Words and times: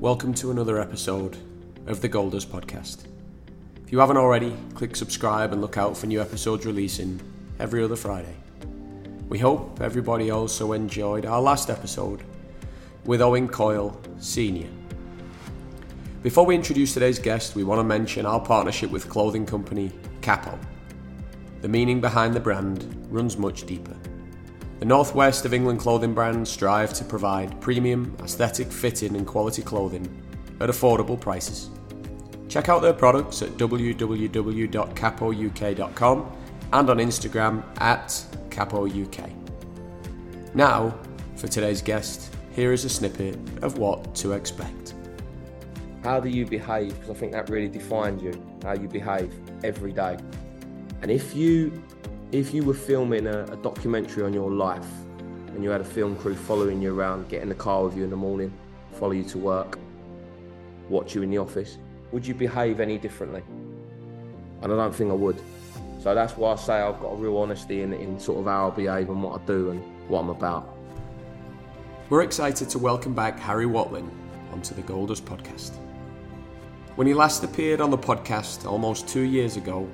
Welcome 0.00 0.34
to 0.34 0.50
another 0.50 0.80
episode 0.80 1.36
of 1.86 2.00
the 2.00 2.08
Golders 2.08 2.44
Podcast. 2.44 3.06
If 3.84 3.92
you 3.92 4.00
haven't 4.00 4.16
already, 4.16 4.56
click 4.74 4.96
subscribe 4.96 5.52
and 5.52 5.60
look 5.60 5.78
out 5.78 5.96
for 5.96 6.06
new 6.06 6.20
episodes 6.20 6.66
releasing 6.66 7.20
every 7.60 7.84
other 7.84 7.94
Friday. 7.94 8.34
We 9.28 9.38
hope 9.38 9.80
everybody 9.80 10.32
also 10.32 10.72
enjoyed 10.72 11.24
our 11.24 11.40
last 11.40 11.70
episode 11.70 12.24
with 13.04 13.22
Owen 13.22 13.46
Coyle 13.46 13.96
Sr. 14.18 14.68
Before 16.24 16.44
we 16.44 16.56
introduce 16.56 16.94
today's 16.94 17.20
guest, 17.20 17.54
we 17.54 17.62
want 17.62 17.78
to 17.78 17.84
mention 17.84 18.26
our 18.26 18.40
partnership 18.40 18.90
with 18.90 19.08
clothing 19.08 19.46
company 19.46 19.92
Capo. 20.20 20.58
The 21.60 21.68
meaning 21.68 22.00
behind 22.00 22.34
the 22.34 22.40
brand 22.40 23.06
runs 23.08 23.36
much 23.36 23.66
deeper. 23.66 23.96
The 24.80 24.84
Northwest 24.84 25.44
of 25.44 25.54
England 25.54 25.78
clothing 25.80 26.14
brands 26.14 26.50
strive 26.50 26.92
to 26.94 27.04
provide 27.04 27.60
premium, 27.60 28.16
aesthetic, 28.22 28.72
fitting, 28.72 29.14
and 29.16 29.24
quality 29.26 29.62
clothing 29.62 30.22
at 30.60 30.68
affordable 30.68 31.20
prices. 31.20 31.70
Check 32.48 32.68
out 32.68 32.82
their 32.82 32.92
products 32.92 33.42
at 33.42 33.50
www.capouk.com 33.50 36.36
and 36.72 36.90
on 36.90 36.96
Instagram 36.98 37.80
at 37.80 38.08
capouk. 38.50 39.30
Now, 40.54 40.98
for 41.36 41.46
today's 41.48 41.82
guest, 41.82 42.34
here 42.52 42.72
is 42.72 42.84
a 42.84 42.88
snippet 42.88 43.36
of 43.62 43.78
what 43.78 44.14
to 44.16 44.32
expect. 44.32 44.94
How 46.02 46.20
do 46.20 46.28
you 46.28 46.44
behave? 46.46 46.94
Because 46.94 47.10
I 47.10 47.14
think 47.14 47.32
that 47.32 47.48
really 47.48 47.68
defines 47.68 48.22
you, 48.22 48.34
how 48.62 48.74
you 48.74 48.88
behave 48.88 49.32
every 49.64 49.92
day. 49.92 50.18
And 51.02 51.10
if 51.10 51.34
you 51.34 51.82
if 52.34 52.52
you 52.52 52.64
were 52.64 52.74
filming 52.74 53.28
a, 53.28 53.44
a, 53.44 53.56
documentary 53.58 54.24
on 54.24 54.32
your 54.32 54.50
life 54.50 54.88
and 55.46 55.62
you 55.62 55.70
had 55.70 55.80
a 55.80 55.84
film 55.84 56.16
crew 56.16 56.34
following 56.34 56.82
you 56.82 56.92
around, 56.92 57.28
get 57.28 57.40
in 57.42 57.48
the 57.48 57.54
car 57.54 57.84
with 57.84 57.96
you 57.96 58.02
in 58.02 58.10
the 58.10 58.16
morning, 58.16 58.52
follow 58.94 59.12
you 59.12 59.22
to 59.22 59.38
work, 59.38 59.78
watch 60.88 61.14
you 61.14 61.22
in 61.22 61.30
the 61.30 61.38
office, 61.38 61.78
would 62.10 62.26
you 62.26 62.34
behave 62.34 62.80
any 62.80 62.98
differently? 62.98 63.40
And 64.62 64.72
I 64.72 64.74
don't 64.74 64.92
think 64.92 65.12
I 65.12 65.14
would. 65.14 65.40
So 66.02 66.12
that's 66.12 66.36
why 66.36 66.54
I 66.54 66.56
say 66.56 66.72
I've 66.72 66.98
got 66.98 67.10
a 67.10 67.14
real 67.14 67.36
honesty 67.36 67.82
in, 67.82 67.92
in 67.92 68.18
sort 68.18 68.40
of 68.40 68.46
how 68.46 68.68
I 68.68 68.74
behave 68.74 69.10
and 69.10 69.22
what 69.22 69.40
I 69.40 69.44
do 69.44 69.70
and 69.70 69.80
what 70.08 70.18
I'm 70.18 70.30
about. 70.30 70.76
We're 72.10 72.22
excited 72.22 72.68
to 72.70 72.80
welcome 72.80 73.14
back 73.14 73.38
Harry 73.38 73.66
Watling 73.66 74.10
onto 74.50 74.74
the 74.74 74.82
Golders 74.82 75.20
podcast. 75.20 75.76
When 76.96 77.06
he 77.06 77.14
last 77.14 77.44
appeared 77.44 77.80
on 77.80 77.92
the 77.92 77.98
podcast 77.98 78.68
almost 78.68 79.06
two 79.06 79.22
years 79.22 79.56
ago, 79.56 79.88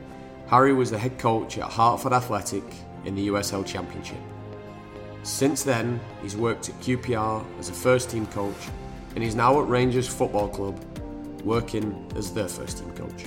Harry 0.50 0.72
was 0.72 0.90
the 0.90 0.98
head 0.98 1.16
coach 1.16 1.58
at 1.58 1.70
Hartford 1.70 2.12
Athletic 2.12 2.64
in 3.04 3.14
the 3.14 3.28
USL 3.28 3.64
Championship. 3.64 4.18
Since 5.22 5.62
then, 5.62 6.00
he's 6.22 6.36
worked 6.36 6.68
at 6.68 6.74
QPR 6.80 7.44
as 7.60 7.68
a 7.68 7.72
first 7.72 8.10
team 8.10 8.26
coach 8.26 8.56
and 9.14 9.22
he's 9.22 9.36
now 9.36 9.62
at 9.62 9.68
Rangers 9.68 10.08
Football 10.08 10.48
Club 10.48 10.76
working 11.44 12.04
as 12.16 12.34
their 12.34 12.48
first 12.48 12.78
team 12.78 12.90
coach. 12.96 13.26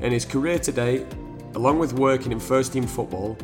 In 0.00 0.10
his 0.10 0.24
career 0.24 0.58
today, 0.58 1.06
along 1.54 1.78
with 1.78 1.92
working 1.92 2.32
in 2.32 2.40
first 2.40 2.72
team 2.72 2.86
football, 2.86 3.36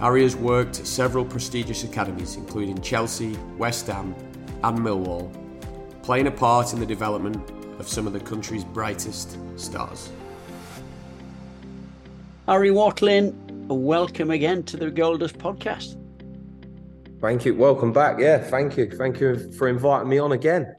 Harry 0.00 0.24
has 0.24 0.34
worked 0.34 0.80
at 0.80 0.88
several 0.88 1.24
prestigious 1.24 1.84
academies 1.84 2.34
including 2.34 2.80
Chelsea, 2.80 3.38
West 3.58 3.86
Ham, 3.86 4.12
and 4.64 4.76
Millwall, 4.76 5.32
playing 6.02 6.26
a 6.26 6.32
part 6.32 6.72
in 6.72 6.80
the 6.80 6.86
development 6.86 7.48
of 7.78 7.86
some 7.86 8.08
of 8.08 8.12
the 8.12 8.18
country's 8.18 8.64
brightest 8.64 9.38
stars. 9.56 10.10
Harry 12.48 12.72
Watling, 12.72 13.68
welcome 13.68 14.32
again 14.32 14.64
to 14.64 14.76
the 14.76 14.90
Golders 14.90 15.32
podcast. 15.32 15.96
Thank 17.20 17.44
you. 17.44 17.54
Welcome 17.54 17.92
back. 17.92 18.18
Yeah, 18.18 18.38
thank 18.38 18.76
you. 18.76 18.90
Thank 18.90 19.20
you 19.20 19.52
for 19.52 19.68
inviting 19.68 20.08
me 20.08 20.18
on 20.18 20.32
again. 20.32 20.74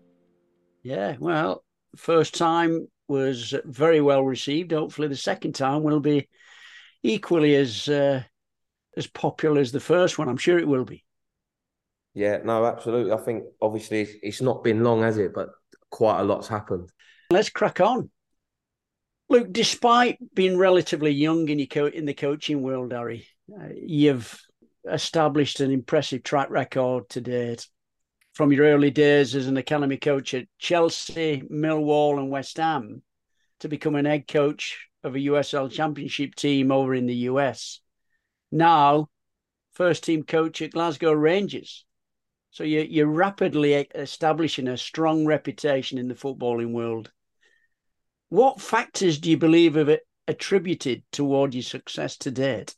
Yeah, 0.84 1.16
well, 1.20 1.64
first 1.96 2.36
time 2.36 2.90
was 3.08 3.54
very 3.64 4.02
well 4.02 4.24
received. 4.24 4.74
Hopefully, 4.74 5.08
the 5.08 5.16
second 5.16 5.56
time 5.56 5.84
will 5.84 6.02
be 6.02 6.28
equally 7.02 7.56
as 7.56 7.88
uh, 7.88 8.24
as 8.98 9.08
popular 9.08 9.62
as 9.62 9.72
the 9.72 9.80
first 9.80 10.20
one. 10.20 10.28
I'm 10.28 10.36
sure 10.36 10.60
it 10.60 10.68
will 10.68 10.84
be. 10.84 11.06
Yeah, 12.14 12.40
no, 12.44 12.66
absolutely. 12.66 13.14
I 13.14 13.18
think 13.18 13.46
obviously 13.62 14.02
it's 14.22 14.42
not 14.42 14.66
been 14.66 14.84
long, 14.84 15.02
has 15.04 15.18
it? 15.18 15.34
But 15.34 15.52
quite 15.90 16.20
a 16.20 16.24
lot's 16.24 16.50
happened. 16.50 16.92
Let's 17.32 17.50
crack 17.50 17.80
on. 17.80 18.10
Look, 19.30 19.52
despite 19.52 20.18
being 20.34 20.58
relatively 20.58 21.12
young 21.12 21.50
in 21.50 21.66
co- 21.68 21.86
in 21.88 22.06
the 22.06 22.14
coaching 22.14 22.62
world, 22.62 22.92
Harry, 22.92 23.28
uh, 23.52 23.70
you've 23.76 24.40
established 24.90 25.60
an 25.60 25.72
impressive 25.72 26.24
track 26.24 26.50
record 26.50 27.10
to 27.10 27.22
date. 27.22 27.68
From 28.34 28.52
your 28.52 28.66
early 28.66 28.90
days 28.90 29.36
as 29.36 29.48
an 29.48 29.58
academy 29.58 29.98
coach 29.98 30.34
at 30.34 30.48
Chelsea, 30.58 31.44
Millwall, 31.52 32.18
and 32.18 32.32
West 32.32 32.58
Ham, 32.58 33.04
to 33.60 33.68
become 33.70 33.96
an 33.96 34.06
head 34.06 34.28
coach 34.28 34.88
of 35.04 35.16
a 35.16 35.20
USL 35.20 35.72
Championship 35.72 36.34
team 36.36 36.72
over 36.72 36.96
in 36.96 37.06
the 37.06 37.28
US. 37.30 37.80
Now, 38.52 39.10
first 39.74 40.04
team 40.04 40.24
coach 40.24 40.62
at 40.62 40.72
Glasgow 40.72 41.14
Rangers. 41.14 41.86
So 42.52 42.64
you're, 42.64 42.84
you're 42.84 43.08
rapidly 43.08 43.74
establishing 43.74 44.68
a 44.68 44.78
strong 44.78 45.26
reputation 45.26 45.98
in 45.98 46.08
the 46.08 46.16
footballing 46.16 46.72
world. 46.72 47.12
What 48.34 48.60
factors 48.60 49.20
do 49.20 49.30
you 49.30 49.38
believe 49.38 49.76
have 49.76 49.96
attributed 50.28 51.04
toward 51.12 51.54
your 51.54 51.62
success 51.62 52.18
to 52.18 52.32
date? 52.32 52.76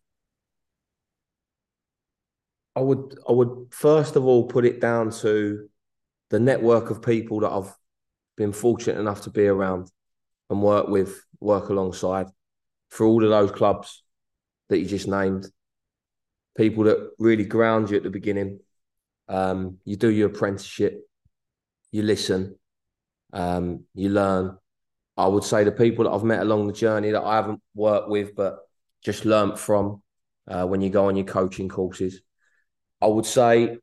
I 2.75 2.81
would 2.81 3.17
I 3.25 3.31
would 3.31 3.67
first 3.71 4.17
of 4.17 4.25
all 4.25 4.47
put 4.47 4.65
it 4.65 4.81
down 4.81 5.11
to 5.21 5.69
the 6.29 6.41
network 6.41 6.89
of 6.89 7.01
people 7.01 7.39
that 7.39 7.53
I've 7.53 7.73
been 8.35 8.51
fortunate 8.51 8.99
enough 8.99 9.21
to 9.21 9.29
be 9.29 9.47
around 9.47 9.89
and 10.49 10.61
work 10.61 10.89
with, 10.89 11.23
work 11.39 11.69
alongside 11.69 12.27
for 12.89 13.05
all 13.05 13.23
of 13.23 13.29
those 13.29 13.51
clubs 13.51 14.03
that 14.67 14.79
you 14.79 14.85
just 14.85 15.07
named. 15.07 15.47
People 16.57 16.83
that 16.83 17.11
really 17.17 17.45
ground 17.45 17.91
you 17.91 17.95
at 17.95 18.03
the 18.03 18.09
beginning. 18.09 18.59
Um, 19.29 19.77
you 19.85 19.95
do 19.95 20.09
your 20.09 20.27
apprenticeship, 20.27 20.99
you 21.93 22.01
listen, 22.01 22.59
um, 23.31 23.85
you 23.93 24.09
learn, 24.09 24.57
I 25.17 25.27
would 25.27 25.43
say 25.43 25.63
the 25.63 25.71
people 25.71 26.05
that 26.05 26.11
I've 26.11 26.23
met 26.23 26.41
along 26.41 26.67
the 26.67 26.73
journey 26.73 27.11
that 27.11 27.23
I 27.23 27.35
haven't 27.35 27.61
worked 27.73 28.09
with, 28.09 28.35
but 28.35 28.59
just 29.03 29.25
learnt 29.25 29.57
from 29.57 30.01
uh, 30.47 30.65
when 30.65 30.81
you 30.81 30.89
go 30.89 31.07
on 31.07 31.15
your 31.15 31.25
coaching 31.25 31.69
courses. 31.69 32.21
I 33.01 33.07
would 33.07 33.25
say 33.25 33.77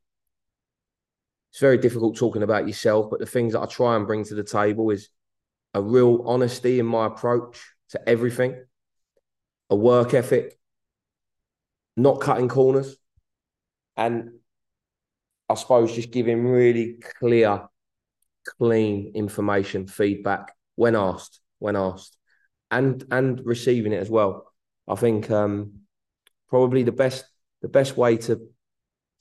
it's 1.51 1.59
very 1.59 1.77
difficult 1.77 2.17
talking 2.17 2.43
about 2.43 2.67
yourself, 2.67 3.09
but 3.09 3.19
the 3.19 3.25
things 3.25 3.53
that 3.53 3.61
I 3.61 3.65
try 3.65 3.95
and 3.95 4.05
bring 4.05 4.23
to 4.25 4.35
the 4.35 4.43
table 4.43 4.91
is 4.91 5.09
a 5.73 5.81
real 5.81 6.23
honesty 6.25 6.79
in 6.79 6.85
my 6.85 7.07
approach 7.07 7.59
to 7.89 8.09
everything, 8.09 8.63
a 9.69 9.75
work 9.75 10.13
ethic, 10.13 10.57
not 11.95 12.21
cutting 12.21 12.49
corners, 12.49 12.95
and 13.97 14.31
I 15.49 15.55
suppose 15.55 15.93
just 15.93 16.11
giving 16.11 16.45
really 16.45 16.97
clear, 17.19 17.67
clean 18.57 19.11
information, 19.15 19.87
feedback 19.87 20.53
when 20.75 20.95
asked, 20.95 21.39
when 21.59 21.75
asked, 21.75 22.17
and 22.71 23.03
and 23.11 23.41
receiving 23.45 23.93
it 23.93 24.01
as 24.01 24.09
well. 24.09 24.51
I 24.87 24.95
think 24.95 25.29
um, 25.31 25.81
probably 26.49 26.83
the 26.83 26.91
best 26.91 27.25
the 27.61 27.69
best 27.69 27.97
way 27.97 28.17
to 28.17 28.41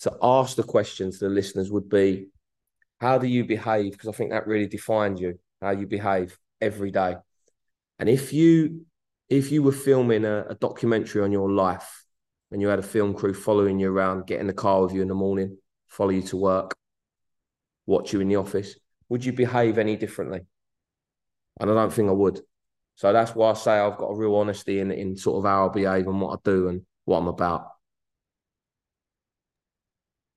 to 0.01 0.17
ask 0.23 0.57
the 0.57 0.65
question 0.65 1.13
to 1.13 1.19
the 1.19 1.29
listeners 1.29 1.71
would 1.71 1.89
be, 1.89 2.29
how 3.01 3.19
do 3.19 3.29
you 3.29 3.45
behave? 3.45 3.93
Because 3.93 4.09
I 4.09 4.13
think 4.13 4.31
that 4.31 4.49
really 4.49 4.67
defines 4.67 5.21
you, 5.21 5.39
how 5.61 5.71
you 5.71 5.87
behave 5.87 6.37
every 6.61 6.91
day. 6.91 7.17
And 7.99 8.09
if 8.09 8.33
you 8.33 8.87
if 9.29 9.53
you 9.53 9.63
were 9.63 9.73
filming 9.73 10.25
a, 10.25 10.47
a 10.51 10.55
documentary 10.57 11.23
on 11.23 11.33
your 11.33 11.51
life 11.51 12.05
and 12.51 12.61
you 12.61 12.69
had 12.69 12.79
a 12.79 12.83
film 12.83 13.15
crew 13.15 13.33
following 13.33 13.79
you 13.79 13.91
around, 13.91 14.27
get 14.27 14.41
in 14.41 14.47
the 14.47 14.53
car 14.53 14.83
with 14.83 14.93
you 14.93 15.03
in 15.03 15.09
the 15.09 15.15
morning, 15.15 15.57
follow 15.87 16.11
you 16.11 16.23
to 16.23 16.37
work, 16.37 16.75
watch 17.87 18.13
you 18.13 18.21
in 18.21 18.29
the 18.29 18.37
office, 18.37 18.77
would 19.09 19.25
you 19.25 19.33
behave 19.33 19.79
any 19.79 19.97
differently? 19.97 20.41
And 21.61 21.71
I 21.71 21.75
don't 21.75 21.93
think 21.93 22.09
I 22.09 22.13
would. 22.13 22.41
So 22.97 23.13
that's 23.13 23.35
why 23.35 23.51
I 23.51 23.55
say 23.55 23.79
I've 23.79 23.99
got 23.99 24.09
a 24.09 24.17
real 24.17 24.35
honesty 24.37 24.81
in 24.81 24.91
in 24.91 25.17
sort 25.17 25.39
of 25.39 25.51
how 25.51 25.69
I 25.69 25.73
behave 25.73 26.07
and 26.07 26.21
what 26.21 26.39
I 26.39 26.41
do 26.45 26.69
and 26.69 26.83
what 27.05 27.19
I'm 27.19 27.29
about. 27.29 27.69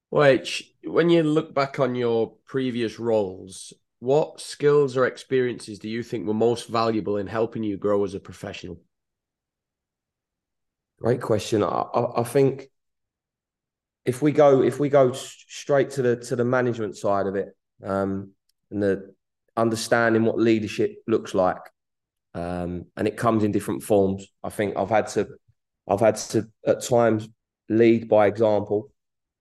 Which, 0.09 0.71
when 0.83 1.09
you 1.09 1.23
look 1.23 1.53
back 1.53 1.79
on 1.79 1.95
your 1.95 2.35
previous 2.45 2.99
roles, 2.99 3.73
what 3.99 4.39
skills 4.39 4.95
or 4.95 5.05
experiences 5.05 5.79
do 5.79 5.89
you 5.89 6.03
think 6.03 6.25
were 6.25 6.33
most 6.33 6.69
valuable 6.69 7.17
in 7.17 7.27
helping 7.27 7.63
you 7.63 7.77
grow 7.77 8.03
as 8.03 8.13
a 8.13 8.19
professional? 8.19 8.79
Great 10.99 11.21
question. 11.21 11.63
I, 11.63 11.67
I, 11.67 12.21
I 12.21 12.23
think 12.23 12.69
if 14.05 14.21
we 14.21 14.31
go 14.31 14.61
if 14.61 14.79
we 14.79 14.89
go 14.89 15.11
straight 15.11 15.89
to 15.91 16.01
the 16.01 16.15
to 16.17 16.35
the 16.35 16.45
management 16.45 16.95
side 16.95 17.27
of 17.27 17.35
it, 17.35 17.49
um, 17.83 18.31
and 18.71 18.81
the 18.81 19.14
understanding 19.57 20.23
what 20.23 20.39
leadership 20.39 20.97
looks 21.07 21.33
like, 21.33 21.61
um, 22.33 22.85
and 22.97 23.07
it 23.07 23.17
comes 23.17 23.43
in 23.43 23.51
different 23.51 23.83
forms. 23.83 24.27
I 24.43 24.49
think 24.49 24.77
I've 24.77 24.89
had 24.89 25.07
to, 25.09 25.27
I've 25.87 25.99
had 25.99 26.17
to 26.17 26.47
at 26.65 26.83
times 26.83 27.27
lead 27.69 28.07
by 28.07 28.27
example, 28.27 28.91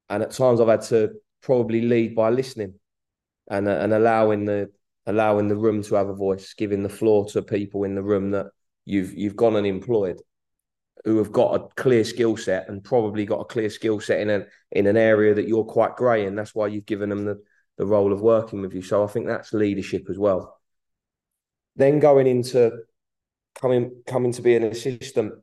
and 0.08 0.22
at 0.22 0.30
times 0.30 0.60
I've 0.60 0.68
had 0.68 0.82
to 0.82 1.12
probably 1.42 1.82
lead 1.82 2.14
by 2.14 2.30
listening 2.30 2.74
and 3.48 3.68
and 3.68 3.92
allowing 3.92 4.44
the 4.44 4.70
allowing 5.06 5.48
the 5.48 5.56
room 5.56 5.82
to 5.82 5.94
have 5.96 6.08
a 6.08 6.14
voice, 6.14 6.54
giving 6.54 6.82
the 6.82 6.88
floor 6.88 7.26
to 7.26 7.42
people 7.42 7.84
in 7.84 7.94
the 7.94 8.02
room 8.02 8.30
that 8.30 8.46
you've 8.84 9.14
you've 9.14 9.36
gone 9.36 9.56
and 9.56 9.66
employed 9.66 10.20
who 11.04 11.18
have 11.18 11.32
got 11.32 11.54
a 11.54 11.68
clear 11.76 12.02
skill 12.02 12.36
set 12.36 12.68
and 12.68 12.82
probably 12.82 13.26
got 13.26 13.40
a 13.40 13.44
clear 13.44 13.68
skill 13.68 14.00
set 14.00 14.20
in 14.20 14.30
an 14.30 14.46
in 14.72 14.86
an 14.86 14.96
area 14.96 15.34
that 15.34 15.46
you're 15.46 15.64
quite 15.64 15.96
grey 15.96 16.26
in. 16.26 16.34
That's 16.34 16.54
why 16.54 16.68
you've 16.68 16.86
given 16.86 17.10
them 17.10 17.24
the, 17.24 17.42
the 17.76 17.86
role 17.86 18.12
of 18.12 18.20
working 18.20 18.60
with 18.60 18.74
you. 18.74 18.82
So 18.82 19.04
I 19.04 19.06
think 19.06 19.26
that's 19.26 19.52
leadership 19.52 20.06
as 20.10 20.18
well. 20.18 20.58
Then 21.76 21.98
going 21.98 22.26
into 22.26 22.72
coming 23.60 24.02
coming 24.06 24.32
to 24.32 24.42
be 24.42 24.56
an 24.56 24.64
assistant 24.64 25.34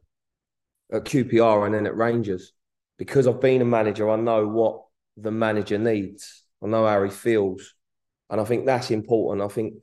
at 0.91 1.05
QPR 1.05 1.65
and 1.65 1.75
then 1.75 1.87
at 1.87 1.95
Rangers, 1.95 2.53
because 2.97 3.27
I've 3.27 3.41
been 3.41 3.61
a 3.61 3.65
manager, 3.65 4.09
I 4.09 4.15
know 4.15 4.47
what 4.47 4.83
the 5.17 5.31
manager 5.31 5.77
needs. 5.77 6.43
I 6.63 6.67
know 6.67 6.85
how 6.85 7.03
he 7.03 7.09
feels. 7.09 7.73
And 8.29 8.39
I 8.39 8.43
think 8.45 8.65
that's 8.65 8.91
important. 8.91 9.43
I 9.43 9.53
think 9.53 9.73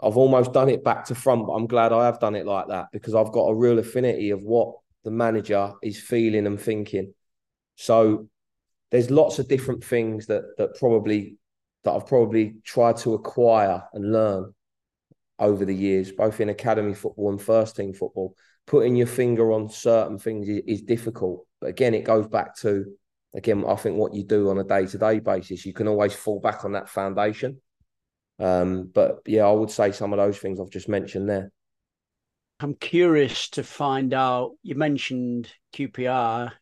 I've 0.00 0.16
almost 0.16 0.52
done 0.52 0.68
it 0.68 0.84
back 0.84 1.06
to 1.06 1.14
front, 1.14 1.46
but 1.46 1.54
I'm 1.54 1.66
glad 1.66 1.92
I 1.92 2.04
have 2.04 2.20
done 2.20 2.34
it 2.34 2.44
like 2.44 2.68
that 2.68 2.88
because 2.92 3.14
I've 3.14 3.32
got 3.32 3.46
a 3.46 3.54
real 3.54 3.78
affinity 3.78 4.30
of 4.30 4.42
what 4.42 4.74
the 5.04 5.10
manager 5.10 5.72
is 5.82 6.00
feeling 6.00 6.46
and 6.46 6.60
thinking. 6.60 7.14
So 7.76 8.28
there's 8.90 9.10
lots 9.10 9.38
of 9.38 9.48
different 9.48 9.84
things 9.84 10.26
that 10.26 10.42
that 10.58 10.76
probably 10.78 11.38
that 11.86 11.92
I've 11.92 12.06
probably 12.06 12.56
tried 12.62 12.98
to 12.98 13.14
acquire 13.14 13.82
and 13.94 14.12
learn 14.12 14.54
over 15.38 15.64
the 15.64 15.74
years, 15.74 16.12
both 16.12 16.40
in 16.40 16.50
academy 16.50 16.94
football 16.94 17.30
and 17.30 17.40
first 17.40 17.76
team 17.76 17.94
football. 17.94 18.36
Putting 18.66 18.96
your 18.96 19.06
finger 19.06 19.52
on 19.52 19.70
certain 19.70 20.18
things 20.18 20.48
is, 20.48 20.60
is 20.66 20.82
difficult, 20.82 21.46
but 21.60 21.68
again, 21.68 21.94
it 21.94 22.04
goes 22.04 22.26
back 22.26 22.56
to 22.58 22.84
again, 23.34 23.64
I 23.66 23.76
think 23.76 23.96
what 23.96 24.14
you 24.14 24.24
do 24.24 24.50
on 24.50 24.58
a 24.58 24.64
day 24.64 24.86
to 24.86 24.98
day 24.98 25.20
basis. 25.20 25.64
You 25.64 25.72
can 25.72 25.88
always 25.88 26.14
fall 26.14 26.40
back 26.40 26.64
on 26.64 26.72
that 26.72 26.88
foundation 26.88 27.60
um, 28.38 28.90
but 28.92 29.20
yeah, 29.26 29.44
I 29.44 29.52
would 29.52 29.70
say 29.70 29.92
some 29.92 30.12
of 30.12 30.18
those 30.18 30.38
things 30.38 30.60
I've 30.60 30.70
just 30.70 30.88
mentioned 30.88 31.28
there. 31.28 31.50
I'm 32.60 32.74
curious 32.74 33.50
to 33.50 33.62
find 33.62 34.12
out. 34.14 34.52
You 34.62 34.74
mentioned 34.74 35.50
QPR. 35.74 36.52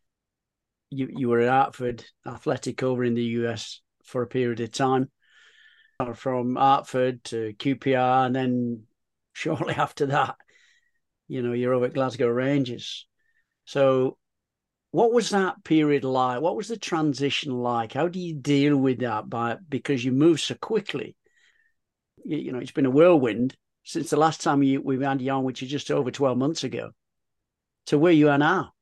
You 0.89 1.09
you 1.11 1.29
were 1.29 1.41
at 1.41 1.49
Hartford 1.49 2.05
Athletic 2.25 2.83
over 2.83 3.03
in 3.03 3.15
the 3.15 3.23
US 3.23 3.81
for 4.03 4.21
a 4.21 4.27
period 4.27 4.59
of 4.59 4.71
time. 4.71 5.09
From 6.15 6.55
Hartford 6.55 7.23
to 7.25 7.53
QPR, 7.53 8.25
and 8.25 8.35
then 8.35 8.83
shortly 9.33 9.73
after 9.77 10.07
that, 10.07 10.35
you 11.27 11.41
know, 11.41 11.53
you're 11.53 11.73
over 11.73 11.85
at 11.85 11.93
Glasgow 11.93 12.27
Rangers. 12.27 13.07
So, 13.65 14.17
what 14.91 15.13
was 15.13 15.29
that 15.29 15.63
period 15.63 16.03
like? 16.03 16.41
What 16.41 16.55
was 16.55 16.67
the 16.67 16.77
transition 16.77 17.53
like? 17.53 17.93
How 17.93 18.07
do 18.07 18.19
you 18.19 18.35
deal 18.35 18.77
with 18.77 18.99
that? 18.99 19.29
By 19.29 19.57
because 19.69 20.03
you 20.03 20.11
move 20.11 20.39
so 20.39 20.55
quickly 20.55 21.15
you 22.25 22.51
know, 22.51 22.59
it's 22.59 22.71
been 22.71 22.85
a 22.85 22.91
whirlwind 22.91 23.55
since 23.83 24.09
the 24.09 24.17
last 24.17 24.41
time 24.41 24.63
you, 24.63 24.81
we 24.81 25.01
had 25.03 25.21
you 25.21 25.31
on, 25.31 25.43
which 25.43 25.61
is 25.61 25.69
just 25.69 25.91
over 25.91 26.09
12 26.09 26.37
months 26.37 26.63
ago, 26.63 26.91
to 27.85 27.99
where 27.99 28.11
you 28.11 28.29
are 28.29 28.37
now. 28.37 28.73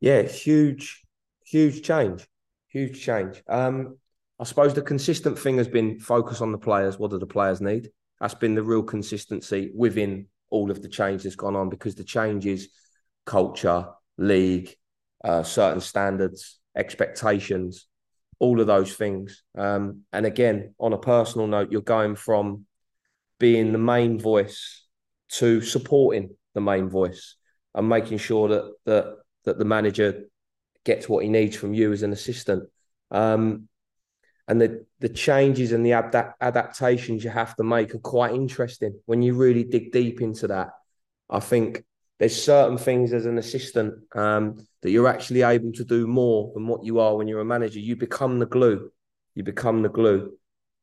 Yeah, 0.00 0.22
huge, 0.22 1.02
huge 1.44 1.82
change. 1.82 2.26
Huge 2.68 3.02
change. 3.02 3.42
Um, 3.48 3.98
I 4.40 4.44
suppose 4.44 4.74
the 4.74 4.82
consistent 4.82 5.38
thing 5.38 5.58
has 5.58 5.68
been 5.68 5.98
focus 5.98 6.40
on 6.40 6.52
the 6.52 6.58
players. 6.58 6.98
What 6.98 7.10
do 7.10 7.18
the 7.18 7.26
players 7.26 7.60
need? 7.60 7.90
That's 8.20 8.34
been 8.34 8.54
the 8.54 8.62
real 8.62 8.82
consistency 8.82 9.70
within 9.74 10.26
all 10.50 10.70
of 10.70 10.82
the 10.82 10.88
change 10.88 11.22
that's 11.22 11.36
gone 11.36 11.56
on 11.56 11.68
because 11.68 11.94
the 11.94 12.04
changes, 12.04 12.68
culture, 13.26 13.88
league, 14.16 14.74
uh, 15.24 15.42
certain 15.42 15.80
standards, 15.80 16.58
expectations 16.76 17.88
all 18.38 18.60
of 18.60 18.66
those 18.66 18.94
things. 18.94 19.42
Um, 19.56 20.02
and 20.12 20.26
again, 20.26 20.74
on 20.78 20.92
a 20.92 20.98
personal 20.98 21.46
note, 21.46 21.72
you're 21.72 21.80
going 21.80 22.14
from 22.14 22.66
being 23.38 23.72
the 23.72 23.78
main 23.78 24.18
voice 24.18 24.84
to 25.30 25.60
supporting 25.60 26.36
the 26.54 26.60
main 26.60 26.88
voice 26.88 27.36
and 27.74 27.88
making 27.88 28.18
sure 28.18 28.48
that 28.48 28.72
that 28.86 29.16
that 29.44 29.58
the 29.58 29.64
manager 29.64 30.24
gets 30.84 31.08
what 31.08 31.22
he 31.22 31.30
needs 31.30 31.56
from 31.56 31.74
you 31.74 31.92
as 31.92 32.02
an 32.02 32.12
assistant. 32.12 32.68
Um, 33.10 33.67
and 34.48 34.60
the 34.60 34.84
the 35.00 35.08
changes 35.08 35.72
and 35.72 35.84
the 35.86 35.92
adaptations 35.92 37.22
you 37.22 37.30
have 37.30 37.54
to 37.56 37.62
make 37.62 37.94
are 37.94 37.98
quite 37.98 38.34
interesting 38.34 38.98
when 39.06 39.22
you 39.22 39.34
really 39.34 39.62
dig 39.62 39.92
deep 39.92 40.20
into 40.20 40.48
that. 40.48 40.70
I 41.30 41.40
think 41.40 41.84
there's 42.18 42.42
certain 42.42 42.78
things 42.78 43.12
as 43.12 43.26
an 43.26 43.38
assistant 43.38 43.94
um, 44.16 44.56
that 44.82 44.90
you're 44.90 45.06
actually 45.06 45.42
able 45.42 45.72
to 45.72 45.84
do 45.84 46.06
more 46.06 46.50
than 46.54 46.66
what 46.66 46.82
you 46.82 46.98
are 46.98 47.14
when 47.14 47.28
you're 47.28 47.42
a 47.42 47.44
manager. 47.44 47.78
You 47.78 47.94
become 47.94 48.38
the 48.38 48.46
glue. 48.46 48.90
You 49.34 49.44
become 49.44 49.82
the 49.82 49.90
glue. 49.90 50.36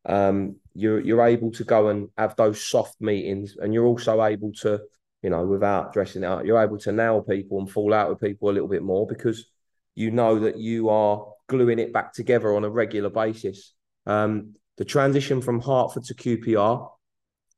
Um, 0.06 0.58
you're 0.76 1.02
you're 1.02 1.26
able 1.26 1.52
to 1.54 1.64
go 1.64 1.90
and 1.90 2.10
have 2.18 2.36
those 2.36 2.64
soft 2.64 3.02
meetings, 3.02 3.58
and 3.60 3.74
you're 3.74 3.88
also 3.88 4.24
able 4.24 4.54
to, 4.62 4.80
you 5.24 5.32
know, 5.32 5.44
without 5.44 5.92
dressing 5.92 6.24
it 6.24 6.28
up, 6.28 6.46
you're 6.46 6.62
able 6.62 6.78
to 6.80 6.92
nail 6.92 7.22
people 7.22 7.60
and 7.60 7.70
fall 7.70 7.94
out 7.94 8.10
with 8.10 8.22
people 8.22 8.50
a 8.50 8.54
little 8.54 8.70
bit 8.70 8.84
more 8.84 9.08
because 9.08 9.48
you 9.96 10.12
know 10.12 10.40
that 10.40 10.58
you 10.58 10.90
are 10.90 11.26
gluing 11.48 11.80
it 11.80 11.94
back 11.94 12.14
together 12.14 12.56
on 12.56 12.64
a 12.64 12.70
regular 12.70 13.10
basis. 13.10 13.74
Um, 14.06 14.56
the 14.78 14.86
transition 14.86 15.42
from 15.42 15.62
Hartford 15.62 16.04
to 16.06 16.14
QPR 16.14 16.90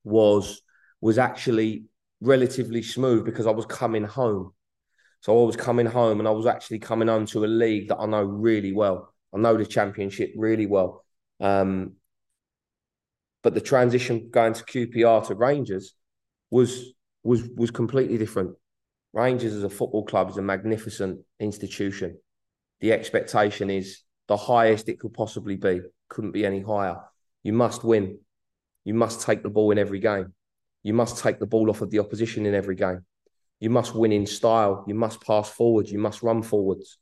was 0.04 0.62
was 1.02 1.18
actually 1.18 1.86
relatively 2.22 2.82
smooth 2.82 3.26
because 3.26 3.46
I 3.46 3.52
was 3.52 3.66
coming 3.66 4.04
home. 4.04 4.54
So 5.22 5.42
I 5.42 5.46
was 5.46 5.56
coming 5.56 5.86
home 5.86 6.20
and 6.20 6.28
I 6.28 6.32
was 6.32 6.46
actually 6.46 6.80
coming 6.80 7.08
home 7.08 7.26
to 7.28 7.46
a 7.46 7.48
league 7.48 7.90
that 7.90 7.98
I 7.98 8.06
know 8.06 8.24
really 8.24 8.74
well. 8.74 9.14
I 9.34 9.38
know 9.38 9.58
the 9.58 9.66
championship 9.66 10.32
really 10.36 10.66
well. 10.66 11.04
Um, 11.40 11.94
but 13.44 13.54
the 13.54 13.62
transition 13.62 14.30
going 14.32 14.54
to 14.54 14.64
QPR 14.64 15.28
to 15.28 15.36
Rangers 15.36 15.94
was 16.50 16.94
was 17.24 17.44
was 17.56 17.72
completely 17.72 18.18
different. 18.18 18.56
Rangers 19.14 19.54
as 19.54 19.64
a 19.64 19.70
football 19.70 20.06
club 20.06 20.30
is 20.30 20.38
a 20.38 20.42
magnificent 20.42 21.22
institution. 21.40 22.18
The 22.82 22.92
expectation 22.94 23.70
is 23.70 24.02
the 24.28 24.38
highest 24.38 24.90
it 24.90 25.00
could 25.00 25.14
possibly 25.14 25.56
be. 25.56 25.82
Couldn't 26.10 26.32
be 26.32 26.46
any 26.46 26.62
higher. 26.62 26.98
You 27.44 27.54
must 27.54 27.84
win. 27.84 28.20
You 28.86 28.94
must 28.94 29.22
take 29.22 29.44
the 29.44 29.50
ball 29.50 29.72
in 29.72 29.78
every 29.78 30.00
game. 30.00 30.34
You 30.84 30.94
must 30.94 31.22
take 31.22 31.40
the 31.40 31.46
ball 31.46 31.70
off 31.70 31.82
of 31.82 31.90
the 31.90 32.00
opposition 32.00 32.46
in 32.46 32.54
every 32.54 32.76
game. 32.76 33.06
You 33.60 33.70
must 33.70 33.96
win 33.96 34.12
in 34.12 34.26
style. 34.26 34.86
You 34.88 34.96
must 34.96 35.22
pass 35.22 35.50
forwards. 35.50 35.92
You 35.92 36.00
must 36.00 36.24
run 36.24 36.44
forwards. 36.44 36.98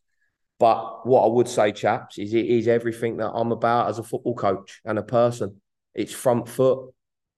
But 0.57 1.05
what 1.05 1.23
I 1.23 1.27
would 1.27 1.47
say, 1.47 1.71
chaps, 1.71 2.17
is 2.17 2.33
it 2.33 2.45
is 2.45 2.67
everything 2.67 3.17
that 3.17 3.31
I'm 3.31 3.51
about 3.51 3.89
as 3.89 3.99
a 3.99 4.03
football 4.03 4.35
coach 4.35 4.81
and 4.85 4.97
a 4.97 5.03
person. 5.03 5.61
It's 5.93 6.13
front 6.13 6.47
foot. 6.47 6.93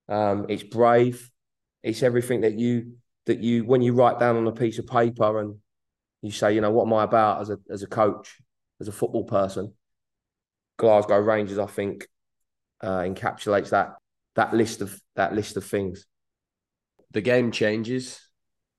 Um, 0.07 0.45
it's 0.49 0.63
brave. 0.63 1.29
It's 1.83 2.03
everything 2.03 2.41
that 2.41 2.57
you 2.57 2.97
that 3.25 3.39
you 3.39 3.65
when 3.65 3.81
you 3.81 3.93
write 3.93 4.19
down 4.19 4.37
on 4.37 4.47
a 4.47 4.51
piece 4.51 4.79
of 4.79 4.87
paper 4.87 5.39
and 5.39 5.57
you 6.27 6.33
say, 6.33 6.53
you 6.53 6.61
know, 6.61 6.71
what 6.71 6.85
am 6.85 6.93
I 6.93 7.03
about 7.03 7.41
as 7.41 7.49
a 7.49 7.59
as 7.69 7.83
a 7.83 7.87
coach, 7.87 8.37
as 8.79 8.87
a 8.87 8.91
football 8.91 9.23
person? 9.23 9.73
Glasgow 10.77 11.19
Rangers, 11.19 11.57
I 11.57 11.65
think, 11.65 12.07
uh, 12.81 12.99
encapsulates 12.99 13.69
that 13.69 13.95
that 14.35 14.53
list 14.53 14.81
of 14.81 15.01
that 15.15 15.33
list 15.33 15.57
of 15.57 15.65
things 15.65 16.05
the 17.11 17.21
game 17.21 17.51
changes, 17.51 18.21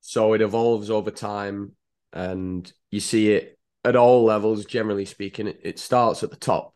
so 0.00 0.33
it 0.33 0.40
evolves 0.40 0.90
over 0.90 1.11
time, 1.11 1.73
and 2.12 2.71
you 2.90 3.00
see 3.00 3.33
it 3.33 3.59
at 3.85 3.97
all 3.97 4.25
levels. 4.25 4.64
Generally 4.64 5.07
speaking, 5.07 5.47
it, 5.49 5.61
it 5.62 5.78
starts 5.78 6.23
at 6.23 6.31
the 6.31 6.37
top, 6.37 6.75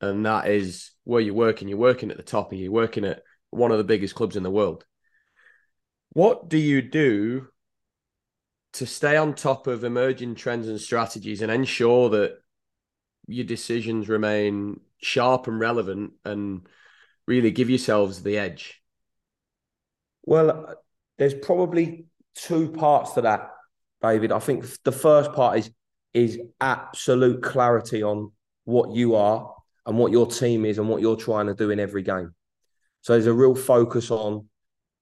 and 0.00 0.24
that 0.26 0.48
is 0.48 0.92
where 1.04 1.20
you're 1.20 1.34
working. 1.34 1.68
You're 1.68 1.78
working 1.78 2.10
at 2.10 2.16
the 2.16 2.22
top, 2.22 2.52
and 2.52 2.60
you're 2.60 2.72
working 2.72 3.04
at 3.04 3.22
one 3.50 3.70
of 3.70 3.78
the 3.78 3.84
biggest 3.84 4.14
clubs 4.14 4.36
in 4.36 4.42
the 4.42 4.50
world. 4.50 4.84
What 6.12 6.48
do 6.48 6.58
you 6.58 6.82
do 6.82 7.48
to 8.76 8.86
stay 8.86 9.16
on 9.16 9.34
top 9.34 9.66
of 9.66 9.84
emerging 9.84 10.34
trends 10.34 10.68
and 10.68 10.80
strategies 10.80 11.42
and 11.42 11.50
ensure 11.50 12.10
that 12.10 12.38
your 13.26 13.44
decisions 13.44 14.08
remain 14.08 14.80
sharp 14.98 15.46
and 15.46 15.58
relevant 15.58 16.12
and 16.24 16.66
really 17.26 17.50
give 17.50 17.70
yourselves 17.70 18.22
the 18.22 18.38
edge? 18.38 18.82
Well, 20.22 20.74
there's 21.18 21.34
probably 21.34 22.06
two 22.34 22.70
parts 22.70 23.12
to 23.12 23.22
that, 23.22 23.50
David. 24.02 24.32
I 24.32 24.38
think 24.38 24.64
the 24.82 24.92
first 24.92 25.32
part 25.32 25.58
is 25.58 25.70
is 26.14 26.40
absolute 26.62 27.42
clarity 27.42 28.02
on 28.02 28.32
what 28.64 28.90
you 28.96 29.16
are 29.16 29.54
and 29.84 29.98
what 29.98 30.12
your 30.12 30.26
team 30.26 30.64
is 30.64 30.78
and 30.78 30.88
what 30.88 31.02
you're 31.02 31.16
trying 31.16 31.46
to 31.46 31.54
do 31.54 31.70
in 31.70 31.78
every 31.78 32.02
game. 32.02 32.34
So 33.02 33.12
there's 33.12 33.26
a 33.26 33.34
real 33.34 33.54
focus 33.54 34.10
on 34.10 34.48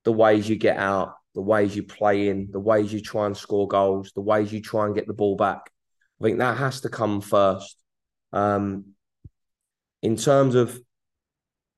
the 0.02 0.12
ways 0.12 0.48
you 0.48 0.56
get 0.56 0.76
out, 0.76 1.14
the 1.34 1.40
ways 1.40 1.74
you 1.74 1.82
play 1.82 2.28
in, 2.28 2.48
the 2.50 2.60
ways 2.60 2.92
you 2.92 3.00
try 3.00 3.26
and 3.26 3.36
score 3.36 3.66
goals, 3.68 4.12
the 4.14 4.20
ways 4.20 4.52
you 4.52 4.60
try 4.60 4.86
and 4.86 4.94
get 4.94 5.06
the 5.06 5.12
ball 5.12 5.36
back. 5.36 5.70
I 6.20 6.24
think 6.24 6.38
that 6.38 6.56
has 6.56 6.82
to 6.82 6.88
come 6.88 7.20
first. 7.20 7.76
Um, 8.32 8.94
in 10.02 10.16
terms 10.16 10.54
of 10.54 10.80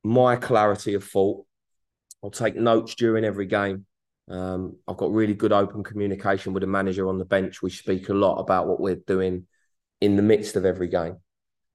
my 0.05 0.37
clarity 0.37 0.95
of 0.95 1.05
thought, 1.05 1.47
I'll 2.23 2.31
take 2.31 2.57
notes 2.57 2.95
during 2.95 3.25
every 3.25 3.47
game. 3.47 3.87
Um, 4.29 4.77
I've 4.89 4.97
got 4.97 5.13
really 5.13 5.35
good 5.35 5.53
open 5.53 5.85
communication 5.85 6.53
with 6.53 6.63
the 6.63 6.67
manager 6.67 7.09
on 7.09 7.19
the 7.19 7.25
bench. 7.25 7.63
We 7.63 7.71
speak 7.71 8.09
a 8.09 8.15
lot 8.15 8.41
about 8.41 8.67
what 8.67 8.81
we're 8.81 8.97
doing 8.97 9.47
in 10.01 10.17
the 10.17 10.23
midst 10.23 10.57
of 10.57 10.65
every 10.65 10.89
game. 10.89 11.17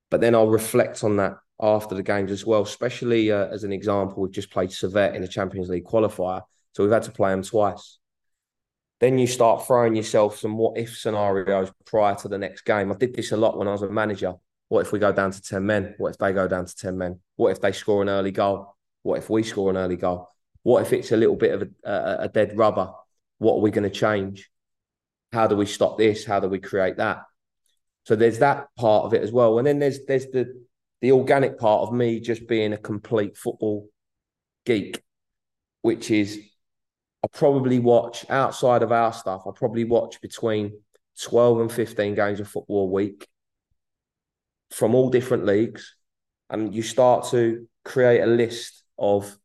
But 0.09 0.21
then 0.21 0.35
I'll 0.35 0.49
reflect 0.49 1.03
on 1.03 1.17
that 1.17 1.37
after 1.61 1.95
the 1.95 2.03
games 2.03 2.31
as 2.31 2.45
well, 2.45 2.63
especially 2.63 3.31
uh, 3.31 3.47
as 3.47 3.63
an 3.63 3.71
example, 3.71 4.21
we've 4.21 4.31
just 4.31 4.51
played 4.51 4.71
Servette 4.71 5.15
in 5.15 5.21
the 5.21 5.27
Champions 5.27 5.69
League 5.69 5.85
qualifier. 5.85 6.41
So 6.73 6.83
we've 6.83 6.91
had 6.91 7.03
to 7.03 7.11
play 7.11 7.31
them 7.31 7.43
twice. 7.43 7.99
Then 8.99 9.17
you 9.17 9.27
start 9.27 9.65
throwing 9.65 9.95
yourself 9.95 10.37
some 10.37 10.57
what 10.57 10.77
if 10.77 10.95
scenarios 10.95 11.71
prior 11.85 12.15
to 12.15 12.27
the 12.27 12.37
next 12.37 12.61
game. 12.61 12.91
I 12.91 12.95
did 12.95 13.15
this 13.15 13.31
a 13.31 13.37
lot 13.37 13.57
when 13.57 13.67
I 13.67 13.71
was 13.71 13.81
a 13.81 13.89
manager. 13.89 14.35
What 14.69 14.85
if 14.85 14.91
we 14.91 14.99
go 14.99 15.11
down 15.11 15.31
to 15.31 15.41
10 15.41 15.65
men? 15.65 15.95
What 15.97 16.11
if 16.11 16.17
they 16.17 16.31
go 16.31 16.47
down 16.47 16.65
to 16.65 16.75
10 16.75 16.97
men? 16.97 17.19
What 17.35 17.49
if 17.49 17.59
they 17.59 17.71
score 17.71 18.01
an 18.01 18.09
early 18.09 18.31
goal? 18.31 18.75
What 19.01 19.17
if 19.17 19.29
we 19.29 19.43
score 19.43 19.71
an 19.71 19.77
early 19.77 19.97
goal? 19.97 20.29
What 20.63 20.83
if 20.83 20.93
it's 20.93 21.11
a 21.11 21.17
little 21.17 21.35
bit 21.35 21.53
of 21.53 21.69
a, 21.83 21.91
a, 21.91 22.17
a 22.21 22.29
dead 22.29 22.55
rubber? 22.55 22.91
What 23.39 23.55
are 23.55 23.61
we 23.61 23.71
going 23.71 23.89
to 23.89 23.89
change? 23.89 24.49
How 25.33 25.47
do 25.47 25.55
we 25.55 25.65
stop 25.65 25.97
this? 25.97 26.23
How 26.23 26.39
do 26.39 26.47
we 26.47 26.59
create 26.59 26.97
that? 26.97 27.23
So 28.05 28.15
there's 28.15 28.39
that 28.39 28.67
part 28.77 29.05
of 29.05 29.13
it 29.13 29.23
as 29.23 29.31
well. 29.31 29.57
And 29.57 29.65
then 29.65 29.79
there's 29.79 30.05
there's 30.05 30.27
the 30.27 30.63
the 31.01 31.11
organic 31.11 31.57
part 31.57 31.81
of 31.81 31.93
me 31.93 32.19
just 32.19 32.47
being 32.47 32.73
a 32.73 32.77
complete 32.77 33.35
football 33.35 33.89
geek, 34.65 35.01
which 35.81 36.11
is 36.11 36.39
I 37.23 37.27
probably 37.27 37.79
watch 37.79 38.25
outside 38.29 38.81
of 38.83 38.91
our 38.91 39.13
stuff, 39.13 39.43
I 39.47 39.51
probably 39.55 39.83
watch 39.83 40.21
between 40.21 40.73
12 41.21 41.61
and 41.61 41.71
15 41.71 42.15
games 42.15 42.39
of 42.39 42.47
football 42.47 42.83
a 42.85 42.91
week 42.91 43.27
from 44.71 44.95
all 44.95 45.09
different 45.09 45.45
leagues. 45.45 45.95
And 46.49 46.73
you 46.73 46.81
start 46.81 47.29
to 47.31 47.67
create 47.85 48.21
a 48.21 48.25
list 48.25 48.83
of 48.97 49.37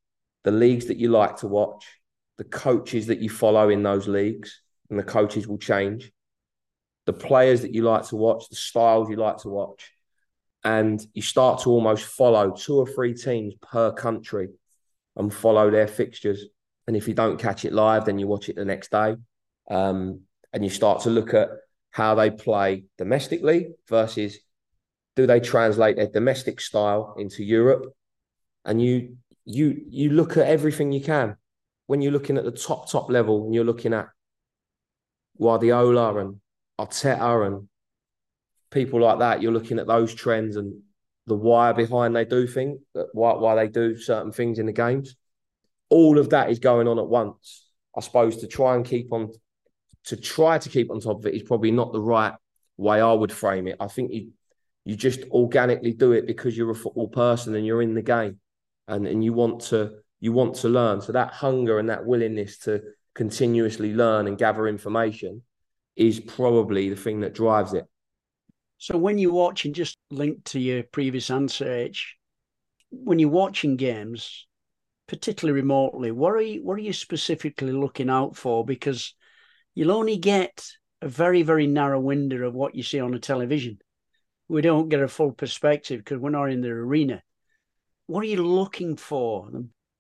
the 0.45 0.51
leagues 0.51 0.87
that 0.87 0.97
you 0.97 1.09
like 1.09 1.37
to 1.39 1.49
watch, 1.49 1.87
the 2.39 2.45
coaches 2.45 3.07
that 3.09 3.21
you 3.21 3.29
follow 3.29 3.69
in 3.69 3.83
those 3.83 4.09
leagues, 4.09 4.61
and 4.91 4.99
the 4.99 5.05
coaches 5.05 5.47
will 5.47 5.59
change, 5.59 6.13
the 7.05 7.13
players 7.13 7.63
that 7.63 7.75
you 7.75 7.83
like 7.83 8.07
to 8.09 8.17
watch, 8.17 8.49
the 8.49 8.57
styles 8.57 9.11
you 9.11 9.17
like 9.17 9.39
to 9.39 9.49
watch. 9.49 9.93
And 10.65 11.05
you 11.15 11.23
start 11.23 11.63
to 11.63 11.71
almost 11.71 12.05
follow 12.05 12.51
two 12.51 12.77
or 12.77 12.87
three 12.87 13.15
teams 13.15 13.55
per 13.63 13.93
country 13.93 14.49
and 15.15 15.33
follow 15.33 15.71
their 15.71 15.87
fixtures. 15.87 16.45
And 16.87 16.97
if 16.97 17.09
you 17.09 17.15
don't 17.15 17.39
catch 17.39 17.65
it 17.65 17.73
live, 17.73 18.05
then 18.05 18.19
you 18.19 18.27
watch 18.27 18.49
it 18.49 18.57
the 18.57 18.65
next 18.65 18.91
day. 18.91 19.17
Um, 19.71 20.23
and 20.53 20.63
you 20.63 20.71
start 20.71 21.03
to 21.03 21.11
look 21.11 21.35
at 21.35 21.49
how 21.91 22.15
they 22.15 22.31
play 22.31 22.85
domestically 22.99 23.71
versus 23.89 24.39
do 25.17 25.27
they 25.27 25.41
translate 25.41 25.97
their 25.97 26.09
domestic 26.09 26.61
style 26.61 27.15
into 27.19 27.43
Europe? 27.43 27.93
And 28.65 28.81
you 28.81 29.17
you 29.45 29.83
you 29.89 30.11
look 30.11 30.37
at 30.37 30.47
everything 30.47 30.93
you 30.93 31.01
can. 31.01 31.37
When 31.87 32.03
you're 32.03 32.13
looking 32.13 32.37
at 32.37 32.45
the 32.45 32.51
top 32.51 32.91
top 32.91 33.11
level, 33.11 33.45
and 33.45 33.55
you're 33.55 33.65
looking 33.65 33.95
at 33.95 34.09
Guardiola 35.41 36.17
and 36.19 36.41
Arteta 36.79 37.47
and 37.47 37.69
people 38.71 39.01
like 39.01 39.21
that, 39.21 39.41
you're 39.41 39.53
looking 39.53 39.79
at 39.79 39.87
those 39.87 40.15
trends 40.15 40.57
and 40.57 40.83
the 41.27 41.35
why 41.35 41.73
behind 41.73 42.15
they 42.15 42.25
do 42.25 42.47
things, 42.47 42.81
why 43.13 43.35
why 43.35 43.55
they 43.55 43.69
do 43.69 43.97
certain 43.97 44.33
things 44.33 44.59
in 44.59 44.67
the 44.67 44.73
games. 44.73 45.17
All 45.89 46.19
of 46.19 46.31
that 46.31 46.51
is 46.51 46.59
going 46.59 46.89
on 46.89 46.99
at 46.99 47.07
once. 47.07 47.69
I 47.97 48.01
suppose 48.01 48.39
to 48.39 48.47
try 48.47 48.75
and 48.75 48.85
keep 48.85 49.13
on 49.13 49.33
to 50.05 50.17
try 50.17 50.59
to 50.59 50.69
keep 50.69 50.91
on 50.91 51.01
top 51.01 51.19
of 51.19 51.27
it 51.27 51.35
is 51.35 51.43
probably 51.43 51.71
not 51.71 51.93
the 51.93 52.01
right 52.01 52.35
way 52.77 53.01
I 53.01 53.13
would 53.13 53.33
frame 53.33 53.67
it. 53.67 53.77
I 53.81 53.89
think 53.89 54.13
you 54.13 54.33
you 54.85 54.95
just 54.95 55.25
organically 55.31 55.93
do 55.93 56.13
it 56.13 56.27
because 56.27 56.57
you're 56.57 56.71
a 56.71 56.75
football 56.75 57.09
person 57.09 57.55
and 57.57 57.67
you're 57.67 57.83
in 57.83 57.95
the 57.95 58.03
game 58.03 58.39
and, 58.87 59.07
and 59.07 59.25
you 59.25 59.33
want 59.33 59.61
to 59.63 59.97
you 60.21 60.33
want 60.33 60.55
to 60.57 60.69
learn. 60.69 61.01
So 61.01 61.13
that 61.13 61.33
hunger 61.33 61.79
and 61.79 61.89
that 61.91 62.07
willingness 62.07 62.59
to 62.59 62.83
continuously 63.15 63.95
learn 63.95 64.29
and 64.29 64.39
gather 64.39 64.69
information 64.69 65.43
is 65.97 66.21
probably 66.21 66.89
the 66.89 66.97
thing 66.97 67.21
that 67.21 67.35
drives 67.35 67.73
it. 67.73 67.87
So 68.79 68.99
when 68.99 69.19
you're 69.19 69.33
watching, 69.33 69.73
just 69.73 69.99
linked 70.11 70.47
to 70.53 70.61
your 70.61 70.83
previous 70.83 71.31
answer, 71.31 71.71
H, 71.71 72.15
when 72.91 73.19
you're 73.19 73.31
watching 73.31 73.77
games, 73.77 74.47
particularly 75.09 75.61
remotely, 75.61 76.11
what 76.11 76.33
are 76.33 76.41
you 76.41 76.65
what 76.65 76.75
are 76.75 76.83
you 76.83 76.93
specifically 76.93 77.73
looking 77.73 78.11
out 78.11 78.37
for? 78.37 78.65
Because 78.65 79.15
you'll 79.75 79.93
only 79.93 80.17
get 80.17 80.67
a 81.03 81.09
very, 81.09 81.43
very 81.43 81.67
narrow 81.67 82.01
window 82.01 82.47
of 82.47 82.55
what 82.55 82.75
you 82.75 82.83
see 82.83 83.01
on 83.01 83.15
a 83.15 83.19
television 83.19 83.79
we 84.49 84.63
don't 84.63 84.89
get 84.89 85.03
a 85.03 85.09
full 85.09 85.33
perspective 85.33 85.99
because 85.99 86.19
we're 86.19 86.31
not 86.31 86.51
in 86.51 86.61
the 86.61 86.69
arena. 86.69 87.23
What 88.07 88.23
are 88.23 88.29
you 88.29 88.45
looking 88.45 88.97
for? 88.97 89.51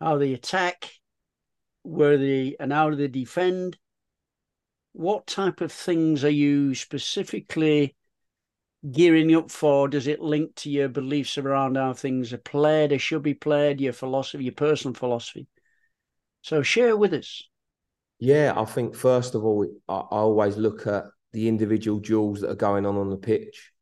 How 0.00 0.18
they 0.18 0.34
attack, 0.34 0.90
where 1.82 2.16
they 2.16 2.56
and 2.60 2.72
how 2.72 2.90
do 2.90 2.96
they 2.96 3.08
defend? 3.08 3.76
What 4.92 5.26
type 5.26 5.60
of 5.60 5.72
things 5.72 6.24
are 6.24 6.30
you 6.30 6.74
specifically 6.74 7.96
gearing 8.90 9.34
up 9.34 9.50
for? 9.50 9.88
Does 9.88 10.06
it 10.06 10.20
link 10.20 10.54
to 10.56 10.70
your 10.70 10.88
beliefs 10.88 11.38
around 11.38 11.76
how 11.76 11.92
things 11.92 12.32
are 12.32 12.38
played 12.38 12.92
or 12.92 12.98
should 12.98 13.22
be 13.22 13.34
played, 13.34 13.80
your 13.80 13.92
philosophy, 13.92 14.44
your 14.44 14.54
personal 14.54 14.94
philosophy? 14.94 15.46
So 16.42 16.62
share 16.62 16.96
with 16.96 17.12
us. 17.12 17.42
Yeah, 18.18 18.54
I 18.56 18.64
think 18.64 18.94
first 18.94 19.34
of 19.34 19.44
all, 19.44 19.66
I, 19.88 19.94
I 19.94 20.18
always 20.18 20.56
look 20.56 20.86
at 20.86 21.04
the 21.32 21.48
individual 21.48 21.98
duels 21.98 22.40
that 22.40 22.50
are 22.50 22.54
going 22.54 22.86
on 22.86 22.96
on 22.96 23.10
the 23.10 23.16
pitch 23.16 23.72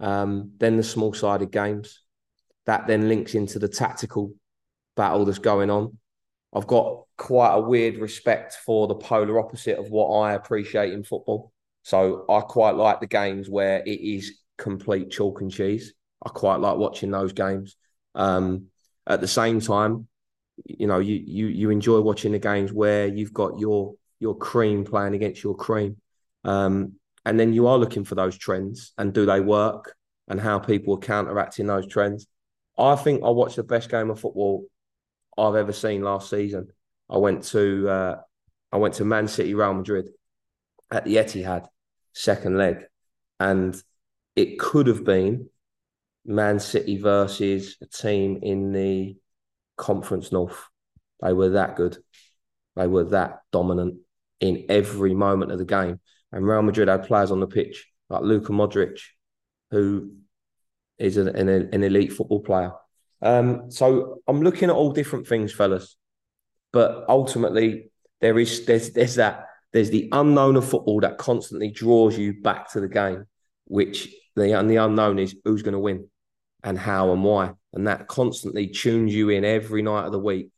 um, 0.00 0.52
then 0.58 0.76
the 0.76 0.82
small 0.82 1.12
sided 1.12 1.50
games. 1.50 2.02
That 2.66 2.86
then 2.86 3.08
links 3.08 3.34
into 3.34 3.58
the 3.58 3.68
tactical 3.68 4.34
battle 4.96 5.24
that's 5.24 5.38
going 5.38 5.70
on. 5.70 5.98
I've 6.54 6.66
got 6.66 7.04
quite 7.16 7.54
a 7.54 7.60
weird 7.60 7.98
respect 7.98 8.56
for 8.64 8.86
the 8.86 8.94
polar 8.94 9.38
opposite 9.38 9.78
of 9.78 9.90
what 9.90 10.08
I 10.18 10.34
appreciate 10.34 10.92
in 10.92 11.04
football. 11.04 11.52
So 11.88 12.26
I 12.28 12.40
quite 12.42 12.74
like 12.74 13.00
the 13.00 13.06
games 13.06 13.48
where 13.48 13.78
it 13.78 14.00
is 14.00 14.40
complete 14.58 15.10
chalk 15.10 15.40
and 15.40 15.50
cheese. 15.50 15.94
I 16.22 16.28
quite 16.28 16.56
like 16.56 16.76
watching 16.76 17.10
those 17.10 17.32
games. 17.32 17.76
Um, 18.14 18.66
at 19.06 19.22
the 19.22 19.26
same 19.26 19.58
time, 19.58 20.06
you 20.66 20.86
know, 20.86 20.98
you 20.98 21.14
you 21.14 21.46
you 21.46 21.70
enjoy 21.70 22.00
watching 22.02 22.32
the 22.32 22.38
games 22.38 22.74
where 22.74 23.06
you've 23.06 23.32
got 23.32 23.58
your 23.58 23.94
your 24.20 24.36
cream 24.36 24.84
playing 24.84 25.14
against 25.14 25.42
your 25.42 25.56
cream. 25.56 25.96
Um, 26.44 26.96
and 27.24 27.40
then 27.40 27.54
you 27.54 27.68
are 27.68 27.78
looking 27.78 28.04
for 28.04 28.16
those 28.16 28.36
trends 28.36 28.92
and 28.98 29.14
do 29.14 29.24
they 29.24 29.40
work 29.40 29.96
and 30.28 30.38
how 30.38 30.58
people 30.58 30.96
are 30.96 30.98
counteracting 30.98 31.68
those 31.68 31.86
trends. 31.86 32.26
I 32.76 32.96
think 32.96 33.24
I 33.24 33.30
watched 33.30 33.56
the 33.56 33.62
best 33.62 33.90
game 33.90 34.10
of 34.10 34.20
football 34.20 34.66
I've 35.38 35.54
ever 35.54 35.72
seen 35.72 36.02
last 36.02 36.28
season. 36.28 36.68
I 37.08 37.16
went 37.16 37.44
to 37.44 37.88
uh, 37.88 38.16
I 38.72 38.76
went 38.76 38.92
to 38.96 39.06
Man 39.06 39.26
City 39.26 39.54
Real 39.54 39.72
Madrid 39.72 40.10
at 40.90 41.06
the 41.06 41.16
Etihad 41.16 41.66
second 42.12 42.58
leg, 42.58 42.84
and 43.40 43.80
it 44.36 44.58
could 44.58 44.86
have 44.86 45.04
been 45.04 45.48
Man 46.24 46.60
City 46.60 46.98
versus 46.98 47.76
a 47.80 47.86
team 47.86 48.40
in 48.42 48.72
the 48.72 49.16
Conference 49.76 50.32
North. 50.32 50.68
They 51.20 51.32
were 51.32 51.50
that 51.50 51.76
good. 51.76 51.98
They 52.76 52.86
were 52.86 53.04
that 53.04 53.40
dominant 53.50 53.98
in 54.40 54.66
every 54.68 55.14
moment 55.14 55.50
of 55.52 55.58
the 55.58 55.64
game. 55.64 56.00
And 56.30 56.46
Real 56.46 56.62
Madrid 56.62 56.88
had 56.88 57.06
players 57.06 57.30
on 57.30 57.40
the 57.40 57.46
pitch 57.46 57.86
like 58.10 58.22
Luka 58.22 58.52
Modric, 58.52 59.00
who 59.70 60.12
is 60.98 61.16
an, 61.16 61.28
an, 61.28 61.48
an 61.48 61.82
elite 61.82 62.12
football 62.12 62.40
player. 62.40 62.72
Um, 63.20 63.70
so 63.70 64.20
I'm 64.28 64.42
looking 64.42 64.70
at 64.70 64.76
all 64.76 64.92
different 64.92 65.26
things, 65.26 65.52
fellas. 65.52 65.96
But 66.72 67.04
ultimately, 67.08 67.90
there 68.20 68.38
is 68.38 68.66
there's 68.66 68.90
there's 68.90 69.16
that 69.16 69.47
there's 69.72 69.90
the 69.90 70.08
unknown 70.12 70.56
of 70.56 70.68
football 70.68 71.00
that 71.00 71.18
constantly 71.18 71.70
draws 71.70 72.16
you 72.16 72.40
back 72.40 72.70
to 72.72 72.80
the 72.80 72.88
game, 72.88 73.24
which 73.66 74.08
the 74.34 74.58
and 74.58 74.70
the 74.70 74.76
unknown 74.76 75.18
is 75.18 75.36
who's 75.44 75.62
going 75.62 75.72
to 75.72 75.78
win, 75.78 76.08
and 76.64 76.78
how 76.78 77.12
and 77.12 77.22
why, 77.22 77.52
and 77.72 77.86
that 77.86 78.08
constantly 78.08 78.68
tunes 78.68 79.14
you 79.14 79.28
in 79.30 79.44
every 79.44 79.82
night 79.82 80.06
of 80.06 80.12
the 80.12 80.18
week, 80.18 80.50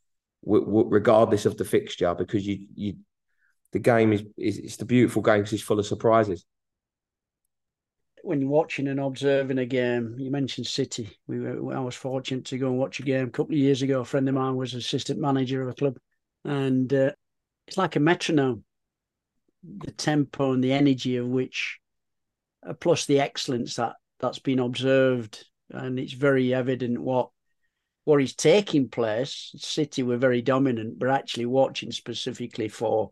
regardless 0.45 1.47
of 1.47 1.57
the 1.57 1.65
fixture, 1.65 2.15
because 2.15 2.47
you 2.47 2.67
you 2.75 2.95
the 3.73 3.79
game 3.79 4.13
is, 4.13 4.25
is 4.37 4.59
it's 4.59 4.77
the 4.77 4.85
beautiful 4.85 5.23
game 5.23 5.39
because 5.39 5.53
it's 5.53 5.63
full 5.63 5.79
of 5.79 5.87
surprises. 5.87 6.45
When 8.23 8.41
you're 8.41 8.51
watching 8.51 8.89
and 8.89 9.01
observing 9.01 9.59
a 9.59 9.65
game, 9.65 10.17
you 10.19 10.31
mentioned 10.31 10.67
City. 10.67 11.17
We 11.27 11.41
were, 11.41 11.75
I 11.75 11.81
was 11.81 11.95
fortunate 11.95 12.45
to 12.47 12.59
go 12.59 12.67
and 12.67 12.79
watch 12.79 13.01
a 13.01 13.03
game 13.03 13.29
a 13.29 13.31
couple 13.31 13.55
of 13.55 13.59
years 13.59 13.81
ago. 13.81 14.01
A 14.01 14.05
friend 14.05 14.29
of 14.29 14.35
mine 14.35 14.57
was 14.57 14.75
assistant 14.75 15.19
manager 15.21 15.63
of 15.63 15.69
a 15.69 15.75
club, 15.75 15.97
and 16.45 16.93
uh, 16.93 17.13
it's 17.67 17.79
like 17.79 17.97
a 17.97 18.01
metronome. 18.01 18.65
The 19.63 19.93
tempo 19.93 20.53
and 20.53 20.65
the 20.65 20.73
energy 20.73 21.17
of 21.17 21.27
which, 21.27 21.79
uh, 22.67 22.75
plus 22.75 23.07
the 23.07 23.21
excellence 23.21 23.77
that 23.77 23.95
that's 24.19 24.39
been 24.39 24.59
observed, 24.59 25.45
and 25.71 25.99
it's 25.99 26.13
very 26.13 26.55
evident 26.55 26.99
what 26.99 27.31
what 28.05 28.23
is 28.23 28.35
taking 28.35 28.89
place. 28.89 29.53
City 29.57 30.03
were 30.03 30.17
very 30.17 30.43
dominant, 30.43 30.99
but 30.99 31.11
actually 31.11 31.47
watching 31.47 31.93
specifically 31.93 32.69
for 32.69 33.11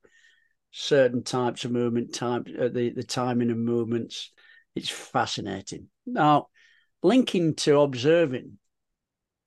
certain 0.70 1.22
types 1.22 1.64
of 1.64 1.70
movement, 1.70 2.14
time 2.14 2.44
uh, 2.58 2.68
the 2.68 2.90
the 2.90 3.04
timing 3.04 3.50
of 3.50 3.56
movements. 3.56 4.32
It's 4.74 4.90
fascinating. 4.90 5.88
Now, 6.06 6.48
linking 7.02 7.54
to 7.56 7.80
observing 7.80 8.58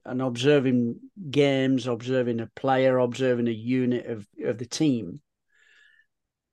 and 0.06 0.22
observing 0.22 1.00
games, 1.30 1.88
observing 1.88 2.40
a 2.40 2.50
player, 2.56 2.98
observing 2.98 3.48
a 3.48 3.52
unit 3.52 4.08
of, 4.08 4.28
of 4.44 4.58
the 4.58 4.66
team. 4.66 5.22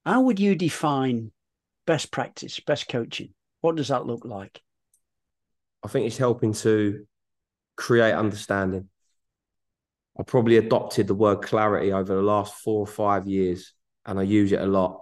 How 0.08 0.22
would 0.22 0.40
you 0.40 0.54
define 0.54 1.32
best 1.86 2.10
practice, 2.10 2.58
best 2.60 2.88
coaching? 2.88 3.34
What 3.60 3.76
does 3.76 3.88
that 3.88 4.06
look 4.06 4.24
like? 4.24 4.62
I 5.84 5.88
think 5.88 6.06
it's 6.06 6.16
helping 6.16 6.54
to 6.54 7.06
create 7.76 8.14
understanding. 8.14 8.88
I 10.18 10.22
probably 10.22 10.56
adopted 10.56 11.08
the 11.08 11.14
word 11.14 11.42
clarity 11.42 11.92
over 11.92 12.14
the 12.14 12.22
last 12.22 12.54
four 12.54 12.80
or 12.80 12.86
five 12.86 13.26
years, 13.28 13.74
and 14.06 14.18
I 14.18 14.22
use 14.22 14.50
it 14.50 14.62
a 14.62 14.66
lot 14.66 14.98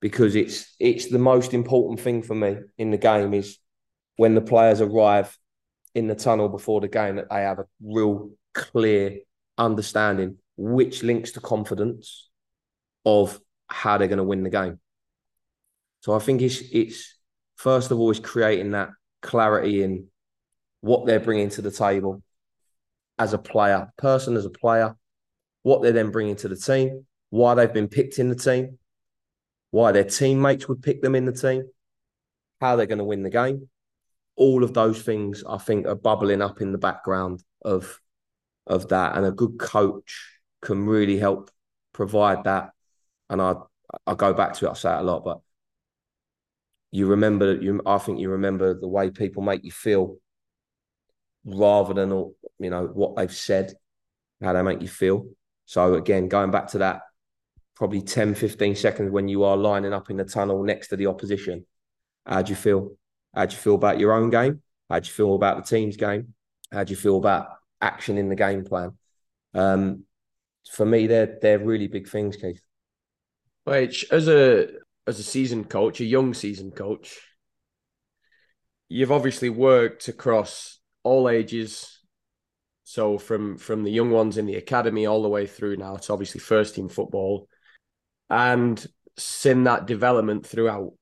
because 0.00 0.36
it's 0.36 0.76
it's 0.78 1.08
the 1.08 1.18
most 1.18 1.52
important 1.52 1.98
thing 1.98 2.22
for 2.22 2.36
me 2.36 2.58
in 2.78 2.92
the 2.92 2.98
game 2.98 3.34
is 3.34 3.58
when 4.14 4.36
the 4.36 4.40
players 4.40 4.80
arrive 4.80 5.36
in 5.92 6.06
the 6.06 6.14
tunnel 6.14 6.48
before 6.48 6.80
the 6.80 6.86
game 6.86 7.16
that 7.16 7.30
they 7.30 7.42
have 7.42 7.58
a 7.58 7.66
real 7.82 8.30
clear 8.52 9.18
understanding 9.58 10.36
which 10.56 11.02
links 11.02 11.32
to 11.32 11.40
confidence 11.40 12.30
of 13.04 13.40
how 13.68 13.98
they're 13.98 14.08
going 14.08 14.18
to 14.18 14.24
win 14.24 14.42
the 14.42 14.50
game. 14.50 14.78
So 16.00 16.12
I 16.14 16.18
think 16.18 16.42
it's 16.42 16.60
it's 16.72 17.18
first 17.56 17.90
of 17.90 17.98
all 17.98 18.10
is 18.10 18.20
creating 18.20 18.72
that 18.72 18.90
clarity 19.22 19.82
in 19.82 20.08
what 20.80 21.06
they're 21.06 21.20
bringing 21.20 21.48
to 21.50 21.62
the 21.62 21.70
table 21.70 22.22
as 23.18 23.32
a 23.32 23.38
player, 23.38 23.90
person 23.96 24.36
as 24.36 24.44
a 24.44 24.50
player, 24.50 24.96
what 25.62 25.82
they're 25.82 25.92
then 25.92 26.10
bringing 26.10 26.36
to 26.36 26.48
the 26.48 26.56
team, 26.56 27.06
why 27.30 27.54
they've 27.54 27.72
been 27.72 27.88
picked 27.88 28.18
in 28.18 28.28
the 28.28 28.34
team, 28.34 28.78
why 29.70 29.92
their 29.92 30.04
teammates 30.04 30.68
would 30.68 30.82
pick 30.82 31.00
them 31.00 31.14
in 31.14 31.24
the 31.24 31.32
team, 31.32 31.64
how 32.60 32.76
they're 32.76 32.86
going 32.86 32.98
to 32.98 33.04
win 33.04 33.22
the 33.22 33.30
game. 33.30 33.68
All 34.36 34.62
of 34.62 34.74
those 34.74 35.00
things, 35.00 35.42
I 35.48 35.58
think, 35.58 35.86
are 35.86 35.94
bubbling 35.94 36.42
up 36.42 36.60
in 36.60 36.72
the 36.72 36.78
background 36.78 37.42
of 37.64 37.98
of 38.66 38.88
that, 38.88 39.16
and 39.16 39.24
a 39.24 39.30
good 39.30 39.58
coach 39.58 40.38
can 40.60 40.86
really 40.86 41.18
help 41.18 41.50
provide 41.92 42.44
that. 42.44 42.73
And 43.30 43.40
I 43.40 43.54
I 44.06 44.14
go 44.14 44.32
back 44.32 44.54
to 44.54 44.66
it. 44.66 44.70
I 44.70 44.74
say 44.74 44.94
it 44.94 45.00
a 45.00 45.02
lot, 45.02 45.24
but 45.24 45.40
you 46.90 47.06
remember 47.06 47.54
you. 47.54 47.80
I 47.86 47.98
think 47.98 48.20
you 48.20 48.30
remember 48.30 48.74
the 48.74 48.88
way 48.88 49.10
people 49.10 49.42
make 49.42 49.64
you 49.64 49.72
feel 49.72 50.16
rather 51.44 51.94
than 51.94 52.10
you 52.58 52.70
know 52.70 52.86
what 52.86 53.16
they've 53.16 53.34
said, 53.34 53.74
how 54.42 54.52
they 54.52 54.62
make 54.62 54.80
you 54.80 54.88
feel. 54.88 55.26
So 55.66 55.94
again, 55.94 56.28
going 56.28 56.50
back 56.50 56.68
to 56.68 56.78
that, 56.78 57.02
probably 57.74 58.02
10, 58.02 58.34
15 58.34 58.76
seconds 58.76 59.10
when 59.10 59.28
you 59.28 59.44
are 59.44 59.56
lining 59.56 59.92
up 59.92 60.10
in 60.10 60.16
the 60.16 60.24
tunnel 60.24 60.62
next 60.62 60.88
to 60.88 60.96
the 60.96 61.06
opposition. 61.06 61.66
How 62.26 62.42
do 62.42 62.50
you 62.50 62.56
feel? 62.56 62.92
How 63.34 63.46
do 63.46 63.54
you 63.54 63.60
feel 63.60 63.74
about 63.74 63.98
your 63.98 64.12
own 64.12 64.30
game? 64.30 64.62
How 64.88 65.00
do 65.00 65.06
you 65.06 65.12
feel 65.12 65.34
about 65.34 65.56
the 65.56 65.76
team's 65.76 65.96
game? 65.96 66.34
How 66.70 66.84
do 66.84 66.90
you 66.90 66.96
feel 66.96 67.16
about 67.16 67.48
action 67.80 68.18
in 68.18 68.28
the 68.28 68.36
game 68.36 68.64
plan? 68.64 68.92
Um, 69.52 70.04
for 70.70 70.86
me, 70.86 71.06
they're 71.06 71.38
they're 71.40 71.58
really 71.58 71.88
big 71.88 72.08
things, 72.08 72.36
Keith. 72.36 72.62
Which, 73.64 74.06
as 74.10 74.28
a 74.28 74.68
as 75.06 75.18
a 75.18 75.22
seasoned 75.22 75.68
coach, 75.68 76.00
a 76.00 76.04
young 76.04 76.34
seasoned 76.34 76.76
coach, 76.76 77.20
you've 78.88 79.12
obviously 79.12 79.50
worked 79.50 80.08
across 80.08 80.78
all 81.02 81.28
ages. 81.28 82.00
So 82.84 83.18
from 83.18 83.56
from 83.56 83.82
the 83.82 83.90
young 83.90 84.10
ones 84.10 84.36
in 84.36 84.46
the 84.46 84.56
academy 84.56 85.06
all 85.06 85.22
the 85.22 85.28
way 85.28 85.46
through 85.46 85.76
now 85.76 85.96
to 85.96 86.12
obviously 86.12 86.40
first 86.40 86.74
team 86.74 86.88
football, 86.88 87.48
and 88.28 88.84
seen 89.16 89.64
that 89.64 89.86
development 89.86 90.46
throughout. 90.46 90.92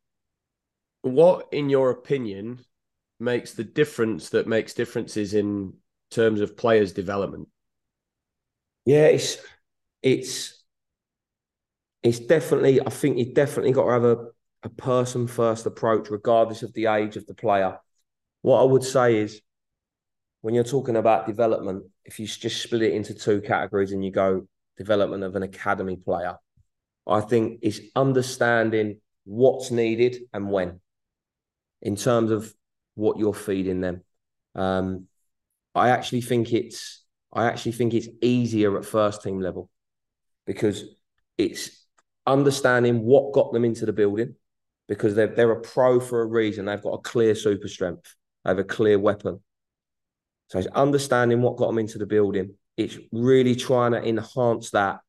What, 1.03 1.49
in 1.51 1.69
your 1.69 1.91
opinion, 1.91 2.61
makes 3.19 3.55
the 3.55 3.65
difference 3.65 4.31
that 4.31 4.47
makes 4.47 4.75
differences 4.75 5.35
in 5.35 5.75
terms 6.11 6.41
of 6.41 6.57
players' 6.57 6.93
development? 6.93 7.49
Yeah, 8.85 9.07
it's 9.07 9.39
it's 10.03 10.62
it's 12.03 12.19
definitely. 12.19 12.81
I 12.81 12.91
think 12.91 13.19
you 13.19 13.33
definitely 13.33 13.73
got 13.73 13.85
to 13.85 13.93
have 13.93 14.05
a 14.05 14.27
a 14.65 14.69
person 14.69 15.27
first 15.27 15.67
approach, 15.67 16.09
regardless 16.11 16.63
of 16.63 16.73
the 16.73 16.87
age 16.87 17.17
of 17.17 17.27
the 17.27 17.35
player. 17.35 17.79
What 18.43 18.61
I 18.61 18.65
would 18.65 18.85
say 18.85 19.17
is 19.17 19.41
when 20.41 20.55
you're 20.55 20.65
talking 20.65 20.97
about 20.97 21.27
development, 21.27 21.85
if 22.05 22.19
you 22.19 22.27
just 22.27 22.63
split 22.63 22.83
it 22.83 22.93
into 22.93 23.15
two 23.15 23.41
categories 23.41 23.93
and 23.93 24.05
you 24.05 24.11
go 24.11 24.47
development 24.77 25.23
of 25.23 25.37
an 25.37 25.43
academy 25.43 25.97
player, 25.97 26.37
I 27.07 27.21
think 27.21 27.61
it's 27.63 27.81
understanding 27.95 29.01
what's 29.25 29.71
needed 29.71 30.17
and 30.33 30.51
when 30.51 30.81
in 31.81 31.97
terms 31.97 32.31
of 32.31 32.53
what 32.95 33.19
you're 33.19 33.35
feeding 33.35 33.81
them. 33.81 34.03
Um, 34.55 35.07
I 35.75 35.91
actually 35.91 36.21
think 36.21 36.53
it's 36.53 37.05
I 37.33 37.47
actually 37.47 37.73
think 37.73 37.95
it's 37.95 38.09
easier 38.21 38.77
at 38.77 38.85
first 38.85 39.23
team 39.23 39.41
level 39.41 39.71
because 40.47 40.85
it's 41.39 41.82
understanding 42.27 43.03
what 43.03 43.33
got 43.33 43.53
them 43.53 43.65
into 43.65 43.87
the 43.87 43.93
building 43.93 44.35
because 44.89 45.15
they're 45.15 45.29
they're 45.29 45.51
a 45.53 45.61
pro 45.61 46.01
for 46.01 46.23
a 46.23 46.27
reason. 46.27 46.67
They've 46.67 46.83
got 46.83 46.95
a 46.95 46.99
clear 46.99 47.35
super 47.35 47.69
strength. 47.69 48.15
They 48.45 48.51
have 48.51 48.59
a 48.59 48.65
clear 48.65 48.99
weapon. 48.99 49.41
So 50.49 50.59
it's 50.59 50.69
understanding 50.69 51.41
what 51.41 51.57
got 51.57 51.69
them 51.69 51.79
into 51.79 51.99
the 51.99 52.07
building. 52.07 52.55
It's 52.77 52.99
really 53.11 53.55
trying 53.55 53.93
to 53.93 54.07
enhance 54.07 54.71
that. 54.71 55.01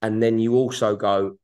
And 0.00 0.22
then 0.22 0.38
you 0.38 0.54
also 0.54 0.96
go, 0.96 1.36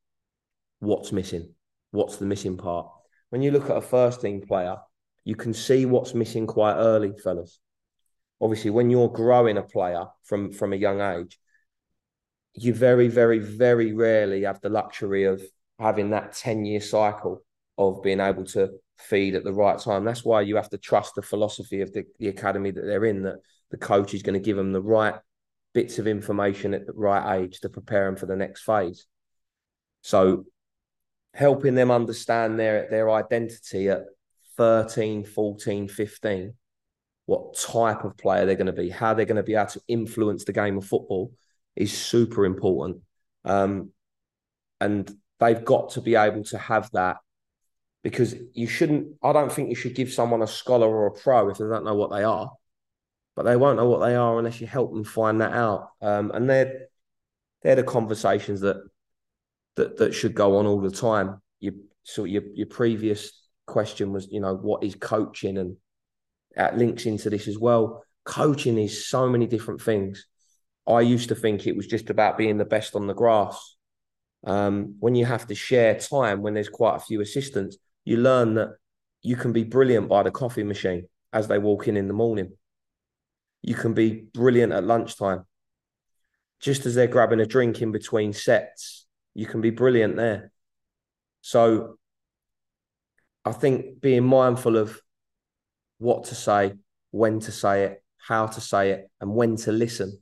what's 0.79 1.13
missing? 1.13 1.55
What's 1.91 2.17
the 2.17 2.27
missing 2.27 2.57
part? 2.57 2.89
When 3.31 3.43
you 3.43 3.51
look 3.51 3.69
at 3.69 3.77
a 3.77 3.83
first 3.83 4.23
team 4.23 4.41
player, 4.41 4.77
you 5.25 5.37
can 5.37 5.53
see 5.53 5.85
what's 5.85 6.15
missing 6.15 6.47
quite 6.47 6.77
early, 6.77 7.13
fellas. 7.23 7.61
Obviously, 8.41 8.71
when 8.71 8.89
you're 8.89 9.11
growing 9.11 9.59
a 9.59 9.63
player 9.63 10.07
from, 10.25 10.53
from 10.53 10.73
a 10.73 10.77
young 10.77 11.01
age, 11.01 11.39
you 12.65 12.75
very, 12.75 13.09
very, 13.09 13.39
very 13.39 13.93
rarely 13.93 14.43
have 14.43 14.61
the 14.61 14.69
luxury 14.69 15.25
of 15.25 15.43
having 15.79 16.11
that 16.11 16.33
10 16.33 16.65
year 16.65 16.81
cycle 16.81 17.43
of 17.77 18.03
being 18.03 18.21
able 18.21 18.45
to 18.45 18.71
feed 18.99 19.35
at 19.35 19.45
the 19.45 19.53
right 19.53 19.79
time. 19.79 20.05
That's 20.05 20.25
why 20.25 20.41
you 20.43 20.57
have 20.57 20.71
to 20.71 20.79
trust 20.79 21.15
the 21.15 21.23
philosophy 21.23 21.81
of 21.81 21.93
the, 21.93 22.05
the 22.19 22.29
academy 22.29 22.71
that 22.71 22.85
they're 22.85 23.05
in, 23.05 23.23
that 23.23 23.37
the 23.71 23.77
coach 23.77 24.15
is 24.15 24.23
going 24.23 24.35
to 24.35 24.45
give 24.45 24.57
them 24.57 24.73
the 24.73 24.83
right 24.83 25.15
bits 25.75 25.99
of 25.99 26.07
information 26.07 26.75
at 26.75 26.87
the 26.87 26.93
right 26.93 27.41
age 27.41 27.61
to 27.61 27.69
prepare 27.69 28.07
them 28.07 28.17
for 28.17 28.27
the 28.27 28.37
next 28.37 28.63
phase. 28.63 29.07
So 30.03 30.47
helping 31.35 31.75
them 31.75 31.91
understand 31.91 32.59
their 32.59 32.89
their 32.91 33.11
identity 33.11 33.89
at 33.89 34.05
13, 34.57 35.25
14, 35.25 35.89
15, 35.89 36.55
what 37.27 37.57
type 37.57 38.05
of 38.05 38.17
player 38.17 38.45
they're 38.47 38.57
going 38.57 38.67
to 38.67 38.73
be, 38.73 38.89
how 38.89 39.15
they're 39.15 39.27
going 39.27 39.37
to 39.37 39.43
be 39.43 39.55
able 39.55 39.67
to 39.67 39.81
influence 39.87 40.45
the 40.45 40.53
game 40.53 40.79
of 40.79 40.85
football 40.85 41.33
is 41.79 41.97
super 41.97 42.45
important. 42.45 42.99
Um, 43.45 43.93
and 44.81 45.11
they've 45.41 45.65
got 45.65 45.91
to 45.91 46.01
be 46.01 46.17
able 46.17 46.45
to 46.45 46.59
have 46.59 46.91
that 46.93 47.19
because 48.03 48.35
you 48.53 48.67
shouldn't. 48.67 49.15
I 49.23 49.33
don't 49.33 49.53
think 49.53 49.71
you 49.71 49.75
should 49.75 49.95
give 49.95 50.13
someone 50.13 50.43
a 50.43 50.47
scholar 50.47 50.87
or 50.87 51.07
a 51.07 51.13
pro 51.13 51.49
if 51.49 51.59
they 51.59 51.65
don't 51.65 51.85
know 51.85 51.95
what 51.95 52.11
they 52.11 52.25
are, 52.25 52.53
but 53.35 53.45
they 53.45 53.57
won't 53.57 53.77
know 53.77 53.89
what 53.89 54.01
they 54.01 54.15
are 54.15 54.39
unless 54.39 54.61
you 54.61 54.67
help 54.67 54.93
them 54.93 55.05
find 55.05 55.41
that 55.41 55.53
out. 55.53 55.91
Um, 56.03 56.31
and 56.33 56.51
they're 56.51 56.89
they're 57.63 57.77
the 57.77 57.83
conversations 57.85 58.61
that 58.61 58.77
that 59.77 59.97
that 59.99 60.15
should 60.15 60.35
go 60.35 60.59
on 60.59 60.67
all 60.67 60.81
the 60.81 60.91
time. 60.91 61.41
You 61.61 61.85
so 62.03 62.25
your 62.25 62.43
your 62.55 62.67
previous 62.67 63.33
question 63.67 64.13
was, 64.13 64.29
you 64.31 64.41
know, 64.41 64.55
what 64.55 64.83
is 64.83 64.95
coaching, 64.95 65.59
and 65.59 65.77
that 66.57 66.77
links 66.77 67.07
into 67.07 67.31
this 67.31 67.49
as 67.49 67.59
well. 67.59 68.05
Coaching 68.25 68.79
is 68.79 69.07
so 69.09 69.29
many 69.29 69.47
different 69.47 69.81
things. 69.81 70.27
I 70.89 71.03
used 71.03 71.29
to 71.29 71.35
think 71.35 71.67
it 71.67 71.77
was 71.77 71.87
just 71.87 72.09
about 72.09 72.39
being 72.39 72.57
the 72.57 72.65
best 72.65 72.97
on 72.97 73.07
the 73.07 73.15
grass. 73.15 73.77
Um, 74.47 74.97
when 75.01 75.15
you 75.15 75.27
have 75.27 75.47
to 75.49 75.55
share 75.55 75.99
time, 75.99 76.41
when 76.41 76.55
there's 76.55 76.71
quite 76.71 76.97
a 76.97 77.01
few 77.01 77.21
assistants, 77.21 77.77
you 78.07 78.17
learn 78.17 78.55
that 78.55 78.71
you 79.21 79.37
can 79.37 79.53
be 79.53 79.65
brilliant 79.65 80.09
by 80.09 80.23
the 80.23 80.31
coffee 80.31 80.63
machine 80.63 81.07
as 81.33 81.47
they 81.47 81.59
walk 81.59 81.89
in 81.89 81.97
in 81.97 82.09
the 82.09 82.15
morning. 82.15 82.53
You 83.61 83.75
can 83.75 83.93
be 83.93 84.29
brilliant 84.33 84.73
at 84.73 84.85
lunchtime. 84.85 85.45
Just 86.61 86.87
as 86.87 86.95
they're 86.95 87.07
grabbing 87.07 87.41
a 87.41 87.47
drink 87.47 87.83
in 87.83 87.93
between 87.93 88.33
sets, 88.33 89.07
you 89.35 89.45
can 89.45 89.61
be 89.61 89.71
brilliant 89.71 90.17
there. 90.17 90.51
So 91.43 91.99
I 93.45 93.53
think 93.53 94.01
being 94.01 94.25
mindful 94.25 94.79
of 94.79 95.01
what 95.99 96.25
to 96.25 96.35
say, 96.35 96.75
when 97.11 97.41
to 97.41 97.53
say 97.53 97.85
it, 97.85 98.03
how 98.17 98.47
to 98.47 98.61
say 98.61 98.93
it, 98.93 99.11
and 99.21 99.35
when 99.35 99.57
to 99.57 99.73
listen 99.73 100.19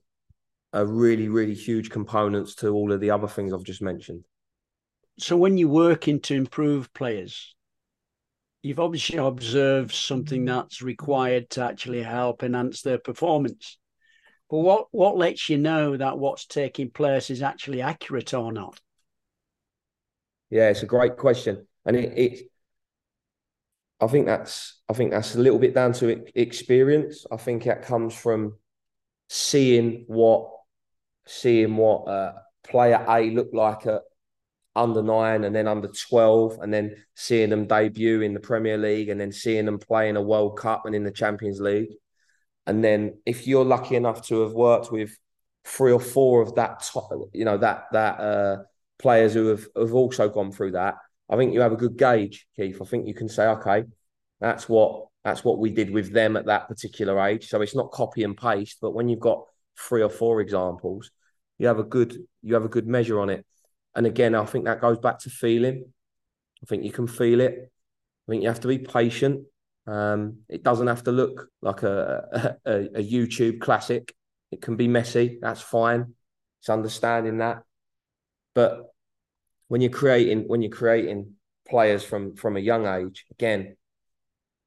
are 0.73 0.87
really, 0.87 1.29
really 1.29 1.55
huge 1.55 1.91
components 1.91 2.55
to 2.57 2.69
all 2.69 2.93
of 2.93 3.01
the 3.01 3.11
other 3.11 3.29
things 3.29 3.53
I've 3.53 3.63
just 3.63 3.83
mentioned. 3.83 4.25
So 5.19 5.37
when 5.37 5.57
you're 5.57 5.69
working 5.69 6.21
to 6.21 6.35
improve 6.35 6.93
players, 6.93 7.55
you've 8.63 8.81
obviously 8.81 9.19
observed 9.19 9.95
something 9.95 10.45
that's 10.45 10.83
required 10.83 11.49
to 11.51 11.63
actually 11.65 12.03
help 12.03 12.43
enhance 12.43 12.83
their 12.83 12.99
performance. 12.99 13.79
But 14.51 14.59
what, 14.59 14.87
what 14.91 15.17
lets 15.17 15.49
you 15.49 15.59
know 15.59 15.97
that 15.97 16.19
what's 16.19 16.47
taking 16.47 16.91
place 16.91 17.31
is 17.31 17.43
actually 17.43 17.81
accurate 17.81 18.35
or 18.35 18.53
not? 18.53 18.81
Yeah, 20.51 20.69
it's 20.69 20.83
a 20.83 20.87
great 20.87 21.17
question, 21.17 21.67
and 21.85 21.97
it, 21.97 22.13
it 22.17 22.51
I 24.01 24.07
think 24.07 24.27
that's 24.27 24.81
I 24.89 24.93
think 24.93 25.11
that's 25.11 25.35
a 25.35 25.41
little 25.41 25.59
bit 25.59 25.75
down 25.75 25.93
to 25.95 26.25
experience. 26.39 27.27
I 27.33 27.37
think 27.37 27.65
that 27.65 27.83
comes 27.83 28.15
from 28.15 28.55
seeing 29.29 30.05
what 30.07 30.51
seeing 31.27 31.77
what 31.77 32.09
uh, 32.09 32.33
player 32.65 33.05
A 33.09 33.31
looked 33.31 33.55
like 33.55 33.87
at 33.87 34.03
under 34.75 35.03
nine 35.03 35.45
and 35.45 35.57
then 35.57 35.67
under 35.67 35.89
12 35.89 36.59
and 36.61 36.73
then 36.73 36.95
seeing 37.15 37.51
them 37.51 37.67
debut 37.67 38.21
in 38.21 38.35
the 38.35 38.41
Premier 38.41 38.77
League 38.77 39.09
and 39.09 39.21
then 39.21 39.33
seeing 39.33 39.65
them 39.65 39.79
play 39.79 40.09
in 40.09 40.17
a 40.17 40.23
World 40.23 40.59
Cup 40.59 40.85
and 40.85 40.95
in 40.95 41.03
the 41.03 41.11
Champions 41.11 41.61
League. 41.61 41.95
And 42.67 42.85
then 42.85 43.19
if 43.25 43.47
you're 43.47 43.65
lucky 43.65 43.97
enough 43.97 44.27
to 44.29 44.43
have 44.43 44.53
worked 44.53 44.93
with 44.93 45.17
three 45.65 45.93
or 45.93 46.01
four 46.01 46.43
of 46.43 46.55
that 46.57 46.83
top, 46.83 47.11
you 47.33 47.45
know, 47.45 47.57
that 47.57 47.85
that 47.93 48.21
uh, 48.21 48.57
players 48.99 49.35
who 49.35 49.47
have, 49.47 49.67
have 49.77 49.95
also 49.95 50.29
gone 50.29 50.53
through 50.53 50.73
that, 50.73 50.97
I 51.31 51.37
think 51.37 51.55
you 51.55 51.61
have 51.61 51.73
a 51.73 51.77
good 51.77 51.97
gauge, 51.97 52.47
Keith. 52.57 52.81
I 52.81 52.85
think 52.85 53.07
you 53.07 53.15
can 53.15 53.29
say, 53.29 53.47
okay, 53.47 53.85
that's 54.41 54.69
what 54.69 55.07
that's 55.25 55.43
what 55.43 55.59
we 55.59 55.71
did 55.71 55.91
with 55.91 56.13
them 56.13 56.37
at 56.37 56.47
that 56.47 56.69
particular 56.69 57.21
age. 57.27 57.49
So 57.49 57.61
it's 57.63 57.75
not 57.75 57.91
copy 57.91 58.25
and 58.25 58.37
paste, 58.37 58.79
but 58.81 58.95
when 58.95 59.09
you've 59.09 59.21
got 59.21 59.45
three 59.79 60.03
or 60.03 60.11
four 60.11 60.41
examples, 60.41 61.11
you 61.59 61.67
have 61.67 61.79
a 61.79 61.85
good 61.85 62.17
you 62.43 62.55
have 62.55 62.65
a 62.65 62.69
good 62.69 62.87
measure 62.87 63.21
on 63.21 63.31
it. 63.31 63.45
And 63.95 64.07
again, 64.07 64.35
I 64.35 64.45
think 64.45 64.65
that 64.67 64.81
goes 64.81 64.99
back 64.99 65.19
to 65.21 65.31
feeling. 65.31 65.85
I 66.63 66.67
think 66.67 66.85
you 66.85 66.93
can 66.93 67.07
feel 67.07 67.41
it. 67.41 67.71
I 68.27 68.31
think 68.31 68.43
you 68.43 68.49
have 68.49 68.61
to 68.61 68.69
be 68.69 68.79
patient. 68.79 69.45
Um, 69.87 70.39
it 70.49 70.63
doesn't 70.63 70.87
have 70.87 71.05
to 71.05 71.13
look 71.13 71.49
like 71.63 71.83
a, 71.83 72.57
a, 72.65 72.75
a 72.97 73.03
YouTube 73.03 73.61
classic. 73.61 74.15
It 74.51 74.61
can 74.61 74.77
be 74.77 74.89
messy. 74.89 75.39
That's 75.41 75.61
fine. 75.61 76.15
It's 76.61 76.69
understanding 76.69 77.39
that. 77.39 77.63
But 78.55 78.87
when 79.69 79.81
you're 79.81 79.91
creating 79.91 80.49
when 80.49 80.63
you're 80.63 80.71
creating 80.71 81.35
players 81.69 82.03
from 82.03 82.37
from 82.37 82.57
a 82.57 82.61
young 82.61 82.87
age, 82.87 83.25
again, 83.31 83.77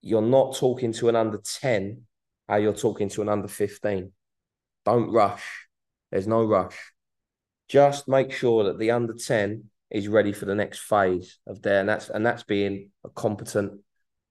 you're 0.02 0.22
not 0.22 0.56
talking 0.56 0.94
to 0.94 1.10
an 1.10 1.16
under 1.16 1.38
10 1.38 2.04
how 2.50 2.56
you're 2.56 2.74
talking 2.74 3.10
to 3.10 3.22
an 3.22 3.30
under 3.30 3.48
15. 3.48 4.12
Don't 4.84 5.12
rush. 5.12 5.69
There's 6.12 6.28
no 6.28 6.44
rush. 6.44 6.78
Just 7.68 8.08
make 8.08 8.32
sure 8.32 8.64
that 8.66 8.80
the 8.80 8.92
under 8.92 9.14
10 9.14 9.66
is 9.92 10.08
ready 10.08 10.34
for 10.34 10.46
the 10.46 10.56
next 10.56 10.80
phase 10.80 11.40
of 11.48 11.62
there. 11.62 11.80
And 11.80 11.90
that's 11.90 12.10
and 12.10 12.26
that's 12.26 12.44
being 12.44 12.90
a 13.04 13.10
competent 13.10 13.80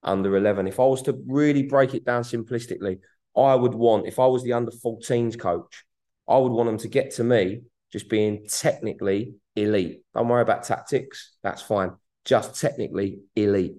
under 0.03 0.37
11. 0.37 0.67
If 0.67 0.81
I 0.81 0.85
was 0.85 1.03
to 1.03 1.21
really 1.27 1.64
break 1.64 1.95
it 1.95 2.05
down 2.05 2.23
simplistically, 2.23 3.01
I 3.37 3.55
would 3.55 3.75
want, 3.75 4.07
if 4.07 4.19
I 4.19 4.27
was 4.27 4.43
the 4.43 4.53
under 4.53 4.73
14s 4.73 5.38
coach, 5.38 5.85
I 6.29 6.37
would 6.38 6.53
want 6.53 6.69
them 6.69 6.79
to 6.79 6.88
get 6.88 7.14
to 7.17 7.25
me 7.25 7.62
just 7.93 8.09
being 8.09 8.47
technically 8.49 9.35
elite. 9.57 10.03
Don't 10.14 10.29
worry 10.29 10.43
about 10.43 10.64
tactics. 10.64 11.37
That's 11.43 11.62
fine. 11.62 11.93
Just 12.25 12.61
technically 12.61 13.21
elite. 13.35 13.77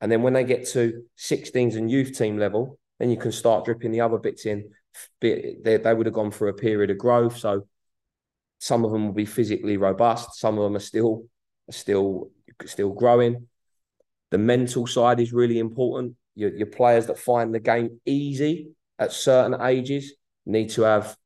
And 0.00 0.12
then 0.12 0.22
when 0.22 0.32
they 0.32 0.44
get 0.44 0.68
to 0.68 1.04
16s 1.18 1.76
and 1.76 1.90
youth 1.90 2.16
team 2.16 2.38
level, 2.38 2.78
then 2.98 3.10
you 3.10 3.16
can 3.16 3.32
start 3.32 3.64
dripping 3.64 3.90
the 3.90 4.00
other 4.00 4.18
bits 4.18 4.46
in. 4.46 4.70
They, 5.20 5.56
they 5.62 5.94
would 5.94 6.06
have 6.06 6.14
gone 6.14 6.30
through 6.30 6.50
a 6.50 6.54
period 6.54 6.90
of 6.90 6.98
growth. 6.98 7.38
So 7.38 7.66
some 8.58 8.84
of 8.84 8.92
them 8.92 9.06
will 9.06 9.14
be 9.14 9.24
physically 9.24 9.76
robust. 9.76 10.38
Some 10.38 10.58
of 10.58 10.64
them 10.64 10.76
are 10.76 10.80
still 10.80 11.24
still 11.70 12.30
still 12.66 12.90
growing. 12.90 13.46
The 14.30 14.38
mental 14.38 14.86
side 14.86 15.20
is 15.20 15.32
really 15.32 15.58
important. 15.58 16.16
Your, 16.34 16.54
your 16.54 16.66
players 16.66 17.06
that 17.06 17.18
find 17.18 17.54
the 17.54 17.60
game 17.60 18.00
easy 18.04 18.70
at 18.98 19.12
certain 19.12 19.60
ages 19.60 20.14
need 20.44 20.70
to 20.70 20.82
have 20.82 21.16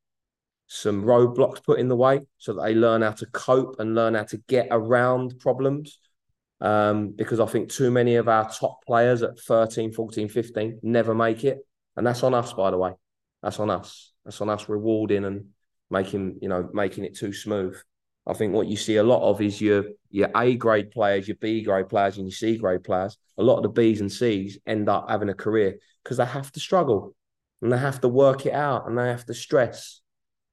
some 0.67 1.05
roadblocks 1.05 1.63
put 1.63 1.79
in 1.79 1.89
the 1.89 1.97
way 1.97 2.21
so 2.39 2.55
that 2.55 2.63
they 2.63 2.75
learn 2.75 3.03
how 3.03 3.13
to 3.13 3.27
cope 3.27 3.77
and 3.79 3.95
learn 3.95 4.15
how 4.15 4.25
to 4.25 4.39
get 4.49 4.69
around 4.71 5.39
problems. 5.39 5.99
Um, 6.61 7.11
because 7.11 7.41
I 7.41 7.47
think 7.47 7.71
too 7.71 7.91
many 7.91 8.15
of 8.17 8.29
our 8.29 8.49
top 8.49 8.85
players 8.87 9.23
at 9.23 9.39
13, 9.39 9.93
14, 9.93 10.29
15 10.29 10.79
never 10.83 11.15
make 11.15 11.45
it. 11.45 11.59
And 11.97 12.07
that's 12.07 12.23
on 12.23 12.35
us, 12.35 12.53
by 12.53 12.71
the 12.71 12.79
way. 12.79 12.93
That's 13.43 13.61
on 13.61 13.71
us. 13.71 14.13
That's 14.25 14.41
on 14.41 14.51
us 14.51 14.69
rewarding 14.69 15.25
and 15.25 15.47
making, 15.91 16.39
you 16.41 16.49
know, 16.49 16.69
making 16.73 17.05
it 17.05 17.17
too 17.17 17.33
smooth. 17.33 17.77
I 18.27 18.35
think 18.35 18.55
what 18.55 18.69
you 18.69 18.77
see 18.77 18.97
a 18.97 19.03
lot 19.03 19.29
of 19.29 19.41
is 19.41 19.61
your 19.61 19.85
your 20.11 20.31
A 20.37 20.55
grade 20.55 20.91
players, 20.91 21.27
your 21.27 21.37
B 21.41 21.63
grade 21.63 21.89
players, 21.89 22.19
and 22.19 22.27
your 22.27 22.35
C 22.35 22.57
grade 22.57 22.85
players. 22.85 23.17
A 23.39 23.43
lot 23.43 23.57
of 23.57 23.75
the 23.75 23.81
Bs 23.81 24.01
and 24.01 24.13
Cs 24.13 24.59
end 24.67 24.89
up 24.89 25.11
having 25.11 25.29
a 25.29 25.35
career 25.35 25.79
because 26.03 26.19
they 26.19 26.25
have 26.25 26.53
to 26.53 26.61
struggle 26.61 27.15
and 27.61 27.73
they 27.73 27.79
have 27.79 28.01
to 28.03 28.09
work 28.09 28.47
it 28.47 28.53
out 28.53 28.89
and 28.89 28.97
they 28.97 29.09
have 29.09 29.27
to 29.27 29.35
stress. 29.35 30.01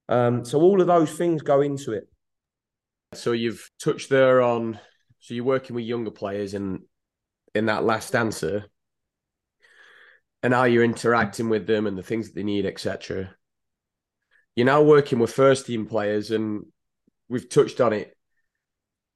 Um, 0.08 0.44
so 0.46 0.60
all 0.62 0.82
of 0.82 0.88
those 0.88 1.12
things 1.12 1.44
go 1.44 1.62
into 1.62 1.94
it. 1.94 2.08
So 3.14 3.34
you've 3.34 3.70
touched 3.80 4.10
there 4.10 4.42
on 4.42 4.80
so 5.20 5.34
you're 5.34 5.44
working 5.44 5.76
with 5.76 5.86
younger 5.86 6.12
players 6.12 6.54
in 6.54 6.84
in 7.54 7.66
that 7.66 7.84
last 7.84 8.16
answer, 8.16 8.66
and 10.42 10.54
how 10.54 10.64
you're 10.64 10.84
interacting 10.84 11.50
with 11.50 11.68
them 11.68 11.88
and 11.88 11.98
the 11.98 12.04
things 12.04 12.28
that 12.28 12.36
they 12.36 12.44
need, 12.44 12.66
etc. 12.66 13.36
You're 14.56 14.66
now 14.66 14.82
working 14.82 15.20
with 15.20 15.34
first 15.34 15.66
team 15.66 15.86
players, 15.86 16.32
and 16.32 16.66
we've 17.28 17.50
touched 17.50 17.82
on 17.82 17.94
it. 17.94 18.16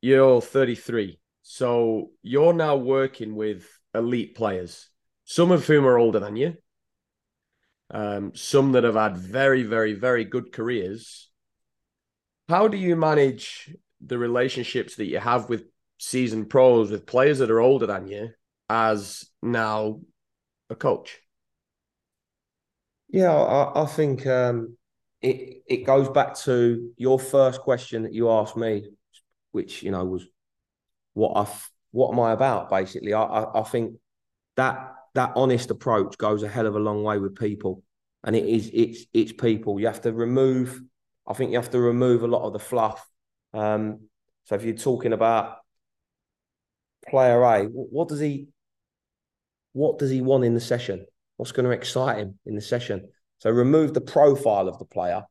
You're 0.01 0.41
33, 0.41 1.19
so 1.41 2.11
you're 2.21 2.53
now 2.53 2.75
working 2.75 3.35
with 3.35 3.67
elite 3.93 4.35
players, 4.35 4.89
some 5.23 5.51
of 5.51 5.65
whom 5.65 5.85
are 5.85 5.97
older 5.97 6.19
than 6.19 6.35
you, 6.35 6.57
um, 7.91 8.35
some 8.35 8.73
that 8.73 8.83
have 8.83 8.95
had 8.95 9.17
very, 9.17 9.63
very, 9.63 9.93
very 9.93 10.25
good 10.25 10.51
careers. 10.51 11.29
How 12.49 12.67
do 12.67 12.77
you 12.77 12.95
manage 12.95 13.73
the 14.05 14.17
relationships 14.17 14.95
that 14.95 15.05
you 15.05 15.19
have 15.19 15.47
with 15.47 15.63
seasoned 15.97 16.49
pros 16.49 16.91
with 16.91 17.05
players 17.05 17.39
that 17.39 17.51
are 17.51 17.61
older 17.61 17.85
than 17.85 18.07
you 18.07 18.29
as 18.69 19.25
now 19.41 20.01
a 20.73 20.75
coach? 20.75 21.19
Yeah, 23.09 23.31
I, 23.31 23.83
I 23.83 23.85
think 23.85 24.25
um, 24.27 24.77
it 25.21 25.63
it 25.67 25.85
goes 25.85 26.09
back 26.09 26.35
to 26.39 26.91
your 26.97 27.19
first 27.19 27.61
question 27.61 28.03
that 28.03 28.13
you 28.13 28.29
asked 28.29 28.57
me, 28.57 28.89
which 29.51 29.83
you 29.83 29.91
know 29.91 30.03
was 30.05 30.25
what 31.13 31.37
I 31.37 31.47
what 31.91 32.11
am 32.11 32.19
I 32.19 32.31
about 32.31 32.69
basically. 32.69 33.13
I, 33.13 33.23
I, 33.23 33.61
I 33.61 33.63
think 33.63 33.95
that 34.55 34.93
that 35.15 35.33
honest 35.35 35.69
approach 35.69 36.17
goes 36.17 36.43
a 36.43 36.47
hell 36.47 36.65
of 36.65 36.75
a 36.75 36.79
long 36.79 37.03
way 37.03 37.19
with 37.19 37.35
people, 37.35 37.83
and 38.23 38.35
it 38.35 38.45
is 38.45 38.69
it's 38.73 39.05
it's 39.13 39.31
people. 39.31 39.79
You 39.79 39.87
have 39.87 40.01
to 40.01 40.11
remove. 40.11 40.81
I 41.27 41.33
think 41.33 41.51
you 41.51 41.57
have 41.57 41.71
to 41.71 41.79
remove 41.79 42.23
a 42.23 42.27
lot 42.27 42.45
of 42.45 42.53
the 42.53 42.59
fluff. 42.59 43.07
Um, 43.53 44.09
so 44.45 44.55
if 44.55 44.63
you're 44.63 44.75
talking 44.75 45.13
about 45.13 45.59
player 47.07 47.41
A, 47.43 47.65
what 47.65 48.09
does 48.09 48.19
he 48.19 48.47
what 49.73 49.99
does 49.99 50.09
he 50.09 50.21
want 50.21 50.45
in 50.45 50.53
the 50.53 50.61
session? 50.61 51.05
What's 51.37 51.51
going 51.51 51.65
to 51.65 51.71
excite 51.71 52.17
him 52.17 52.39
in 52.45 52.55
the 52.55 52.61
session? 52.61 53.09
So 53.39 53.49
remove 53.49 53.93
the 53.93 54.01
profile 54.01 54.67
of 54.67 54.79
the 54.79 54.85
player, 54.85 55.23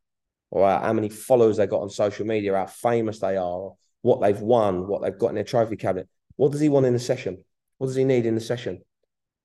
or 0.51 0.69
how 0.69 0.93
many 0.93 1.09
followers 1.09 1.57
they 1.57 1.67
got 1.67 1.81
on 1.81 1.91
social 1.91 2.27
media, 2.27 2.55
how 2.55 2.67
famous 2.67 3.21
they 3.21 3.37
are, 3.37 3.73
what 4.03 4.21
they've 4.21 4.41
won, 4.41 4.87
what 4.87 5.03
they've 5.03 5.19
got 5.19 5.29
in 5.29 5.37
their 5.37 5.45
trophy 5.45 5.77
cabinet. 5.77 6.09
What 6.37 6.53
does 6.53 6.61
he 6.61 6.69
want 6.69 6.87
in 6.87 6.93
the 6.93 6.99
session? 6.99 7.43
What 7.79 7.87
does 7.87 7.97
he 7.97 8.05
need 8.05 8.27
in 8.27 8.35
the 8.35 8.41
session? 8.41 8.83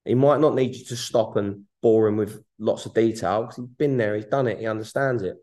He 0.04 0.16
might 0.16 0.40
not 0.40 0.56
need 0.56 0.76
you 0.76 0.86
to 0.86 0.96
stop 0.96 1.38
and 1.38 1.64
bore 1.82 2.08
him 2.08 2.18
with 2.18 2.44
lots 2.60 2.86
of 2.86 2.94
detail 2.94 3.42
because 3.42 3.58
he's 3.58 3.66
been 3.66 3.98
there, 3.98 4.16
he's 4.16 4.26
done 4.26 4.48
it, 4.48 4.60
he 4.60 4.68
understands 4.68 5.24
it. 5.24 5.36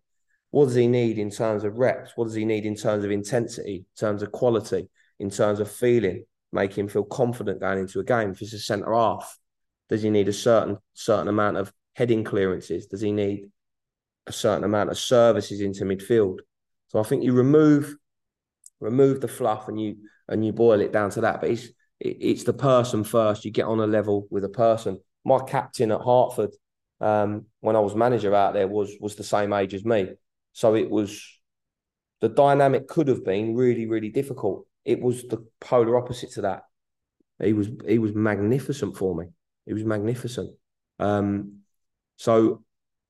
What 0.51 0.67
does 0.67 0.75
he 0.75 0.87
need 0.87 1.19
in 1.19 1.31
terms 1.31 1.65
of 1.65 1.79
reps? 1.79 2.13
What 2.17 2.27
does 2.27 2.35
he 2.35 2.45
need 2.45 2.65
in 2.65 2.77
terms 2.77 3.05
of 3.05 3.11
intensity, 3.11 3.77
in 3.77 3.99
terms 3.99 4.23
of 4.23 4.33
quality, 4.33 4.89
in 5.19 5.31
terms 5.31 5.61
of 5.61 5.71
feeling? 5.71 6.25
make 6.55 6.73
him 6.73 6.89
feel 6.89 7.05
confident 7.05 7.61
going 7.61 7.81
into 7.81 8.01
a 8.01 8.05
game. 8.05 8.31
If 8.31 8.39
he's 8.39 8.55
a 8.55 8.59
centre 8.59 8.95
half, 8.95 9.37
does 9.89 10.03
he 10.03 10.11
need 10.11 10.29
a 10.29 10.33
certain 10.33 10.79
certain 10.95 11.29
amount 11.29 11.57
of 11.57 11.73
heading 11.95 12.25
clearances? 12.25 12.87
Does 12.87 13.01
he 13.01 13.13
need 13.13 13.51
a 14.27 14.33
certain 14.33 14.65
amount 14.65 14.91
of 14.91 14.99
services 14.99 15.61
into 15.61 15.85
midfield? 15.85 16.39
So 16.89 17.01
I 17.01 17.03
think 17.03 17.25
you 17.25 17.33
remove 17.33 17.95
remove 18.81 19.21
the 19.21 19.29
fluff 19.29 19.69
and 19.69 19.81
you 19.81 19.97
and 20.29 20.45
you 20.45 20.53
boil 20.53 20.81
it 20.81 20.93
down 20.93 21.11
to 21.11 21.23
that. 21.23 21.41
But 21.41 21.51
it's 21.51 21.67
it, 22.01 22.17
it's 22.21 22.45
the 22.45 22.53
person 22.53 23.05
first. 23.05 23.45
You 23.45 23.51
get 23.51 23.67
on 23.67 23.81
a 23.81 23.87
level 23.87 24.27
with 24.31 24.45
a 24.45 24.49
person. 24.49 25.01
My 25.25 25.39
captain 25.41 25.91
at 25.91 26.01
Hartford, 26.01 26.51
um, 27.01 27.47
when 27.61 27.77
I 27.77 27.81
was 27.81 27.95
manager 27.95 28.35
out 28.35 28.55
there, 28.55 28.69
was 28.69 28.95
was 29.01 29.17
the 29.17 29.25
same 29.25 29.53
age 29.53 29.75
as 29.75 29.85
me. 29.85 30.09
So 30.53 30.75
it 30.75 30.91
was 30.91 31.23
the 32.21 32.29
dynamic 32.29 32.89
could 32.89 33.09
have 33.09 33.25
been 33.25 33.55
really 33.55 33.87
really 33.87 34.09
difficult 34.09 34.67
it 34.85 35.01
was 35.01 35.23
the 35.25 35.45
polar 35.61 35.97
opposite 35.97 36.33
to 36.33 36.43
that. 36.43 36.65
He 37.43 37.53
was 37.53 37.69
he 37.87 37.99
was 37.99 38.15
magnificent 38.15 38.97
for 38.97 39.15
me. 39.15 39.27
He 39.67 39.73
was 39.73 39.85
magnificent. 39.85 40.51
Um, 40.99 41.61
so 42.17 42.63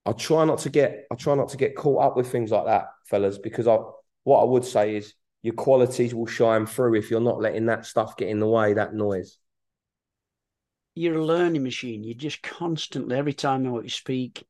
I 0.06 0.12
try 0.12 0.44
not 0.44 0.58
to 0.60 0.70
get 0.70 1.06
I 1.10 1.14
try 1.14 1.34
not 1.34 1.50
to 1.50 1.56
get 1.56 1.76
caught 1.76 2.02
up 2.02 2.16
with 2.16 2.30
things 2.30 2.50
like 2.50 2.66
that, 2.66 2.86
fellas, 3.06 3.38
because 3.38 3.66
I 3.66 3.78
what 4.24 4.40
I 4.40 4.44
would 4.44 4.64
say 4.64 4.96
is 4.96 5.14
your 5.42 5.54
qualities 5.54 6.14
will 6.14 6.26
shine 6.26 6.66
through 6.66 6.94
if 6.94 7.10
you're 7.10 7.20
not 7.20 7.40
letting 7.40 7.66
that 7.66 7.86
stuff 7.86 8.16
get 8.16 8.28
in 8.28 8.40
the 8.40 8.48
way, 8.48 8.74
that 8.74 8.94
noise. 8.94 9.38
You're 10.94 11.18
a 11.18 11.24
learning 11.24 11.62
machine. 11.62 12.04
You 12.04 12.14
just 12.14 12.42
constantly, 12.42 13.16
every 13.16 13.34
time 13.34 13.64
you 13.64 13.88
speak, 13.88 14.46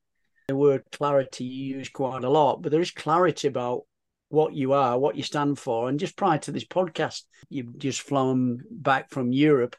the 0.46 0.54
word 0.54 0.84
clarity 0.92 1.44
you 1.44 1.78
use 1.78 1.88
quite 1.88 2.22
a 2.22 2.30
lot, 2.30 2.62
but 2.62 2.70
there 2.70 2.80
is 2.80 2.90
clarity 2.90 3.48
about 3.48 3.82
what 4.28 4.54
you 4.54 4.72
are, 4.72 4.98
what 4.98 5.16
you 5.16 5.22
stand 5.22 5.58
for. 5.58 5.88
And 5.88 5.98
just 5.98 6.16
prior 6.16 6.38
to 6.38 6.52
this 6.52 6.64
podcast, 6.64 7.22
you've 7.48 7.78
just 7.78 8.02
flown 8.02 8.62
back 8.70 9.10
from 9.10 9.32
Europe. 9.32 9.74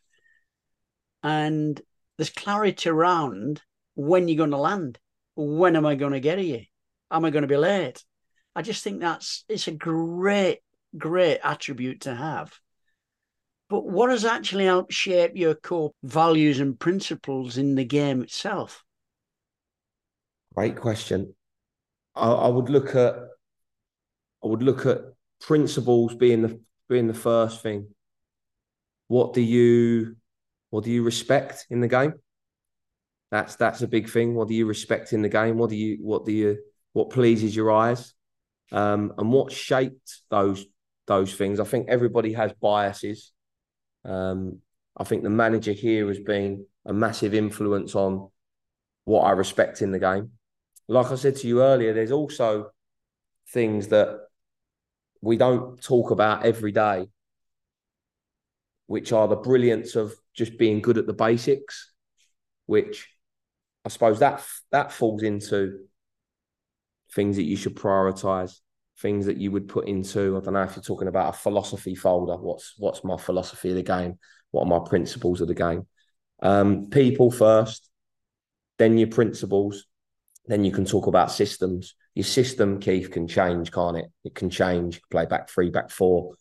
And 1.23 1.79
there's 2.17 2.29
clarity 2.29 2.89
around 2.89 3.61
when 3.95 4.27
you're 4.27 4.37
going 4.37 4.51
to 4.51 4.57
land. 4.57 4.99
When 5.35 5.75
am 5.75 5.85
I 5.85 5.95
going 5.95 6.13
to 6.13 6.19
get 6.19 6.39
here? 6.39 6.63
Am 7.11 7.25
I 7.25 7.29
going 7.29 7.41
to 7.41 7.47
be 7.47 7.57
late? 7.57 8.03
I 8.55 8.61
just 8.61 8.83
think 8.83 9.01
that's 9.01 9.43
it's 9.49 9.67
a 9.67 9.71
great, 9.71 10.59
great 10.97 11.39
attribute 11.43 12.01
to 12.01 12.15
have. 12.15 12.57
But 13.69 13.85
what 13.85 14.09
has 14.11 14.25
actually 14.25 14.65
helped 14.65 14.93
shape 14.93 15.31
your 15.35 15.55
core 15.55 15.91
values 16.03 16.59
and 16.59 16.79
principles 16.79 17.57
in 17.57 17.75
the 17.75 17.83
game 17.83 18.21
itself? 18.21 18.83
Great 20.53 20.77
question. 20.77 21.35
I, 22.15 22.31
I 22.31 22.47
would 22.47 22.69
look 22.69 22.95
at 22.95 23.15
I 24.43 24.47
would 24.47 24.63
look 24.63 24.85
at 24.85 25.01
principles 25.41 26.15
being 26.15 26.43
the 26.43 26.59
being 26.87 27.07
the 27.07 27.13
first 27.13 27.61
thing. 27.61 27.87
What 29.07 29.33
do 29.33 29.41
you 29.41 30.15
what 30.75 30.83
do 30.83 30.91
you 30.91 31.03
respect 31.03 31.67
in 31.69 31.79
the 31.79 31.87
game? 31.87 32.15
That's 33.31 33.55
that's 33.55 33.81
a 33.81 33.87
big 33.87 34.09
thing. 34.09 34.35
What 34.35 34.49
do 34.49 34.53
you 34.53 34.65
respect 34.65 35.13
in 35.13 35.21
the 35.21 35.29
game? 35.29 35.57
What 35.57 35.69
do 35.69 35.77
you 35.77 35.99
what 36.01 36.25
do 36.25 36.33
you 36.33 36.57
what 36.91 37.11
pleases 37.11 37.55
your 37.55 37.71
eyes? 37.71 38.13
Um, 38.73 39.13
and 39.17 39.31
what 39.31 39.53
shaped 39.53 40.19
those 40.29 40.65
those 41.07 41.33
things? 41.33 41.61
I 41.61 41.63
think 41.63 41.87
everybody 41.87 42.33
has 42.33 42.51
biases. 42.61 43.31
Um, 44.03 44.59
I 44.97 45.05
think 45.05 45.23
the 45.23 45.29
manager 45.29 45.71
here 45.71 46.09
has 46.09 46.19
been 46.19 46.65
a 46.85 46.91
massive 46.91 47.33
influence 47.33 47.95
on 47.95 48.29
what 49.05 49.21
I 49.21 49.31
respect 49.31 49.81
in 49.81 49.93
the 49.93 49.99
game. 49.99 50.31
Like 50.89 51.09
I 51.09 51.15
said 51.15 51.37
to 51.37 51.47
you 51.47 51.63
earlier, 51.63 51.93
there's 51.93 52.11
also 52.11 52.71
things 53.53 53.87
that 53.87 54.27
we 55.21 55.37
don't 55.37 55.81
talk 55.81 56.11
about 56.11 56.45
every 56.45 56.73
day, 56.73 57.07
which 58.87 59.11
are 59.11 59.27
the 59.27 59.35
brilliance 59.35 59.95
of 59.95 60.13
just 60.33 60.57
being 60.57 60.81
good 60.81 60.97
at 60.97 61.07
the 61.07 61.13
basics, 61.13 61.91
which 62.65 63.07
I 63.83 63.89
suppose 63.89 64.19
that 64.19 64.43
that 64.71 64.91
falls 64.91 65.23
into 65.23 65.85
things 67.13 67.37
that 67.37 67.43
you 67.43 67.55
should 67.55 67.75
prioritize, 67.75 68.59
things 68.99 69.25
that 69.27 69.37
you 69.37 69.51
would 69.51 69.67
put 69.67 69.87
into. 69.87 70.37
I 70.37 70.41
don't 70.41 70.53
know 70.53 70.63
if 70.63 70.75
you're 70.75 70.83
talking 70.83 71.07
about 71.07 71.33
a 71.35 71.37
philosophy 71.37 71.95
folder. 71.95 72.35
What's 72.35 72.73
what's 72.77 73.03
my 73.03 73.17
philosophy 73.17 73.69
of 73.69 73.75
the 73.75 73.83
game? 73.83 74.19
What 74.51 74.63
are 74.63 74.79
my 74.79 74.87
principles 74.87 75.41
of 75.41 75.47
the 75.47 75.53
game? 75.53 75.87
Um, 76.41 76.89
people 76.89 77.31
first, 77.31 77.89
then 78.77 78.97
your 78.97 79.07
principles, 79.07 79.85
then 80.47 80.63
you 80.63 80.71
can 80.71 80.85
talk 80.85 81.07
about 81.07 81.31
systems. 81.31 81.95
Your 82.13 82.23
system, 82.23 82.79
Keith, 82.79 83.11
can 83.11 83.27
change, 83.27 83.71
can't 83.71 83.97
it? 83.97 84.05
It 84.23 84.35
can 84.35 84.49
change. 84.49 85.01
Play 85.11 85.25
back 85.25 85.49
three, 85.49 85.69
back 85.69 85.89
four, 85.89 86.33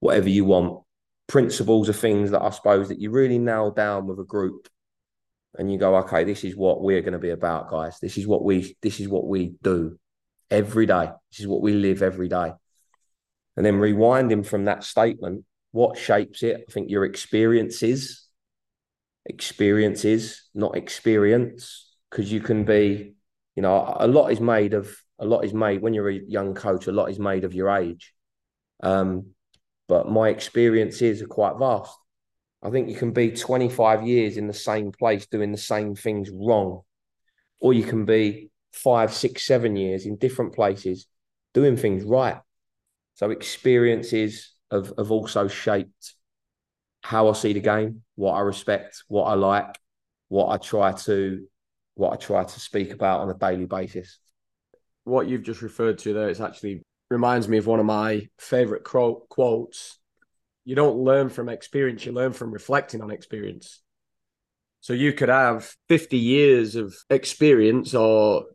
whatever 0.00 0.28
you 0.28 0.44
want. 0.44 0.82
Principles 1.26 1.88
are 1.88 1.94
things 1.94 2.30
that 2.30 2.42
I 2.42 2.50
suppose 2.50 2.88
that 2.88 3.00
you 3.00 3.10
really 3.10 3.38
nail 3.38 3.70
down 3.70 4.06
with 4.06 4.18
a 4.20 4.24
group, 4.24 4.68
and 5.58 5.72
you 5.72 5.78
go, 5.78 5.96
okay, 5.96 6.24
this 6.24 6.44
is 6.44 6.56
what 6.56 6.82
we're 6.82 7.00
going 7.00 7.14
to 7.14 7.18
be 7.18 7.30
about, 7.30 7.70
guys. 7.70 7.98
This 8.00 8.18
is 8.18 8.26
what 8.26 8.44
we 8.44 8.76
this 8.82 9.00
is 9.00 9.08
what 9.08 9.26
we 9.26 9.54
do 9.62 9.98
every 10.50 10.86
day. 10.86 11.10
This 11.30 11.40
is 11.40 11.46
what 11.46 11.62
we 11.62 11.72
live 11.72 12.02
every 12.02 12.28
day. 12.28 12.52
And 13.56 13.64
then 13.64 13.80
rewinding 13.80 14.44
from 14.44 14.66
that 14.66 14.84
statement, 14.84 15.44
what 15.72 15.96
shapes 15.96 16.42
it? 16.42 16.64
I 16.68 16.72
think 16.72 16.90
your 16.90 17.04
experiences, 17.04 18.28
experiences, 19.24 20.48
not 20.54 20.76
experience, 20.76 21.94
because 22.10 22.30
you 22.30 22.40
can 22.40 22.64
be 22.64 23.16
you 23.56 23.62
know, 23.62 23.96
a 23.98 24.06
lot 24.06 24.28
is 24.28 24.40
made 24.40 24.74
of 24.74 24.94
a 25.18 25.24
lot 25.24 25.44
is 25.44 25.54
made 25.54 25.80
when 25.80 25.94
you're 25.94 26.10
a 26.10 26.20
young 26.28 26.54
coach. 26.54 26.86
A 26.86 26.92
lot 26.92 27.06
is 27.06 27.18
made 27.18 27.44
of 27.44 27.54
your 27.54 27.70
age, 27.70 28.14
um, 28.82 29.30
but 29.88 30.10
my 30.10 30.28
experiences 30.28 31.22
are 31.22 31.26
quite 31.26 31.58
vast. 31.58 31.96
I 32.62 32.70
think 32.70 32.88
you 32.88 32.96
can 32.96 33.12
be 33.12 33.30
25 33.30 34.06
years 34.06 34.36
in 34.36 34.46
the 34.46 34.54
same 34.54 34.92
place 34.92 35.26
doing 35.26 35.52
the 35.52 35.58
same 35.58 35.94
things 35.94 36.30
wrong, 36.32 36.82
or 37.60 37.72
you 37.72 37.84
can 37.84 38.04
be 38.04 38.50
five, 38.72 39.12
six, 39.12 39.46
seven 39.46 39.76
years 39.76 40.06
in 40.06 40.16
different 40.16 40.54
places 40.54 41.06
doing 41.54 41.76
things 41.76 42.04
right. 42.04 42.38
So 43.14 43.30
experiences 43.30 44.52
have, 44.70 44.92
have 44.98 45.10
also 45.10 45.48
shaped 45.48 46.14
how 47.02 47.28
I 47.28 47.32
see 47.32 47.52
the 47.52 47.60
game, 47.60 48.02
what 48.16 48.32
I 48.32 48.40
respect, 48.40 49.04
what 49.08 49.24
I 49.24 49.34
like, 49.34 49.78
what 50.28 50.48
I 50.48 50.56
try 50.58 50.92
to 50.92 51.46
what 51.94 52.12
I 52.12 52.16
try 52.16 52.44
to 52.44 52.60
speak 52.60 52.92
about 52.92 53.20
on 53.20 53.30
a 53.30 53.34
daily 53.34 53.64
basis. 53.64 54.18
What 55.04 55.28
you've 55.28 55.44
just 55.44 55.62
referred 55.62 55.98
to 55.98 56.12
there, 56.12 56.28
it's 56.28 56.40
actually 56.40 56.82
reminds 57.10 57.48
me 57.48 57.58
of 57.58 57.66
one 57.66 57.80
of 57.80 57.86
my 57.86 58.28
favorite 58.38 58.84
quote, 58.84 59.28
quotes. 59.28 59.98
You 60.64 60.74
don't 60.74 60.98
learn 60.98 61.28
from 61.28 61.48
experience, 61.48 62.04
you 62.04 62.12
learn 62.12 62.32
from 62.32 62.52
reflecting 62.52 63.00
on 63.00 63.10
experience. 63.10 63.80
So 64.80 64.92
you 64.92 65.12
could 65.12 65.28
have 65.28 65.74
50 65.88 66.16
years 66.16 66.76
of 66.76 66.94
experience 67.10 67.94
or 67.94 68.46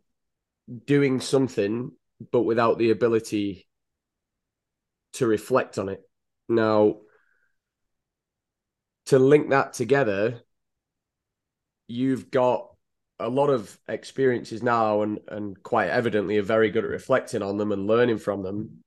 doing 0.86 1.20
something, 1.20 1.92
but 2.30 2.42
without 2.42 2.78
the 2.78 2.90
ability 2.90 3.66
to 5.14 5.26
reflect 5.26 5.78
on 5.78 5.88
it. 5.88 6.00
Now, 6.48 6.96
to 9.06 9.18
link 9.18 9.50
that 9.50 9.72
together, 9.72 10.42
you've 11.86 12.30
got 12.30 12.71
a 13.22 13.28
lot 13.28 13.50
of 13.50 13.78
experiences 13.88 14.62
now 14.62 15.02
and 15.02 15.20
and 15.28 15.62
quite 15.62 15.88
evidently 15.88 16.38
are 16.38 16.42
very 16.42 16.70
good 16.70 16.84
at 16.84 16.90
reflecting 16.90 17.42
on 17.42 17.56
them 17.56 17.72
and 17.72 17.86
learning 17.86 18.18
from 18.18 18.42
them. 18.42 18.82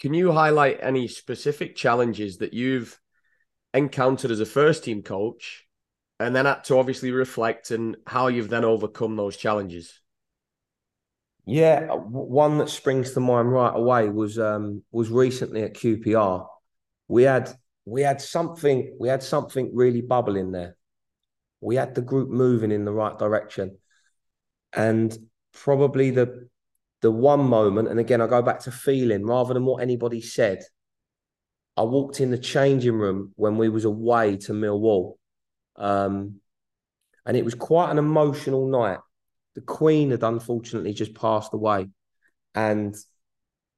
Can 0.00 0.14
you 0.14 0.32
highlight 0.32 0.80
any 0.82 1.08
specific 1.08 1.76
challenges 1.76 2.38
that 2.38 2.52
you've 2.52 2.98
encountered 3.72 4.30
as 4.30 4.40
a 4.40 4.46
first 4.46 4.84
team 4.84 5.02
coach 5.02 5.64
and 6.20 6.36
then 6.36 6.44
had 6.44 6.64
to 6.64 6.76
obviously 6.76 7.10
reflect 7.10 7.70
and 7.70 7.96
how 8.06 8.28
you've 8.28 8.50
then 8.50 8.64
overcome 8.64 9.16
those 9.16 9.36
challenges? 9.36 10.00
Yeah, 11.46 11.86
one 11.86 12.58
that 12.58 12.68
springs 12.68 13.12
to 13.12 13.20
mind 13.20 13.50
right 13.50 13.74
away 13.74 14.08
was 14.08 14.38
um 14.38 14.82
was 14.92 15.08
recently 15.08 15.62
at 15.62 15.74
QPR. 15.74 16.46
We 17.08 17.22
had 17.24 17.50
we 17.84 18.02
had 18.02 18.20
something 18.20 18.96
we 19.00 19.08
had 19.08 19.22
something 19.22 19.70
really 19.74 20.02
bubbling 20.02 20.52
there 20.52 20.76
we 21.62 21.76
had 21.76 21.94
the 21.94 22.02
group 22.02 22.28
moving 22.28 22.72
in 22.72 22.84
the 22.84 22.92
right 22.92 23.18
direction. 23.18 23.78
And 24.74 25.16
probably 25.52 26.10
the 26.10 26.48
the 27.00 27.10
one 27.10 27.44
moment, 27.48 27.88
and 27.88 27.98
again, 27.98 28.20
I 28.20 28.28
go 28.28 28.42
back 28.42 28.60
to 28.60 28.70
feeling 28.70 29.26
rather 29.26 29.54
than 29.54 29.64
what 29.64 29.82
anybody 29.82 30.20
said. 30.20 30.62
I 31.76 31.82
walked 31.82 32.20
in 32.20 32.30
the 32.30 32.38
changing 32.38 32.94
room 32.94 33.32
when 33.34 33.56
we 33.56 33.68
was 33.68 33.84
away 33.84 34.36
to 34.36 34.52
Millwall. 34.52 35.14
Um, 35.74 36.36
and 37.26 37.36
it 37.36 37.44
was 37.44 37.54
quite 37.54 37.90
an 37.90 37.98
emotional 37.98 38.68
night. 38.68 38.98
The 39.54 39.62
Queen 39.62 40.12
had 40.12 40.22
unfortunately 40.22 40.92
just 40.92 41.14
passed 41.14 41.52
away. 41.54 41.88
And 42.54 42.94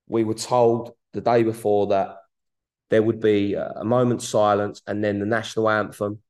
we 0.07 0.25
were 0.25 0.35
told 0.35 0.93
the 1.15 1.23
day 1.23 1.45
before 1.45 1.89
that 1.89 2.17
there 2.91 3.03
would 3.03 3.21
be 3.21 3.55
a 3.55 3.85
moment's 3.85 4.29
silence 4.29 4.83
and 4.87 5.03
then 5.03 5.19
the 5.19 5.27
national 5.27 5.71
anthem. 5.71 6.21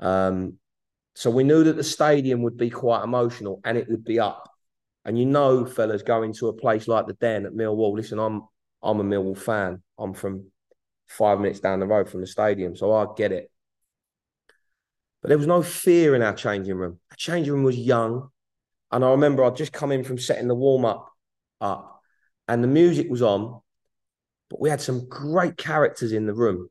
Um, 0.00 0.58
so 1.16 1.30
we 1.30 1.44
knew 1.44 1.64
that 1.64 1.76
the 1.76 1.82
stadium 1.82 2.42
would 2.42 2.58
be 2.58 2.68
quite 2.68 3.02
emotional 3.02 3.62
and 3.64 3.78
it 3.78 3.88
would 3.88 4.04
be 4.04 4.20
up. 4.20 4.50
And 5.06 5.18
you 5.18 5.24
know, 5.24 5.64
fellas, 5.64 6.02
going 6.02 6.34
to 6.34 6.48
a 6.48 6.52
place 6.52 6.86
like 6.88 7.06
the 7.06 7.14
Den 7.14 7.46
at 7.46 7.52
Millwall. 7.52 7.94
Listen, 7.96 8.18
I'm 8.18 8.42
I'm 8.82 9.00
a 9.00 9.02
Millwall 9.02 9.38
fan. 9.38 9.82
I'm 9.98 10.12
from 10.12 10.50
five 11.06 11.40
minutes 11.40 11.60
down 11.60 11.80
the 11.80 11.86
road 11.86 12.10
from 12.10 12.20
the 12.20 12.26
stadium, 12.26 12.76
so 12.76 12.92
I 12.92 13.06
get 13.16 13.32
it. 13.32 13.50
But 15.22 15.28
there 15.28 15.38
was 15.38 15.46
no 15.46 15.62
fear 15.62 16.14
in 16.14 16.20
our 16.20 16.34
changing 16.34 16.76
room. 16.76 17.00
Our 17.10 17.16
changing 17.16 17.50
room 17.50 17.62
was 17.62 17.78
young, 17.78 18.28
and 18.92 19.02
I 19.02 19.10
remember 19.12 19.42
I'd 19.42 19.56
just 19.56 19.72
come 19.72 19.92
in 19.92 20.04
from 20.04 20.18
setting 20.18 20.48
the 20.48 20.54
warm 20.54 20.84
up 20.84 21.08
up, 21.62 22.02
and 22.46 22.62
the 22.62 22.68
music 22.68 23.08
was 23.08 23.22
on, 23.22 23.62
but 24.50 24.60
we 24.60 24.68
had 24.68 24.82
some 24.82 25.08
great 25.08 25.56
characters 25.56 26.12
in 26.12 26.26
the 26.26 26.34
room. 26.34 26.68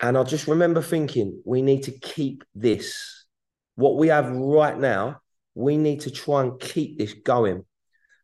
And 0.00 0.16
I 0.16 0.22
just 0.22 0.48
remember 0.48 0.80
thinking, 0.80 1.42
we 1.44 1.60
need 1.60 1.82
to 1.84 1.92
keep 1.92 2.42
this. 2.54 3.26
What 3.74 3.96
we 3.96 4.08
have 4.08 4.30
right 4.30 4.78
now, 4.78 5.20
we 5.54 5.76
need 5.76 6.00
to 6.02 6.10
try 6.10 6.42
and 6.42 6.58
keep 6.58 6.98
this 6.98 7.12
going. 7.12 7.64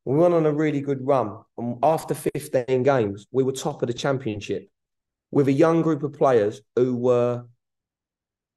We 0.04 0.16
went 0.16 0.34
on 0.34 0.46
a 0.46 0.52
really 0.52 0.80
good 0.80 1.06
run. 1.06 1.38
And 1.58 1.78
after 1.82 2.14
15 2.14 2.82
games, 2.82 3.26
we 3.30 3.42
were 3.42 3.52
top 3.52 3.82
of 3.82 3.88
the 3.88 3.94
championship 3.94 4.68
with 5.30 5.48
a 5.48 5.52
young 5.52 5.82
group 5.82 6.02
of 6.02 6.14
players 6.14 6.60
who 6.76 6.96
were 6.96 7.44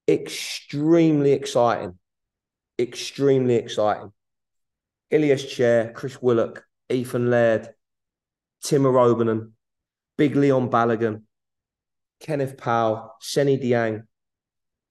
extremely 0.08 1.34
exciting. 1.34 1.97
Extremely 2.79 3.55
exciting. 3.55 4.13
Ilias 5.10 5.43
Chair, 5.43 5.91
Chris 5.91 6.21
Willock, 6.21 6.63
Ethan 6.89 7.29
Laird, 7.29 7.69
Tim 8.63 8.84
Iroegbunam, 8.84 9.51
Big 10.17 10.36
Leon 10.36 10.69
Balogun, 10.69 11.23
Kenneth 12.19 12.58
Paal, 12.58 13.15
Seny 13.21 13.58
Dieng, 13.58 14.03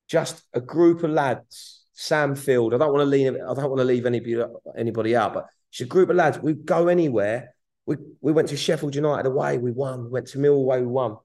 just 0.09 0.43
a 0.55 0.61
group 0.61 1.03
of 1.03 1.11
lads. 1.11 1.79
Sam 2.01 2.37
Field. 2.37 2.75
I 2.75 2.79
don't 2.79 2.93
want 2.93 3.01
to 3.01 3.07
leave. 3.07 3.35
I 3.35 3.55
don't 3.55 3.71
want 3.71 3.79
to 3.79 3.85
leave 3.85 4.07
anybody 4.07 4.41
anybody 4.77 5.17
out, 5.17 5.35
but 5.35 5.47
it's 5.73 5.81
a 5.81 5.85
group 5.85 6.09
of 6.11 6.15
lads. 6.15 6.39
We 6.39 6.55
go 6.55 6.87
anywhere. 6.87 7.55
We 7.87 7.97
we 8.21 8.31
went 8.31 8.51
to 8.51 8.57
Sheffield 8.57 8.95
United 8.95 9.27
away. 9.27 9.59
We 9.59 9.73
won. 9.73 10.05
We 10.05 10.11
went 10.11 10.29
to 10.29 10.39
Mill 10.39 10.55
away. 10.55 10.81
We 10.81 10.87
won. 10.87 11.17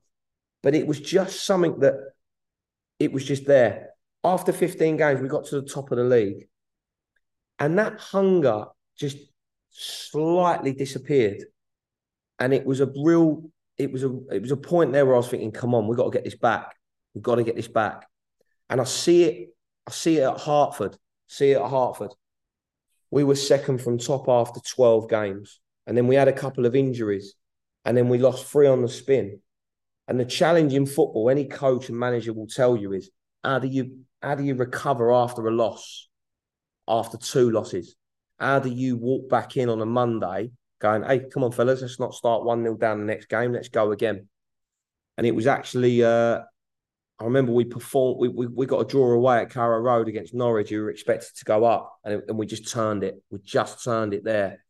But 0.63 0.73
it 0.73 0.87
was 0.87 0.99
just 0.99 1.45
something 1.45 1.79
that 1.81 1.93
it 2.97 3.13
was 3.13 3.23
just 3.23 3.45
there. 3.45 3.89
After 4.23 4.51
15 4.51 4.97
games, 4.97 5.21
we 5.21 5.27
got 5.27 5.45
to 5.45 5.61
the 5.61 5.67
top 5.67 5.91
of 5.91 5.99
the 5.99 6.05
league, 6.05 6.47
and 7.59 7.77
that 7.77 7.99
hunger 7.99 8.65
just 8.97 9.17
slightly 9.69 10.73
disappeared. 10.73 11.43
And 12.39 12.51
it 12.51 12.65
was 12.65 12.79
a 12.79 12.91
real 13.03 13.51
it 13.77 13.91
was 13.91 14.03
a 14.03 14.15
it 14.31 14.41
was 14.41 14.51
a 14.51 14.57
point 14.57 14.93
there 14.93 15.05
where 15.05 15.15
I 15.15 15.17
was 15.17 15.29
thinking, 15.29 15.51
come 15.51 15.73
on, 15.73 15.87
we've 15.87 15.97
got 15.97 16.05
to 16.05 16.17
get 16.17 16.23
this 16.23 16.35
back. 16.35 16.75
We've 17.13 17.23
got 17.23 17.35
to 17.35 17.43
get 17.43 17.55
this 17.55 17.67
back. 17.67 18.07
And 18.69 18.81
I 18.81 18.85
see 18.85 19.23
it, 19.23 19.49
I 19.87 19.91
see 19.91 20.17
it 20.17 20.23
at 20.23 20.39
Hartford. 20.39 20.97
See 21.27 21.51
it 21.51 21.61
at 21.61 21.69
Hartford. 21.69 22.11
We 23.11 23.23
were 23.23 23.35
second 23.35 23.81
from 23.81 23.97
top 23.97 24.27
after 24.27 24.59
12 24.59 25.09
games. 25.09 25.59
And 25.85 25.95
then 25.97 26.07
we 26.07 26.15
had 26.15 26.27
a 26.27 26.33
couple 26.33 26.65
of 26.65 26.75
injuries. 26.75 27.35
And 27.85 27.95
then 27.95 28.09
we 28.09 28.17
lost 28.17 28.45
three 28.45 28.67
on 28.67 28.81
the 28.81 28.87
spin. 28.87 29.39
And 30.07 30.19
the 30.19 30.25
challenge 30.25 30.73
in 30.73 30.85
football, 30.85 31.29
any 31.29 31.45
coach 31.45 31.89
and 31.89 31.97
manager 31.97 32.33
will 32.33 32.47
tell 32.47 32.75
you 32.75 32.93
is 32.93 33.09
how 33.43 33.59
do 33.59 33.67
you 33.67 33.99
how 34.21 34.35
do 34.35 34.43
you 34.43 34.55
recover 34.55 35.11
after 35.11 35.45
a 35.47 35.51
loss, 35.51 36.07
after 36.87 37.17
two 37.17 37.51
losses? 37.51 37.95
How 38.39 38.59
do 38.59 38.69
you 38.69 38.95
walk 38.97 39.29
back 39.29 39.57
in 39.57 39.69
on 39.69 39.81
a 39.81 39.85
Monday 39.85 40.51
going, 40.83 41.03
hey, 41.03 41.27
come 41.31 41.43
on, 41.43 41.51
fellas, 41.51 41.81
let's 41.81 41.99
not 41.99 42.13
start 42.13 42.43
1 42.43 42.61
0 42.61 42.75
down 42.75 42.99
the 42.99 43.05
next 43.05 43.29
game. 43.29 43.53
Let's 43.53 43.69
go 43.69 43.91
again. 43.91 44.27
And 45.17 45.25
it 45.25 45.33
was 45.33 45.47
actually, 45.47 46.03
uh, 46.03 46.41
I 47.19 47.23
remember 47.23 47.53
we 47.53 47.63
performed, 47.63 48.19
we, 48.19 48.27
we, 48.27 48.47
we 48.47 48.65
got 48.65 48.81
a 48.81 48.85
draw 48.85 49.13
away 49.13 49.39
at 49.39 49.49
Carrow 49.49 49.79
Road 49.79 50.09
against 50.09 50.33
Norwich, 50.33 50.69
who 50.69 50.81
were 50.81 50.91
expected 50.91 51.35
to 51.37 51.45
go 51.45 51.63
up, 51.63 51.97
and, 52.03 52.21
and 52.27 52.37
we 52.37 52.45
just 52.45 52.69
turned 52.69 53.03
it. 53.03 53.15
We 53.31 53.39
just 53.39 53.83
turned 53.83 54.13
it 54.13 54.25
there. 54.25 54.63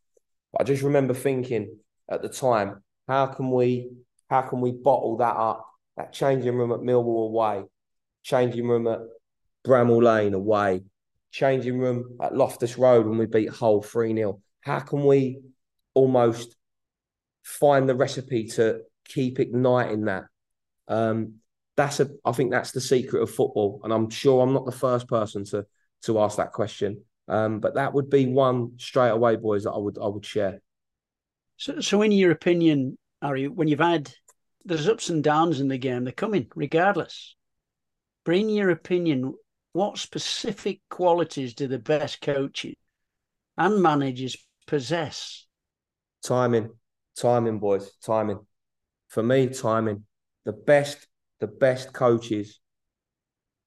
But 0.52 0.62
I 0.62 0.64
just 0.66 0.84
remember 0.84 1.16
thinking 1.16 1.80
at 2.10 2.22
the 2.22 2.30
time, 2.30 2.84
how 3.08 3.26
can 3.26 3.50
we 3.52 3.90
how 4.30 4.44
can 4.44 4.62
we 4.62 4.72
bottle 4.72 5.18
that 5.18 5.36
up? 5.36 5.68
That 5.98 6.14
changing 6.14 6.56
room 6.56 6.72
at 6.72 6.80
Millwall 6.80 7.28
away, 7.28 7.64
changing 8.24 8.68
room 8.68 8.88
at 8.88 9.00
Bramall 9.66 10.04
Lane 10.04 10.34
away, 10.36 10.84
changing 11.32 11.80
room 11.80 12.18
at 12.22 12.36
Loftus 12.36 12.78
Road 12.78 13.08
when 13.08 13.18
we 13.18 13.26
beat 13.26 13.50
Hull 13.50 13.82
3 13.82 14.14
0. 14.14 14.40
How 14.62 14.80
can 14.80 15.06
we 15.06 15.42
almost 15.94 16.56
find 17.44 17.88
the 17.88 17.96
recipe 17.96 18.48
to 18.48 18.82
keep 19.06 19.40
igniting 19.40 20.06
that. 20.06 20.26
Um, 20.88 21.36
that's 21.76 22.00
a. 22.00 22.10
I 22.24 22.32
think 22.34 22.52
that's 22.52 22.72
the 22.72 22.82
secret 22.82 23.22
of 23.22 23.32
football, 23.32 23.82
and 23.84 23.92
I'm 23.92 24.10
sure 24.10 24.42
I'm 24.42 24.54
not 24.54 24.66
the 24.66 24.72
first 24.72 25.08
person 25.08 25.44
to 25.46 25.66
to 26.04 26.20
ask 26.20 26.38
that 26.38 26.52
question. 26.52 27.04
Um, 27.28 27.60
but 27.60 27.76
that 27.76 27.94
would 27.94 28.10
be 28.10 28.26
one 28.28 28.74
straight 28.78 29.10
away, 29.10 29.38
boys, 29.38 29.64
that 29.64 29.72
I 29.72 29.78
would 29.78 29.98
I 29.98 30.08
would 30.08 30.26
share. 30.26 30.62
So, 31.58 31.80
so 31.80 32.02
in 32.02 32.12
your 32.12 32.32
opinion, 32.32 32.98
Harry, 33.22 33.48
when 33.48 33.68
you've 33.68 33.80
had 33.80 34.12
there's 34.66 34.88
ups 34.88 35.10
and 35.10 35.24
downs 35.24 35.60
in 35.60 35.68
the 35.68 35.78
game, 35.78 36.04
they're 36.04 36.14
coming 36.14 36.48
regardless. 36.56 37.36
But 38.26 38.36
in 38.36 38.50
your 38.50 38.70
opinion, 38.70 39.34
what 39.74 39.98
specific 39.98 40.82
qualities 40.90 41.54
do 41.54 41.68
the 41.68 41.80
best 41.80 42.22
coaches 42.22 42.76
and 43.58 43.82
managers 43.82 44.38
possess 44.68 45.46
Timing, 46.24 46.70
timing, 47.18 47.60
boys, 47.60 47.92
timing. 48.04 48.40
For 49.10 49.22
me, 49.22 49.48
timing. 49.50 50.06
The 50.46 50.54
best, 50.54 51.08
the 51.40 51.48
best 51.48 51.94
coaches, 51.94 52.60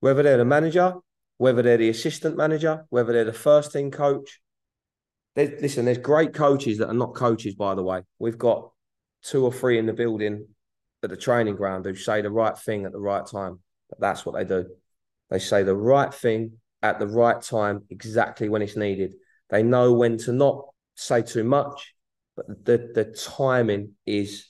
whether 0.01 0.23
they're 0.23 0.39
the 0.39 0.45
manager, 0.45 0.95
whether 1.39 1.63
they're 1.63 1.77
the 1.77 1.91
assistant 1.91 2.37
manager, 2.37 2.87
whether 2.91 3.13
they're 3.13 3.25
the 3.25 3.33
first 3.33 3.73
team 3.73 3.91
coach. 3.91 4.41
Listen, 5.37 5.85
there's 5.85 5.99
great 5.99 6.33
coaches 6.33 6.79
that 6.79 6.89
are 6.89 6.95
not 6.95 7.15
coaches, 7.15 7.55
by 7.55 7.75
the 7.75 7.83
way. 7.83 8.03
We've 8.19 8.39
got 8.39 8.71
two 9.23 9.45
or 9.45 9.53
three 9.53 9.79
in 9.79 9.85
the 9.85 9.93
building 9.93 10.47
at 11.03 11.11
the 11.11 11.17
training 11.17 11.57
ground 11.57 11.85
who 11.85 11.95
say 11.95 12.23
the 12.23 12.31
right 12.31 12.57
thing 12.57 12.87
at 12.87 12.93
the 12.93 12.99
right 12.99 13.27
time. 13.27 13.61
But 13.91 14.01
that's 14.01 14.25
what 14.25 14.35
they 14.35 14.45
do. 14.45 14.67
They 15.29 15.39
say 15.39 15.63
the 15.63 15.77
right 15.77 16.13
thing 16.13 16.53
at 16.83 16.99
the 16.99 17.07
right 17.07 17.41
time, 17.41 17.85
exactly 17.91 18.49
when 18.49 18.63
it's 18.63 18.77
needed. 18.77 19.15
They 19.51 19.63
know 19.63 19.93
when 19.93 20.17
to 20.19 20.33
not 20.33 20.65
say 20.95 21.23
too 21.23 21.45
much 21.45 21.95
but 22.37 22.65
the 22.65 22.91
the 22.95 23.05
timing 23.05 23.95
is 24.05 24.47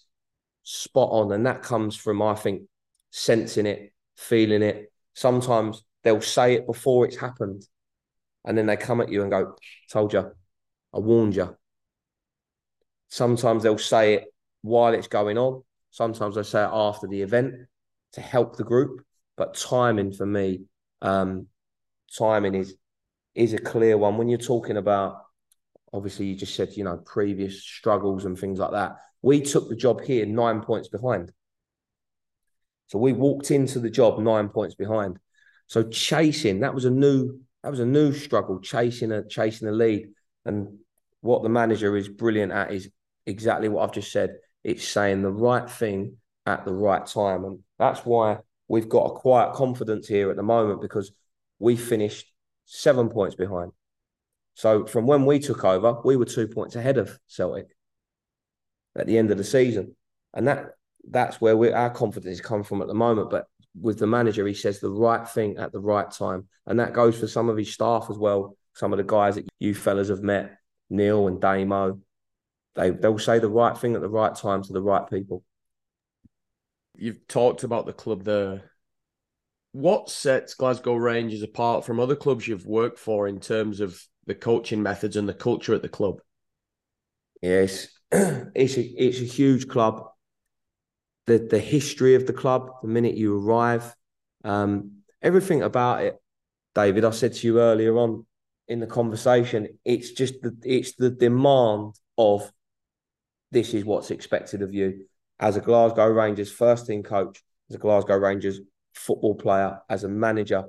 spot 0.62 1.08
on, 1.12 1.32
and 1.32 1.46
that 1.46 1.62
comes 1.62 1.96
from 1.96 2.20
I 2.20 2.34
think 2.34 2.62
sensing 3.10 3.66
it, 3.66 3.92
feeling 4.16 4.62
it. 4.62 4.92
Sometimes 5.14 5.84
they'll 6.02 6.20
say 6.20 6.54
it 6.54 6.66
before 6.66 7.06
it's 7.06 7.16
happened, 7.16 7.62
and 8.44 8.58
then 8.58 8.66
they 8.66 8.76
come 8.76 9.00
at 9.00 9.10
you 9.10 9.22
and 9.22 9.30
go, 9.30 9.56
"Told 9.90 10.12
you, 10.12 10.32
I 10.92 10.98
warned 10.98 11.36
you." 11.36 11.56
Sometimes 13.08 13.62
they'll 13.62 13.78
say 13.78 14.14
it 14.14 14.24
while 14.62 14.92
it's 14.92 15.08
going 15.08 15.38
on. 15.38 15.62
Sometimes 15.90 16.34
they 16.34 16.42
say 16.42 16.64
it 16.64 16.70
after 16.72 17.06
the 17.06 17.22
event 17.22 17.54
to 18.12 18.20
help 18.20 18.56
the 18.56 18.64
group. 18.64 19.04
But 19.36 19.54
timing 19.54 20.12
for 20.12 20.26
me, 20.26 20.64
um, 21.02 21.46
timing 22.18 22.54
is 22.54 22.74
is 23.34 23.52
a 23.52 23.58
clear 23.58 23.96
one 23.96 24.16
when 24.16 24.28
you're 24.28 24.38
talking 24.38 24.76
about 24.76 25.25
obviously 25.96 26.26
you 26.26 26.36
just 26.36 26.54
said, 26.54 26.76
you 26.76 26.84
know, 26.84 26.98
previous 26.98 27.64
struggles 27.64 28.26
and 28.26 28.38
things 28.38 28.58
like 28.58 28.72
that. 28.72 28.96
We 29.22 29.40
took 29.40 29.68
the 29.68 29.74
job 29.76 30.02
here 30.02 30.26
nine 30.26 30.60
points 30.60 30.88
behind. 30.88 31.32
So 32.88 32.98
we 32.98 33.12
walked 33.12 33.50
into 33.50 33.80
the 33.80 33.90
job 33.90 34.20
nine 34.20 34.50
points 34.50 34.74
behind. 34.74 35.18
So 35.66 35.82
chasing, 35.82 36.60
that 36.60 36.74
was 36.74 36.84
a 36.84 36.90
new, 36.90 37.40
that 37.62 37.70
was 37.70 37.80
a 37.80 37.86
new 37.86 38.12
struggle, 38.12 38.60
chasing 38.60 39.10
a 39.10 39.26
chasing 39.26 39.66
a 39.66 39.72
lead. 39.72 40.08
And 40.44 40.78
what 41.22 41.42
the 41.42 41.48
manager 41.48 41.96
is 41.96 42.08
brilliant 42.08 42.52
at 42.52 42.72
is 42.72 42.90
exactly 43.24 43.68
what 43.68 43.82
I've 43.82 43.94
just 43.94 44.12
said. 44.12 44.36
It's 44.62 44.86
saying 44.86 45.22
the 45.22 45.32
right 45.32 45.68
thing 45.68 46.18
at 46.44 46.64
the 46.64 46.74
right 46.74 47.04
time. 47.04 47.44
And 47.44 47.60
that's 47.78 48.00
why 48.00 48.38
we've 48.68 48.88
got 48.88 49.06
a 49.06 49.18
quiet 49.18 49.54
confidence 49.54 50.06
here 50.06 50.30
at 50.30 50.36
the 50.36 50.42
moment 50.42 50.82
because 50.82 51.10
we 51.58 51.76
finished 51.76 52.30
seven 52.66 53.08
points 53.08 53.34
behind. 53.34 53.72
So 54.56 54.86
from 54.86 55.06
when 55.06 55.26
we 55.26 55.38
took 55.38 55.64
over, 55.64 56.00
we 56.02 56.16
were 56.16 56.24
two 56.24 56.48
points 56.48 56.76
ahead 56.76 56.96
of 56.96 57.16
Celtic 57.26 57.76
at 58.98 59.06
the 59.06 59.18
end 59.18 59.30
of 59.30 59.36
the 59.36 59.44
season, 59.44 59.94
and 60.32 60.48
that 60.48 60.70
that's 61.08 61.42
where 61.42 61.56
we 61.56 61.70
our 61.72 61.90
confidence 61.90 62.40
come 62.40 62.64
from 62.64 62.80
at 62.80 62.88
the 62.88 62.94
moment. 62.94 63.28
But 63.28 63.46
with 63.78 63.98
the 63.98 64.06
manager, 64.06 64.46
he 64.46 64.54
says 64.54 64.80
the 64.80 64.90
right 64.90 65.28
thing 65.28 65.58
at 65.58 65.72
the 65.72 65.78
right 65.78 66.10
time, 66.10 66.48
and 66.66 66.80
that 66.80 66.94
goes 66.94 67.20
for 67.20 67.28
some 67.28 67.50
of 67.50 67.58
his 67.58 67.72
staff 67.72 68.06
as 68.10 68.16
well. 68.16 68.56
Some 68.72 68.94
of 68.94 68.96
the 68.96 69.04
guys 69.04 69.34
that 69.34 69.46
you 69.58 69.74
fellas 69.74 70.08
have 70.08 70.22
met, 70.22 70.56
Neil 70.88 71.28
and 71.28 71.38
Damo, 71.38 72.00
they 72.76 72.90
they'll 72.90 73.18
say 73.18 73.38
the 73.38 73.50
right 73.50 73.76
thing 73.76 73.94
at 73.94 74.00
the 74.00 74.08
right 74.08 74.34
time 74.34 74.62
to 74.62 74.72
the 74.72 74.82
right 74.82 75.08
people. 75.08 75.44
You've 76.96 77.28
talked 77.28 77.62
about 77.62 77.84
the 77.84 77.92
club 77.92 78.24
there. 78.24 78.70
What 79.72 80.08
sets 80.08 80.54
Glasgow 80.54 80.94
Rangers 80.94 81.42
apart 81.42 81.84
from 81.84 82.00
other 82.00 82.16
clubs 82.16 82.48
you've 82.48 82.64
worked 82.64 82.98
for 82.98 83.28
in 83.28 83.38
terms 83.38 83.80
of 83.80 84.02
the 84.26 84.34
coaching 84.34 84.82
methods 84.82 85.16
and 85.16 85.28
the 85.28 85.34
culture 85.34 85.74
at 85.74 85.82
the 85.82 85.88
club? 85.88 86.20
Yes, 87.42 87.88
it's 88.12 88.76
a 88.76 88.82
it's 88.82 89.20
a 89.20 89.24
huge 89.24 89.68
club. 89.68 90.08
The 91.26 91.38
the 91.38 91.58
history 91.58 92.14
of 92.14 92.26
the 92.26 92.32
club, 92.32 92.70
the 92.82 92.88
minute 92.88 93.16
you 93.16 93.38
arrive, 93.38 93.94
um, 94.44 94.98
everything 95.22 95.62
about 95.62 96.02
it, 96.02 96.16
David. 96.74 97.04
I 97.04 97.10
said 97.10 97.34
to 97.34 97.46
you 97.46 97.60
earlier 97.60 97.96
on 97.98 98.26
in 98.68 98.80
the 98.80 98.86
conversation, 98.86 99.78
it's 99.84 100.12
just 100.12 100.40
the 100.42 100.56
it's 100.64 100.94
the 100.94 101.10
demand 101.10 101.94
of 102.18 102.50
this 103.50 103.74
is 103.74 103.84
what's 103.84 104.10
expected 104.10 104.62
of 104.62 104.74
you 104.74 105.06
as 105.38 105.56
a 105.56 105.60
Glasgow 105.60 106.08
Rangers 106.08 106.50
first 106.50 106.86
team 106.86 107.02
coach, 107.02 107.42
as 107.70 107.76
a 107.76 107.78
Glasgow 107.78 108.16
Rangers 108.16 108.60
football 108.94 109.34
player, 109.34 109.78
as 109.88 110.04
a 110.04 110.08
manager, 110.08 110.64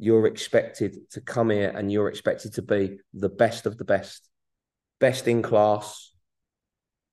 you're 0.00 0.26
expected 0.26 0.96
to 1.10 1.20
come 1.20 1.50
here 1.50 1.68
and 1.76 1.92
you're 1.92 2.08
expected 2.08 2.54
to 2.54 2.62
be 2.62 2.98
the 3.12 3.28
best 3.28 3.66
of 3.66 3.76
the 3.76 3.84
best, 3.84 4.26
best 4.98 5.28
in 5.28 5.42
class, 5.42 6.14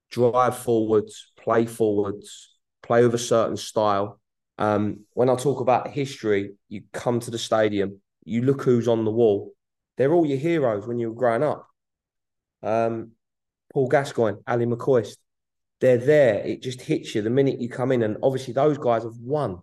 drive 0.10 0.58
forwards, 0.58 1.34
play 1.36 1.65
forwards, 1.65 2.56
play 2.82 3.04
with 3.04 3.13
a 3.13 3.19
certain 3.19 3.58
style. 3.58 4.21
Um, 4.58 5.02
when 5.13 5.30
I 5.30 5.36
talk 5.36 5.60
about 5.60 5.89
history, 5.89 6.54
you 6.69 6.84
come 6.93 7.19
to 7.19 7.30
the 7.30 7.38
stadium, 7.38 8.00
you 8.23 8.41
look 8.43 8.63
who's 8.63 8.88
on 8.88 9.04
the 9.04 9.12
wall. 9.12 9.52
They're 9.97 10.13
all 10.13 10.26
your 10.26 10.38
heroes 10.38 10.88
when 10.88 10.97
you 10.97 11.10
were 11.10 11.19
growing 11.19 11.43
up. 11.43 11.67
Um, 12.63 13.12
Paul 13.73 13.89
Gascoigne, 13.89 14.38
Ally 14.47 14.63
McCoist, 14.63 15.17
they're 15.82 15.97
there. 15.97 16.36
It 16.36 16.62
just 16.62 16.80
hits 16.80 17.13
you 17.13 17.21
the 17.21 17.30
minute 17.30 17.60
you 17.60 17.67
come 17.67 17.91
in. 17.91 18.02
And 18.02 18.15
obviously, 18.23 18.54
those 18.54 18.78
guys 18.78 19.04
have 19.04 19.17
won. 19.19 19.60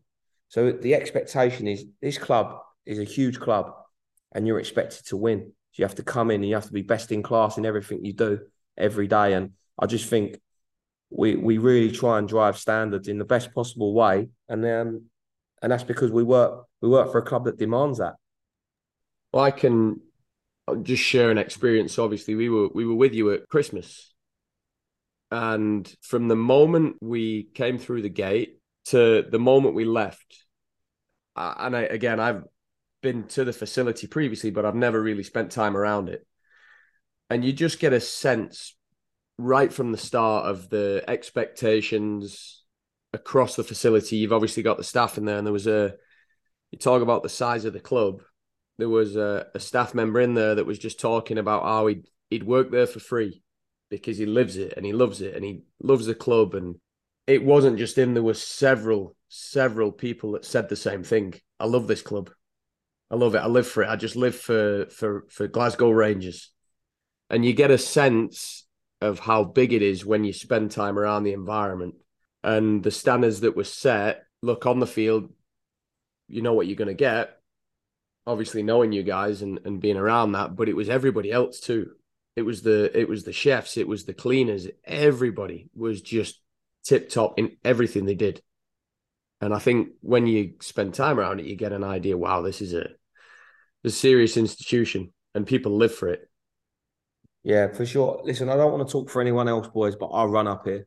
So 0.49 0.73
the 0.73 0.95
expectation 0.95 1.67
is 1.67 1.87
this 2.03 2.19
club 2.19 2.61
is 2.87 2.99
a 2.99 3.05
huge 3.05 3.41
club 3.41 3.73
and 4.33 4.47
you're 4.47 4.59
expected 4.59 5.07
to 5.07 5.17
win. 5.17 5.53
So 5.73 5.83
you 5.83 5.85
have 5.85 5.97
to 5.97 6.03
come 6.03 6.31
in 6.31 6.41
and 6.41 6.49
you 6.49 6.55
have 6.55 6.67
to 6.67 6.73
be 6.73 6.83
best 6.83 7.13
in 7.13 7.23
class 7.23 7.59
in 7.59 7.67
everything 7.67 8.05
you 8.05 8.13
do 8.13 8.41
every 8.77 9.07
day. 9.07 9.33
And 9.33 9.53
I 9.79 9.87
just 9.87 10.09
think 10.09 10.41
we 11.11 11.37
we 11.37 11.59
really 11.59 11.91
try 11.91 12.19
and 12.19 12.29
drive 12.29 12.59
standards 12.59 13.09
in 13.09 13.19
the 13.19 13.25
best 13.25 13.55
possible 13.55 13.95
way. 13.95 14.29
And 14.49 14.63
then 14.63 15.07
and 15.63 15.73
that's 15.73 15.85
because 15.85 16.11
we 16.11 16.23
work 16.23 16.67
we 16.81 16.89
work 16.89 17.11
for 17.11 17.19
a 17.19 17.25
club 17.25 17.45
that 17.45 17.59
demands 17.59 17.99
that. 17.99 18.15
Well, 19.33 19.45
I 19.45 19.51
can 19.51 20.01
just 20.83 21.03
share 21.03 21.31
an 21.31 21.39
experience. 21.39 21.99
Obviously, 21.99 22.35
we 22.35 22.49
were 22.49 22.69
we 22.69 22.85
were 22.85 22.95
with 22.95 23.15
you 23.15 23.33
at 23.33 23.49
Christmas. 23.49 24.13
And 25.31 25.93
from 26.03 26.29
the 26.29 26.37
moment 26.37 26.97
we 27.01 27.49
came 27.55 27.79
through 27.79 28.03
the 28.03 28.09
gate 28.09 28.61
to 28.87 29.25
the 29.29 29.39
moment 29.39 29.75
we 29.75 29.85
left, 29.85 30.45
and 31.35 31.77
I, 31.77 31.81
again, 31.83 32.21
I've 32.21 32.45
been 33.05 33.29
to 33.29 33.45
the 33.45 33.53
facility 33.53 34.09
previously, 34.09 34.51
but 34.51 34.65
I've 34.65 34.75
never 34.75 35.01
really 35.01 35.23
spent 35.23 35.53
time 35.53 35.77
around 35.77 36.09
it. 36.09 36.27
And 37.31 37.45
you 37.45 37.53
just 37.53 37.79
get 37.79 37.93
a 37.93 38.01
sense 38.01 38.75
right 39.39 39.73
from 39.73 39.93
the 39.93 39.99
start 39.99 40.47
of 40.47 40.69
the 40.71 41.05
expectations, 41.07 42.65
across 43.15 43.57
the 43.57 43.65
facility. 43.65 44.17
You've 44.17 44.33
obviously 44.33 44.63
got 44.63 44.77
the 44.77 44.85
staff 44.85 45.17
in 45.17 45.25
there, 45.25 45.39
and 45.39 45.47
there 45.47 45.53
was 45.53 45.67
a. 45.67 45.95
You 46.73 46.79
talk 46.79 47.03
about 47.03 47.23
the 47.23 47.29
size 47.29 47.65
of 47.65 47.73
the 47.73 47.81
club. 47.81 48.23
There 48.79 48.89
was 48.89 49.15
a, 49.15 49.47
a 49.55 49.61
staff 49.61 49.95
member 49.95 50.21
in 50.21 50.35
there 50.35 50.57
that 50.57 50.67
was 50.67 50.79
just 50.79 50.99
talking 50.99 51.39
about 51.39 51.63
how 51.63 51.87
he'd 51.87 52.09
he'd 52.31 52.43
work 52.43 52.71
there 52.71 52.89
for 52.89 52.99
free 52.99 53.43
because 53.91 54.19
he 54.19 54.27
lives 54.27 54.57
it 54.57 54.75
and 54.77 54.85
he 54.85 54.93
loves 54.93 55.21
it 55.21 55.35
and 55.35 55.45
he 55.45 55.63
loves 55.81 56.07
the 56.07 56.15
club 56.15 56.55
and 56.55 56.77
it 57.29 57.45
wasn't 57.45 57.79
just 57.79 57.97
him. 57.97 58.15
There 58.15 58.23
were 58.25 58.35
several 58.35 59.15
several 59.29 59.93
people 59.93 60.33
that 60.33 60.45
said 60.45 60.69
the 60.69 60.77
same 60.77 61.05
thing. 61.05 61.35
I 61.61 61.67
love 61.67 61.87
this 61.87 62.03
club. 62.03 62.31
I 63.15 63.17
love 63.17 63.37
it. 63.37 63.39
I 63.39 63.47
live 63.47 63.69
for 63.69 63.85
it. 63.85 63.89
I 63.89 63.95
just 63.95 64.17
live 64.17 64.35
for 64.35 64.87
for 64.87 65.25
for 65.29 65.47
Glasgow 65.47 65.91
Rangers, 65.91 66.51
and 67.31 67.45
you 67.45 67.53
get 67.53 67.71
a 67.71 67.79
sense 67.79 68.67
of 69.01 69.21
how 69.21 69.45
big 69.45 69.73
it 69.73 69.83
is 69.83 70.05
when 70.05 70.25
you 70.25 70.33
spend 70.33 70.73
time 70.73 70.99
around 70.99 71.23
the 71.23 71.33
environment 71.33 71.95
and 72.43 72.83
the 72.83 72.91
standards 72.91 73.43
that 73.43 73.55
were 73.55 73.63
set. 73.63 74.25
Look 74.43 74.67
on 74.67 74.81
the 74.81 74.87
field, 74.89 75.33
you 76.27 76.43
know 76.43 76.55
what 76.55 76.67
you're 76.67 76.75
going 76.75 76.89
to 76.89 76.95
get. 76.95 77.39
Obviously, 78.27 78.65
knowing 78.65 78.91
you 78.91 79.05
guys 79.05 79.43
and, 79.43 79.61
and 79.65 79.81
being 79.81 79.97
around 79.97 80.33
that, 80.33 80.57
but 80.57 80.69
it 80.69 80.75
was 80.75 80.89
everybody 80.89 81.31
else 81.31 81.61
too. 81.61 81.93
It 82.35 82.43
was 82.43 82.63
the 82.63 82.91
it 82.99 83.09
was 83.09 83.23
the 83.23 83.33
chefs, 83.33 83.77
it 83.77 83.87
was 83.87 84.07
the 84.07 84.15
cleaners. 84.15 84.67
Everybody 84.85 85.71
was 85.73 86.03
just 86.03 86.41
tip 86.83 87.11
top 87.11 87.39
in 87.39 87.59
everything 87.65 88.07
they 88.07 88.17
did. 88.17 88.43
And 89.41 89.55
I 89.55 89.61
think 89.61 89.91
when 90.01 90.27
you 90.27 90.55
spend 90.61 90.95
time 90.95 91.21
around 91.21 91.39
it, 91.39 91.47
you 91.47 91.55
get 91.55 91.73
an 91.73 91.85
idea. 91.85 92.19
Wow, 92.19 92.43
this 92.43 92.61
is 92.61 92.75
a 92.75 92.89
a 93.85 93.91
serious 93.91 94.37
institution, 94.37 95.13
and 95.35 95.47
people 95.47 95.77
live 95.77 95.95
for 95.95 96.09
it. 96.09 96.29
Yeah, 97.43 97.69
for 97.69 97.85
sure. 97.85 98.23
Listen, 98.25 98.49
I 98.49 98.57
don't 98.57 98.73
want 98.73 98.89
to 98.89 98.93
talk 98.93 99.11
for 99.11 99.21
anyone 99.21 99.49
else, 99.49 99.69
boys, 99.69 99.97
but 99.97 100.07
I'll 100.07 100.29
run 100.29 100.49
up 100.49 100.67
here. 100.67 100.87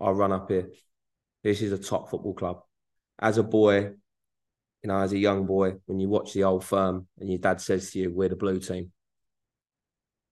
I'll 0.00 0.14
run 0.14 0.32
up 0.32 0.50
here. 0.50 0.68
This 1.44 1.62
is 1.62 1.72
a 1.72 1.78
top 1.78 2.10
football 2.10 2.34
club. 2.34 2.62
As 3.18 3.38
a 3.38 3.44
boy, 3.44 3.78
you 4.82 4.88
know, 4.88 4.98
as 4.98 5.12
a 5.12 5.18
young 5.18 5.46
boy, 5.46 5.74
when 5.86 6.00
you 6.00 6.08
watch 6.08 6.32
the 6.32 6.44
old 6.44 6.64
firm 6.64 7.06
and 7.20 7.30
your 7.30 7.38
dad 7.38 7.60
says 7.60 7.92
to 7.92 8.00
you, 8.00 8.10
We're 8.12 8.28
the 8.28 8.36
blue 8.36 8.58
team, 8.58 8.90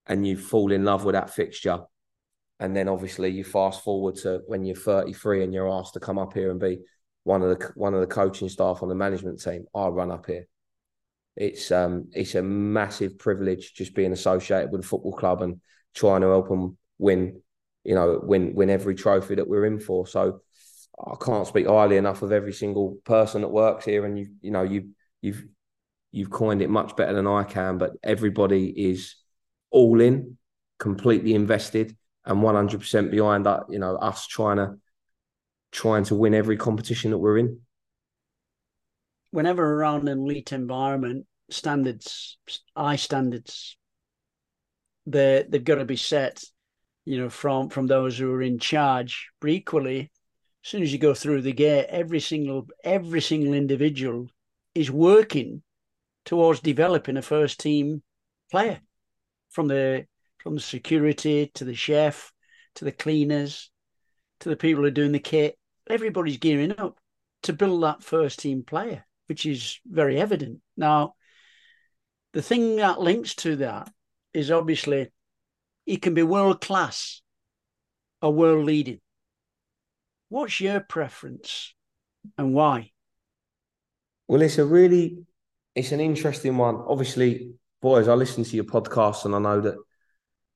and 0.06 0.26
you 0.26 0.36
fall 0.36 0.72
in 0.72 0.84
love 0.84 1.04
with 1.04 1.14
that 1.14 1.30
fixture. 1.30 1.80
And 2.58 2.76
then 2.76 2.88
obviously 2.88 3.30
you 3.30 3.44
fast 3.44 3.82
forward 3.82 4.16
to 4.16 4.42
when 4.46 4.64
you're 4.64 4.76
33 4.76 5.44
and 5.44 5.54
you're 5.54 5.70
asked 5.70 5.94
to 5.94 6.00
come 6.00 6.18
up 6.18 6.34
here 6.34 6.50
and 6.50 6.60
be 6.60 6.80
one 7.24 7.42
of 7.42 7.58
the 7.58 7.72
one 7.74 7.94
of 7.94 8.00
the 8.00 8.06
coaching 8.06 8.48
staff 8.48 8.82
on 8.82 8.88
the 8.88 8.94
management 8.94 9.40
team. 9.40 9.64
I'll 9.74 9.92
run 9.92 10.10
up 10.10 10.26
here. 10.26 10.46
It's 11.36 11.70
um 11.70 12.08
it's 12.12 12.34
a 12.34 12.42
massive 12.42 13.18
privilege 13.18 13.72
just 13.74 13.94
being 13.94 14.12
associated 14.12 14.72
with 14.72 14.82
a 14.82 14.86
football 14.86 15.12
club 15.12 15.42
and 15.42 15.60
trying 15.94 16.20
to 16.22 16.28
help 16.28 16.48
them 16.48 16.76
win, 16.98 17.40
you 17.84 17.94
know, 17.94 18.20
win 18.22 18.54
win 18.54 18.70
every 18.70 18.94
trophy 18.94 19.36
that 19.36 19.48
we're 19.48 19.66
in 19.66 19.78
for. 19.78 20.06
So 20.06 20.42
I 20.98 21.14
can't 21.24 21.46
speak 21.46 21.66
highly 21.66 21.96
enough 21.96 22.22
of 22.22 22.32
every 22.32 22.52
single 22.52 22.98
person 23.04 23.40
that 23.40 23.48
works 23.48 23.84
here, 23.84 24.04
and 24.04 24.18
you 24.18 24.28
you 24.42 24.50
know 24.50 24.62
you 24.62 24.90
you've 25.22 25.44
you've 26.12 26.30
coined 26.30 26.62
it 26.62 26.68
much 26.70 26.96
better 26.96 27.14
than 27.14 27.26
I 27.26 27.44
can. 27.44 27.78
But 27.78 27.92
everybody 28.02 28.68
is 28.68 29.16
all 29.70 30.00
in, 30.00 30.36
completely 30.78 31.34
invested, 31.34 31.96
and 32.24 32.42
one 32.42 32.54
hundred 32.54 32.80
percent 32.80 33.10
behind 33.10 33.46
that. 33.46 33.62
You 33.70 33.78
know 33.78 33.96
us 33.96 34.26
trying 34.26 34.56
to 34.56 34.74
trying 35.72 36.04
to 36.04 36.16
win 36.16 36.34
every 36.34 36.56
competition 36.56 37.12
that 37.12 37.18
we're 37.18 37.38
in. 37.38 37.60
Whenever 39.30 39.64
around 39.74 40.08
an 40.08 40.18
elite 40.18 40.52
environment, 40.52 41.26
standards, 41.50 42.38
high 42.76 42.96
standards, 42.96 43.76
they 45.06 45.44
they've 45.48 45.64
got 45.64 45.76
to 45.76 45.84
be 45.84 45.96
set, 45.96 46.42
you 47.04 47.18
know, 47.18 47.30
from 47.30 47.68
from 47.68 47.86
those 47.86 48.18
who 48.18 48.32
are 48.32 48.42
in 48.42 48.58
charge. 48.58 49.30
But 49.40 49.50
equally, 49.50 50.10
as 50.64 50.70
soon 50.70 50.82
as 50.82 50.92
you 50.92 50.98
go 50.98 51.14
through 51.14 51.42
the 51.42 51.52
gate, 51.52 51.86
every 51.88 52.20
single 52.20 52.66
every 52.84 53.20
single 53.20 53.54
individual 53.54 54.28
is 54.74 54.90
working 54.90 55.62
towards 56.24 56.60
developing 56.60 57.16
a 57.16 57.22
first 57.22 57.60
team 57.60 58.02
player, 58.50 58.80
from 59.50 59.68
the 59.68 60.06
from 60.42 60.56
the 60.56 60.60
security 60.60 61.50
to 61.54 61.64
the 61.64 61.74
chef 61.74 62.32
to 62.74 62.84
the 62.84 62.92
cleaners 62.92 63.70
to 64.40 64.48
the 64.48 64.56
people 64.56 64.82
who 64.82 64.88
are 64.88 64.92
doing 64.92 65.12
the 65.12 65.18
kit. 65.18 65.56
Everybody's 65.88 66.38
gearing 66.38 66.78
up 66.78 66.98
to 67.42 67.52
build 67.52 67.82
that 67.82 68.02
first 68.02 68.38
team 68.38 68.62
player, 68.62 69.04
which 69.30 69.46
is 69.46 69.78
very 69.86 70.20
evident. 70.20 70.58
Now, 70.76 71.14
the 72.32 72.42
thing 72.42 72.74
that 72.78 73.00
links 73.00 73.36
to 73.36 73.54
that 73.56 73.88
is 74.34 74.50
obviously 74.50 75.12
he 75.86 75.98
can 75.98 76.14
be 76.14 76.24
world 76.24 76.60
class 76.60 77.22
or 78.20 78.32
world 78.32 78.66
leading. 78.66 78.98
What's 80.30 80.60
your 80.60 80.80
preference 80.80 81.76
and 82.36 82.54
why? 82.54 82.90
Well, 84.26 84.42
it's 84.42 84.58
a 84.58 84.66
really, 84.66 85.24
it's 85.76 85.92
an 85.92 86.00
interesting 86.00 86.56
one. 86.56 86.74
Obviously, 86.88 87.52
boys, 87.80 88.08
I 88.08 88.14
listen 88.14 88.42
to 88.42 88.56
your 88.56 88.64
podcast 88.64 89.26
and 89.26 89.36
I 89.36 89.38
know 89.38 89.60
that 89.60 89.76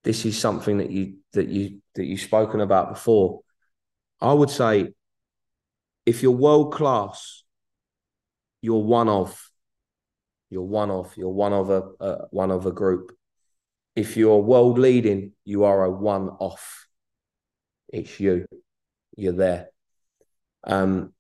this 0.03 0.25
is 0.25 0.37
something 0.37 0.79
that 0.79 0.91
you 0.91 1.19
that 1.35 1.47
you 1.47 1.81
that 1.95 2.07
you've 2.07 2.23
spoken 2.23 2.61
about 2.61 2.89
before. 2.89 3.43
I 4.21 4.33
would 4.33 4.51
say 4.51 4.95
if 6.07 6.25
you're 6.25 6.33
world 6.33 6.73
class, 6.73 7.44
you're 8.65 8.83
one 8.83 9.11
of. 9.11 9.51
You're 10.49 10.63
one 10.63 10.91
of. 10.91 11.15
You're 11.19 11.29
one 11.29 11.53
of 11.53 11.69
a, 11.69 11.83
one 12.31 12.51
of 12.51 12.65
a 12.65 12.73
group. 12.73 13.15
If 13.95 14.17
you're 14.17 14.39
world 14.39 14.79
leading, 14.79 15.33
you 15.45 15.65
are 15.65 15.85
a 15.85 15.91
one 15.91 16.31
off. 16.31 16.87
It's 17.93 18.19
you. 18.19 18.47
You're 19.19 19.35
there. 19.35 19.69
Um, 20.67 21.13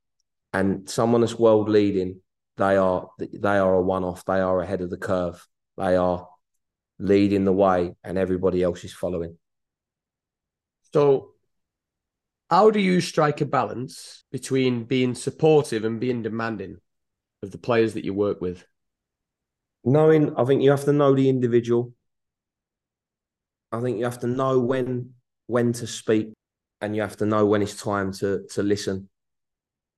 and 0.54 0.88
someone 0.88 1.20
that's 1.20 1.38
world 1.38 1.68
leading, 1.68 2.22
they 2.56 2.76
are 2.76 3.10
they 3.18 3.58
are 3.58 3.74
a 3.74 3.82
one 3.82 4.04
off. 4.04 4.24
They 4.24 4.40
are 4.40 4.62
ahead 4.62 4.80
of 4.80 4.88
the 4.88 4.96
curve. 4.96 5.46
They 5.76 5.96
are 5.96 6.26
leading 6.98 7.44
the 7.44 7.52
way, 7.52 7.94
and 8.02 8.16
everybody 8.16 8.62
else 8.62 8.84
is 8.84 8.94
following. 8.94 9.36
So 10.94 11.32
how 12.48 12.70
do 12.70 12.80
you 12.80 13.02
strike 13.02 13.42
a 13.42 13.46
balance 13.46 14.24
between 14.32 14.84
being 14.84 15.14
supportive 15.14 15.84
and 15.84 16.00
being 16.00 16.22
demanding 16.22 16.78
of 17.44 17.52
the 17.52 17.58
players 17.58 17.94
that 17.94 18.04
you 18.04 18.12
work 18.12 18.40
with? 18.40 18.64
Knowing, 19.84 20.34
I 20.36 20.44
think 20.44 20.62
you 20.62 20.70
have 20.70 20.84
to 20.86 20.92
know 20.92 21.14
the 21.14 21.28
individual. 21.28 21.92
I 23.70 23.80
think 23.80 23.98
you 23.98 24.04
have 24.04 24.20
to 24.20 24.26
know 24.26 24.58
when 24.58 25.14
when 25.46 25.72
to 25.74 25.86
speak, 25.86 26.32
and 26.80 26.96
you 26.96 27.02
have 27.02 27.18
to 27.18 27.26
know 27.26 27.46
when 27.46 27.62
it's 27.62 27.80
time 27.80 28.12
to 28.14 28.46
to 28.54 28.62
listen. 28.62 29.08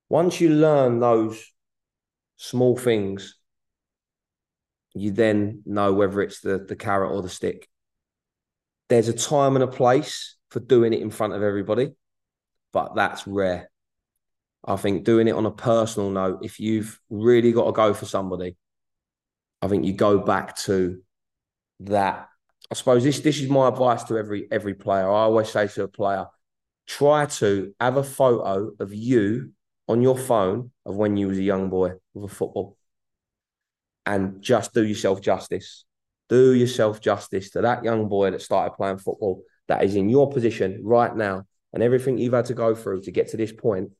Once 0.08 0.40
you 0.40 0.50
learn 0.50 1.00
those 1.00 1.52
small 2.36 2.76
things, 2.76 3.36
you 4.94 5.10
then 5.12 5.62
know 5.64 5.94
whether 5.94 6.20
it's 6.20 6.40
the 6.40 6.58
the 6.58 6.76
carrot 6.76 7.12
or 7.12 7.22
the 7.22 7.28
stick. 7.28 7.68
There's 8.88 9.08
a 9.08 9.12
time 9.12 9.56
and 9.56 9.64
a 9.64 9.68
place 9.68 10.36
for 10.50 10.60
doing 10.60 10.92
it 10.92 11.00
in 11.00 11.10
front 11.10 11.32
of 11.32 11.42
everybody 11.42 11.92
but 12.76 12.94
that's 12.94 13.26
rare. 13.26 13.70
I 14.66 14.76
think 14.76 15.04
doing 15.04 15.28
it 15.28 15.34
on 15.34 15.46
a 15.46 15.50
personal 15.50 16.10
note, 16.10 16.40
if 16.42 16.58
you've 16.58 17.00
really 17.08 17.52
got 17.52 17.66
to 17.66 17.72
go 17.72 17.94
for 17.94 18.06
somebody, 18.06 18.56
I 19.62 19.68
think 19.68 19.84
you 19.84 19.92
go 19.92 20.18
back 20.18 20.56
to 20.58 21.00
that. 21.80 22.28
I 22.70 22.74
suppose 22.74 23.04
this 23.04 23.20
this 23.20 23.40
is 23.40 23.48
my 23.48 23.68
advice 23.68 24.02
to 24.04 24.18
every 24.18 24.48
every 24.50 24.74
player. 24.74 25.08
I 25.08 25.22
always 25.22 25.50
say 25.50 25.68
to 25.68 25.84
a 25.84 25.88
player, 25.88 26.26
try 26.86 27.26
to 27.26 27.74
have 27.80 27.96
a 27.96 28.02
photo 28.02 28.72
of 28.80 28.92
you 28.92 29.52
on 29.88 30.02
your 30.02 30.18
phone 30.18 30.72
of 30.84 30.96
when 30.96 31.16
you 31.16 31.28
was 31.28 31.38
a 31.38 31.42
young 31.42 31.70
boy 31.70 31.92
with 32.12 32.30
a 32.30 32.34
football. 32.34 32.76
And 34.04 34.42
just 34.42 34.74
do 34.74 34.84
yourself 34.84 35.20
justice. 35.20 35.84
Do 36.28 36.52
yourself 36.54 37.00
justice 37.00 37.50
to 37.50 37.60
that 37.62 37.84
young 37.84 38.08
boy 38.08 38.32
that 38.32 38.42
started 38.42 38.74
playing 38.76 38.98
football 38.98 39.42
that 39.68 39.84
is 39.84 39.94
in 39.94 40.08
your 40.08 40.30
position 40.30 40.80
right 40.84 41.14
now 41.14 41.44
and 41.72 41.82
everything 41.82 42.18
you've 42.18 42.32
had 42.32 42.46
to 42.46 42.54
go 42.54 42.74
through 42.74 43.02
to 43.02 43.10
get 43.10 43.28
to 43.28 43.36
this 43.36 43.52
point. 43.52 43.90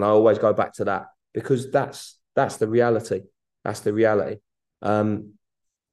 And 0.00 0.06
I 0.06 0.08
always 0.08 0.38
go 0.38 0.54
back 0.54 0.72
to 0.76 0.84
that 0.86 1.08
because 1.34 1.70
that's 1.70 2.18
that's 2.34 2.56
the 2.56 2.66
reality. 2.66 3.20
That's 3.64 3.80
the 3.80 3.92
reality. 3.92 4.38
Um, 4.80 5.34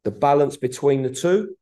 the 0.06 0.12
balance 0.12 0.56
between 0.56 1.04
the 1.04 1.10
two 1.10 1.58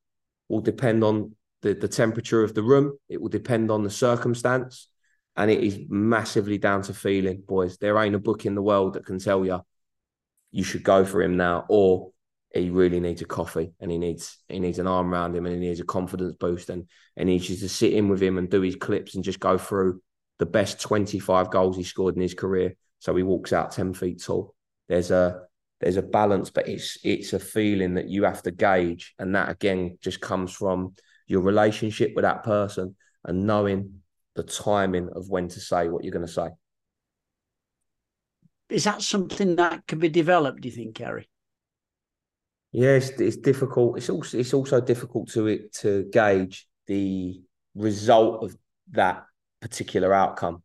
will 0.48 0.62
depend 0.62 1.04
on 1.04 1.36
the, 1.64 1.74
the 1.74 1.88
temperature 1.88 2.44
of 2.44 2.54
the 2.54 2.62
room. 2.62 3.00
It 3.10 3.20
will 3.20 3.30
depend 3.30 3.72
on 3.72 3.84
the 3.84 3.90
circumstance. 3.90 4.90
And 5.36 5.50
it 5.50 5.64
is 5.64 5.80
massively 5.90 6.60
down 6.60 6.84
to 6.84 6.94
feeling, 6.94 7.42
boys. 7.48 7.80
There 7.80 7.98
ain't 7.98 8.14
a 8.14 8.20
book 8.20 8.46
in 8.46 8.54
the 8.54 8.62
world 8.62 8.94
that 8.94 9.08
can 9.08 9.18
tell 9.18 9.44
you 9.44 9.62
you 10.52 10.64
should 10.64 10.84
go 10.84 11.04
for 11.04 11.24
him 11.24 11.36
now, 11.36 11.66
or 11.68 12.12
he 12.54 12.70
really 12.70 13.00
needs 13.00 13.24
a 13.24 13.26
coffee 13.26 13.74
and 13.80 13.90
he 13.90 13.98
needs 13.98 14.38
he 14.50 14.60
needs 14.60 14.78
an 14.78 14.86
arm 14.86 15.12
around 15.12 15.36
him 15.36 15.48
and 15.48 15.56
he 15.56 15.68
needs 15.68 15.80
a 15.80 15.84
confidence 15.84 16.36
boost 16.40 16.70
and, 16.70 16.88
and 17.18 17.28
he 17.28 17.38
needs 17.40 17.60
to 17.60 17.68
sit 17.68 17.92
in 17.92 18.08
with 18.08 18.22
him 18.22 18.38
and 18.38 18.52
do 18.52 18.62
his 18.62 18.76
clips 18.76 19.16
and 19.16 19.24
just 19.24 19.40
go 19.40 19.58
through 19.58 20.00
the 20.38 20.46
best 20.46 20.82
25 20.82 21.50
goals 21.50 21.78
he 21.78 21.84
scored 21.84 22.16
in 22.16 22.22
his 22.22 22.34
career. 22.34 22.76
So 23.00 23.16
he 23.16 23.24
walks 23.24 23.54
out 23.54 23.72
10 23.72 23.94
feet 23.94 24.22
tall. 24.22 24.56
There's 24.88 25.12
a 25.12 25.42
there's 25.82 25.98
a 25.98 26.02
balance, 26.02 26.50
but 26.50 26.68
it's 26.68 26.98
it's 27.04 27.34
a 27.34 27.40
feeling 27.40 27.96
that 27.96 28.10
you 28.10 28.24
have 28.24 28.42
to 28.44 28.52
gauge. 28.52 29.14
And 29.20 29.36
that 29.36 29.50
again 29.50 29.98
just 30.02 30.22
comes 30.22 30.52
from 30.54 30.96
your 31.28 31.42
relationship 31.42 32.14
with 32.16 32.24
that 32.24 32.44
person 32.44 32.96
and 33.24 33.48
knowing 33.48 34.02
the 34.36 34.44
timing 34.44 35.10
of 35.16 35.30
when 35.30 35.48
to 35.50 35.60
say 35.60 35.88
what 35.90 36.04
you're 36.04 36.12
going 36.12 36.26
to 36.26 36.32
say. 36.32 36.50
is 38.70 38.84
that 38.84 39.02
something 39.02 39.56
that 39.56 39.88
can 39.88 40.00
be 40.00 40.10
developed? 40.10 40.62
Do 40.62 40.70
you 40.70 40.76
think, 40.76 40.98
Harry? 40.98 41.30
Yes, 42.72 42.84
yeah, 42.84 43.12
it's, 43.12 43.22
it's, 43.22 43.38
difficult. 43.38 43.98
It's 43.98 44.10
also 44.10 44.38
it's 44.38 44.54
also 44.54 44.82
difficult 44.82 45.30
to 45.32 45.48
it 45.48 45.74
to 45.76 46.10
gauge 46.12 46.68
the 46.88 47.42
result 47.74 48.44
of 48.44 48.58
that 48.92 49.26
particular 49.66 50.14
outcome 50.14 50.62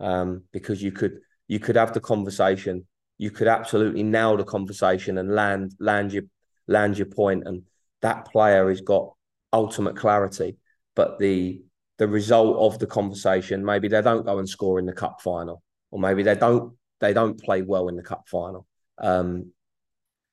um, 0.00 0.42
because 0.52 0.82
you 0.82 0.90
could 0.90 1.20
you 1.46 1.60
could 1.60 1.76
have 1.76 1.92
the 1.92 2.00
conversation, 2.00 2.86
you 3.18 3.30
could 3.30 3.46
absolutely 3.46 4.02
nail 4.02 4.36
the 4.36 4.44
conversation 4.44 5.16
and 5.18 5.32
land 5.32 5.74
land 5.78 6.12
your 6.12 6.24
land 6.66 6.98
your 6.98 7.06
point, 7.06 7.46
and 7.46 7.62
that 8.00 8.24
player 8.24 8.68
has 8.68 8.80
got 8.80 9.14
ultimate 9.52 9.96
clarity. 9.96 10.56
But 10.96 11.20
the 11.20 11.62
the 11.98 12.08
result 12.08 12.56
of 12.56 12.80
the 12.80 12.86
conversation, 12.86 13.64
maybe 13.64 13.86
they 13.86 14.02
don't 14.02 14.26
go 14.26 14.38
and 14.38 14.48
score 14.48 14.80
in 14.80 14.86
the 14.86 14.92
cup 14.92 15.20
final, 15.20 15.62
or 15.92 16.00
maybe 16.00 16.24
they 16.24 16.34
don't 16.34 16.74
they 17.00 17.12
don't 17.12 17.40
play 17.40 17.62
well 17.62 17.86
in 17.88 17.96
the 17.96 18.02
cup 18.02 18.24
final. 18.28 18.66
Um, 18.98 19.52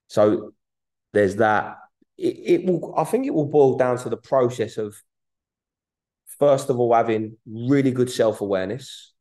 so 0.08 0.54
there's 1.14 1.36
that. 1.36 1.78
It, 2.18 2.36
it 2.54 2.66
will. 2.66 2.96
I 2.98 3.04
think 3.04 3.28
it 3.28 3.34
will 3.36 3.46
boil 3.46 3.78
down 3.78 4.00
to 4.00 4.10
the 4.10 4.18
process 4.18 4.78
of 4.78 4.96
first 6.40 6.70
of 6.70 6.80
all 6.80 6.94
having 6.94 7.38
really 7.46 7.92
good 7.92 8.10
self 8.10 8.42
awareness, 8.42 9.14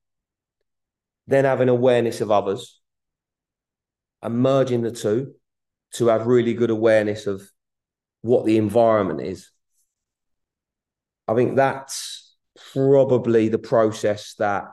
then 1.26 1.44
having 1.44 1.68
awareness 1.68 2.20
of 2.20 2.30
others, 2.30 2.80
and 4.22 4.38
merging 4.38 4.82
the 4.82 4.90
two 4.90 5.34
to 5.94 6.08
have 6.08 6.26
really 6.26 6.54
good 6.54 6.70
awareness 6.70 7.26
of 7.26 7.42
what 8.22 8.46
the 8.46 8.56
environment 8.56 9.20
is. 9.20 9.50
I 11.26 11.34
think 11.34 11.56
that's 11.56 12.36
probably 12.72 13.48
the 13.48 13.58
process 13.58 14.34
that 14.38 14.64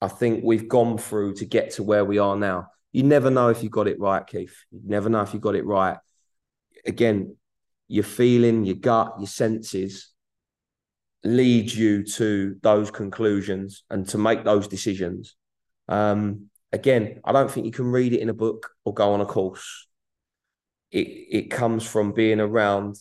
I 0.00 0.08
think 0.08 0.42
we've 0.44 0.68
gone 0.68 0.98
through 0.98 1.34
to 1.34 1.44
get 1.44 1.72
to 1.72 1.82
where 1.82 2.04
we 2.04 2.18
are 2.18 2.36
now. 2.36 2.68
You 2.92 3.02
never 3.02 3.30
know 3.30 3.48
if 3.48 3.62
you 3.62 3.68
got 3.68 3.86
it 3.86 4.00
right, 4.00 4.26
Keith. 4.26 4.56
You 4.70 4.80
never 4.84 5.08
know 5.08 5.20
if 5.20 5.34
you 5.34 5.40
got 5.40 5.54
it 5.54 5.66
right. 5.66 5.98
Again, 6.86 7.36
your 7.88 8.04
feeling, 8.04 8.64
your 8.64 8.76
gut, 8.76 9.14
your 9.18 9.26
senses 9.26 10.09
lead 11.24 11.72
you 11.72 12.04
to 12.04 12.56
those 12.62 12.90
conclusions 12.90 13.84
and 13.90 14.08
to 14.08 14.18
make 14.18 14.44
those 14.44 14.68
decisions. 14.68 15.36
Um, 15.88 16.50
again, 16.72 17.20
I 17.24 17.32
don't 17.32 17.50
think 17.50 17.66
you 17.66 17.72
can 17.72 17.86
read 17.86 18.12
it 18.12 18.20
in 18.20 18.28
a 18.28 18.34
book 18.34 18.70
or 18.84 18.94
go 18.94 19.12
on 19.12 19.20
a 19.20 19.26
course. 19.26 19.86
It 20.90 21.06
it 21.06 21.50
comes 21.50 21.86
from 21.86 22.12
being 22.12 22.40
around 22.40 22.96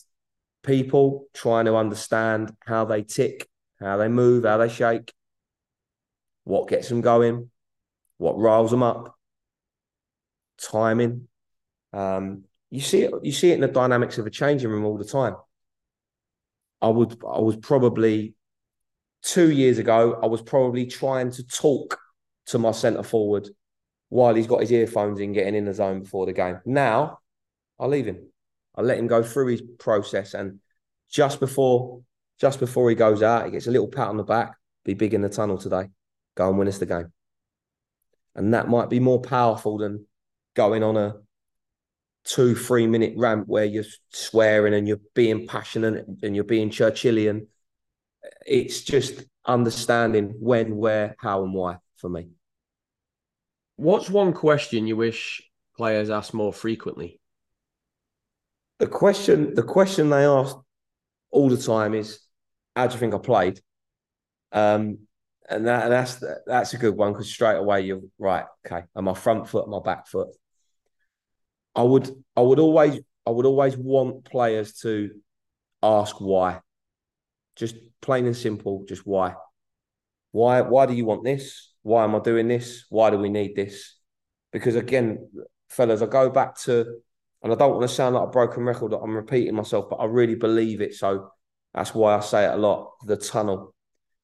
people, 0.64 1.28
trying 1.34 1.66
to 1.66 1.76
understand 1.76 2.54
how 2.66 2.86
they 2.86 3.02
tick, 3.04 3.48
how 3.80 3.98
they 3.98 4.08
move, 4.08 4.44
how 4.44 4.58
they 4.58 4.70
shake, 4.70 5.14
what 6.44 6.68
gets 6.68 6.90
them 6.90 7.02
going, 7.02 7.50
what 8.18 8.38
riles 8.38 8.72
them 8.72 8.84
up, 8.84 9.16
timing. 10.62 11.28
Um, 11.94 12.44
you 12.70 12.82
see 12.82 13.04
it. 13.04 13.14
You 13.24 13.32
see 13.32 13.52
it 13.52 13.56
in 13.56 13.62
the 13.62 13.68
dynamics 13.68 14.18
of 14.18 14.28
a 14.28 14.30
changing 14.30 14.70
room 14.70 14.86
all 14.86 14.98
the 14.98 15.06
time. 15.06 15.36
I 16.82 16.88
would. 16.90 17.12
I 17.24 17.40
was 17.40 17.58
probably 17.58 18.36
two 19.22 19.52
years 19.52 19.78
ago. 19.78 20.20
I 20.22 20.28
was 20.28 20.42
probably 20.42 20.86
trying 20.86 21.32
to 21.32 21.44
talk 21.46 22.00
to 22.48 22.58
my 22.58 22.72
centre 22.72 23.04
forward 23.04 23.50
while 24.10 24.34
he's 24.34 24.48
got 24.48 24.62
his 24.62 24.72
earphones 24.72 25.20
in, 25.20 25.34
getting 25.34 25.56
in 25.56 25.66
the 25.66 25.74
zone 25.74 26.02
before 26.02 26.26
the 26.26 26.34
game. 26.34 26.60
Now, 26.66 27.20
I 27.80 27.86
leave 27.86 28.06
him. 28.08 28.28
I 28.76 28.82
let 28.82 28.98
him 28.98 29.08
go 29.08 29.24
through 29.24 29.48
his 29.48 29.62
process, 29.78 30.34
and 30.34 30.60
just 31.12 31.40
before, 31.40 32.02
just 32.40 32.60
before 32.60 32.90
he 32.90 32.96
goes 32.96 33.22
out, 33.22 33.46
he 33.46 33.52
gets 33.52 33.68
a 33.68 33.72
little 33.72 33.88
pat 33.88 34.08
on 34.08 34.18
the 34.18 34.24
back. 34.24 34.56
Be 34.86 34.94
big 34.94 35.14
in 35.14 35.22
the 35.22 35.30
tunnel 35.30 35.58
today. 35.58 35.86
Go 36.36 36.50
and 36.50 36.58
win 36.58 36.68
us 36.68 36.78
the 36.78 36.86
game. 36.86 37.12
And 38.36 38.54
that 38.54 38.70
might 38.70 38.90
be 38.90 39.00
more 39.00 39.22
powerful 39.22 39.78
than 39.78 40.06
going 40.56 40.84
on 40.84 40.96
a 40.96 41.16
two, 42.30 42.54
three 42.54 42.86
minute 42.86 43.14
rant 43.18 43.48
where 43.48 43.66
you're 43.66 43.84
swearing 44.12 44.76
and 44.76 44.88
you're 44.88 45.02
being 45.16 45.48
passionate 45.48 46.06
and 46.22 46.36
you're 46.36 46.46
being 46.46 46.70
Churchillian. 46.70 47.48
It's 48.46 48.82
just 48.82 49.24
understanding 49.46 50.36
when, 50.40 50.76
where, 50.78 51.16
how, 51.18 51.44
and 51.44 51.54
why 51.54 51.78
for 51.98 52.08
me. 52.08 52.30
What's 53.78 54.10
one 54.10 54.34
question 54.34 54.86
you 54.86 54.96
wish 54.96 55.42
players 55.76 56.12
ask 56.12 56.34
more 56.34 56.54
frequently? 56.54 57.20
The 58.78 58.88
question, 58.88 59.56
the 59.56 59.64
question 59.64 60.10
they 60.10 60.26
ask 60.26 60.56
all 61.32 61.50
the 61.50 61.58
time 61.58 61.94
is, 61.94 62.20
"How 62.76 62.88
do 62.88 62.94
you 62.94 63.00
think 63.00 63.14
I 63.14 63.18
played?" 63.18 63.60
Um, 64.52 65.00
and 65.50 65.68
that 65.68 65.84
and 65.84 65.92
that's 65.92 66.24
that's 66.46 66.74
a 66.74 66.78
good 66.78 66.96
one 66.96 67.14
because 67.14 67.30
straight 67.30 67.58
away 67.58 67.82
you're 67.82 68.02
right. 68.18 68.46
Okay, 68.66 68.86
am 68.96 69.06
my 69.06 69.14
front 69.14 69.50
foot, 69.50 69.68
my 69.68 69.80
back 69.80 70.08
foot? 70.08 70.30
I 71.80 71.84
would 71.84 72.12
I 72.36 72.42
would 72.42 72.60
always 72.60 73.00
I 73.26 73.30
would 73.30 73.46
always 73.46 73.78
want 73.78 74.26
players 74.26 74.74
to 74.82 75.12
ask 75.82 76.20
why. 76.20 76.60
Just 77.56 77.76
plain 78.02 78.26
and 78.26 78.36
simple, 78.36 78.84
just 78.86 79.08
why. 79.08 79.36
Why 80.32 80.60
why 80.60 80.88
do 80.88 80.94
you 80.94 81.06
want 81.06 81.24
this? 81.24 81.72
Why 81.82 82.04
am 82.04 82.16
I 82.16 82.20
doing 82.20 82.50
this? 82.50 82.86
Why 82.90 83.12
do 83.12 83.18
we 83.18 83.30
need 83.30 83.56
this? 83.56 83.96
Because 84.52 84.76
again, 84.76 85.30
fellas, 85.70 86.02
I 86.02 86.08
go 86.08 86.30
back 86.30 86.60
to 86.64 86.98
and 87.42 87.54
I 87.54 87.56
don't 87.56 87.76
want 87.76 87.84
to 87.84 87.96
sound 87.96 88.16
like 88.16 88.28
a 88.28 88.32
broken 88.32 88.64
record 88.66 88.92
that 88.92 89.00
I'm 89.00 89.16
repeating 89.16 89.56
myself, 89.56 89.90
but 89.90 90.02
I 90.02 90.06
really 90.06 90.36
believe 90.36 90.82
it. 90.82 90.96
So 90.96 91.32
that's 91.74 91.96
why 91.96 92.18
I 92.18 92.20
say 92.20 92.44
it 92.44 92.56
a 92.56 92.58
lot. 92.58 92.92
The 93.06 93.16
tunnel. 93.16 93.74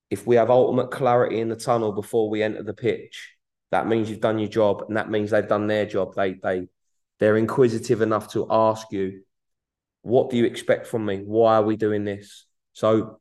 If 0.10 0.28
we 0.28 0.36
have 0.36 0.50
ultimate 0.50 0.92
clarity 0.92 1.40
in 1.40 1.48
the 1.48 1.56
tunnel 1.56 1.94
before 1.94 2.30
we 2.30 2.44
enter 2.44 2.64
the 2.64 2.74
pitch, 2.74 3.34
that 3.72 3.88
means 3.88 4.10
you've 4.10 4.20
done 4.20 4.40
your 4.40 4.50
job, 4.50 4.84
and 4.90 4.98
that 4.98 5.10
means 5.10 5.32
they've 5.32 5.48
done 5.48 5.68
their 5.68 5.86
job. 5.86 6.16
They 6.16 6.34
they 6.34 6.68
they're 7.20 7.38
inquisitive 7.38 8.02
enough 8.02 8.32
to 8.34 8.48
ask 8.50 8.92
you, 8.92 9.22
what 10.02 10.30
do 10.30 10.38
you 10.38 10.46
expect 10.46 10.88
from 10.88 11.06
me? 11.06 11.18
Why 11.18 11.56
are 11.56 11.64
we 11.64 11.78
doing 11.78 12.04
this? 12.04 12.46
So 12.74 13.20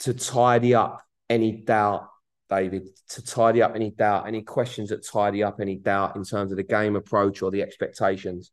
to 0.00 0.14
tidy 0.14 0.74
up 0.74 1.02
any 1.28 1.52
doubt, 1.52 2.08
David, 2.48 2.88
to 3.10 3.24
tidy 3.24 3.62
up 3.62 3.74
any 3.74 3.90
doubt, 3.90 4.28
any 4.28 4.42
questions 4.42 4.90
that 4.90 5.04
tidy 5.04 5.42
up 5.42 5.60
any 5.60 5.76
doubt 5.76 6.16
in 6.16 6.24
terms 6.24 6.52
of 6.52 6.56
the 6.56 6.62
game 6.62 6.94
approach 6.94 7.42
or 7.42 7.50
the 7.50 7.62
expectations. 7.62 8.52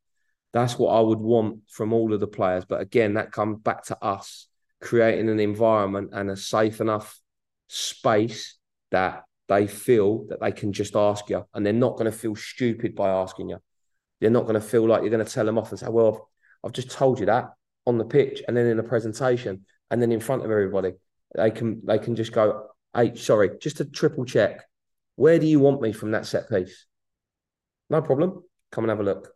That's 0.51 0.79
what 0.79 0.91
I 0.91 0.99
would 0.99 1.19
want 1.19 1.59
from 1.69 1.93
all 1.93 2.13
of 2.13 2.19
the 2.19 2.27
players. 2.27 2.65
But 2.65 2.81
again, 2.81 3.15
that 3.15 3.31
comes 3.31 3.59
back 3.59 3.83
to 3.85 4.03
us 4.03 4.47
creating 4.81 5.29
an 5.29 5.39
environment 5.39 6.09
and 6.13 6.29
a 6.29 6.35
safe 6.35 6.81
enough 6.81 7.19
space 7.67 8.57
that 8.91 9.23
they 9.47 9.67
feel 9.67 10.25
that 10.29 10.39
they 10.39 10.51
can 10.51 10.73
just 10.73 10.95
ask 10.95 11.29
you 11.29 11.45
and 11.53 11.65
they're 11.65 11.73
not 11.73 11.93
going 11.93 12.05
to 12.05 12.17
feel 12.17 12.35
stupid 12.35 12.95
by 12.95 13.09
asking 13.09 13.49
you. 13.49 13.57
You're 14.23 14.31
not 14.31 14.43
going 14.43 14.53
to 14.53 14.61
feel 14.61 14.87
like 14.87 15.01
you're 15.01 15.11
going 15.11 15.25
to 15.25 15.29
tell 15.29 15.45
them 15.45 15.57
off 15.57 15.71
and 15.71 15.79
say, 15.79 15.89
well, 15.89 16.07
I've, 16.63 16.69
I've 16.69 16.71
just 16.71 16.89
told 16.89 17.19
you 17.19 17.25
that 17.25 17.49
on 17.85 17.97
the 17.97 18.05
pitch 18.05 18.41
and 18.47 18.55
then 18.55 18.67
in 18.67 18.79
a 18.79 18.83
presentation 18.83 19.65
and 19.91 20.01
then 20.01 20.13
in 20.13 20.21
front 20.21 20.45
of 20.45 20.49
everybody. 20.49 20.93
They 21.35 21.51
can 21.51 21.81
they 21.85 21.99
can 21.99 22.15
just 22.15 22.31
go, 22.31 22.67
hey, 22.95 23.15
sorry, 23.15 23.51
just 23.59 23.81
a 23.81 23.85
triple 23.85 24.23
check. 24.23 24.61
Where 25.17 25.39
do 25.39 25.45
you 25.45 25.59
want 25.59 25.81
me 25.81 25.91
from 25.91 26.11
that 26.11 26.25
set 26.25 26.49
piece? 26.49 26.85
No 27.89 28.01
problem. 28.01 28.43
Come 28.71 28.85
and 28.85 28.91
have 28.91 29.01
a 29.01 29.03
look. 29.03 29.33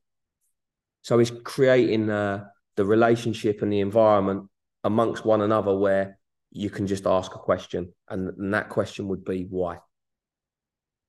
So 1.02 1.20
it's 1.20 1.34
creating 1.44 2.10
uh, 2.10 2.46
the 2.78 2.86
relationship 2.86 3.62
and 3.62 3.74
the 3.74 3.82
environment 3.82 4.48
amongst 4.86 5.26
one 5.26 5.42
another 5.42 5.78
where 5.78 6.18
you 6.52 6.70
can 6.70 6.88
just 6.88 7.06
ask 7.06 7.36
a 7.36 7.40
question, 7.40 7.94
and, 8.08 8.30
and 8.30 8.54
that 8.54 8.70
question 8.70 9.10
would 9.10 9.26
be 9.26 9.48
why. 9.50 9.80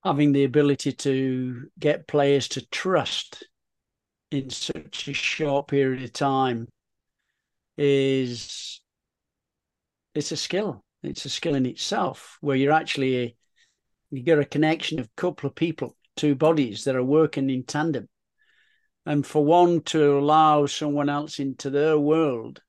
Having 0.03 0.33
the 0.33 0.45
ability 0.45 0.93
to 0.93 1.69
get 1.79 2.09
players 2.09 2.49
to 2.49 2.67
trust 2.71 3.45
in 4.31 4.51
such 4.51 5.09
a 5.09 5.13
short 5.13 5.69
period 5.69 6.03
of 6.03 6.13
time 6.13 6.69
is 7.77 8.81
it's 10.15 10.33
a 10.33 10.37
skill. 10.37 10.83
It's 11.03 11.25
a 11.25 11.31
skill 11.31 11.55
in 11.55 11.67
itself 11.67 12.39
where 12.41 12.57
you're 12.57 12.73
actually 12.73 13.37
you 14.11 14.23
get 14.23 14.39
a 14.39 14.45
connection 14.45 14.99
of 14.99 15.07
a 15.07 15.21
couple 15.21 15.49
of 15.49 15.55
people, 15.55 15.97
two 16.17 16.35
bodies 16.35 16.85
that 16.85 16.97
are 16.97 17.05
working 17.05 17.51
in 17.51 17.63
tandem. 17.63 18.09
And 19.07 19.27
for 19.27 19.45
one 19.45 19.83
to 19.83 20.19
allow 20.19 20.67
someone 20.67 21.09
else 21.09 21.39
into 21.39 21.71
their 21.71 21.99
world 21.99 22.61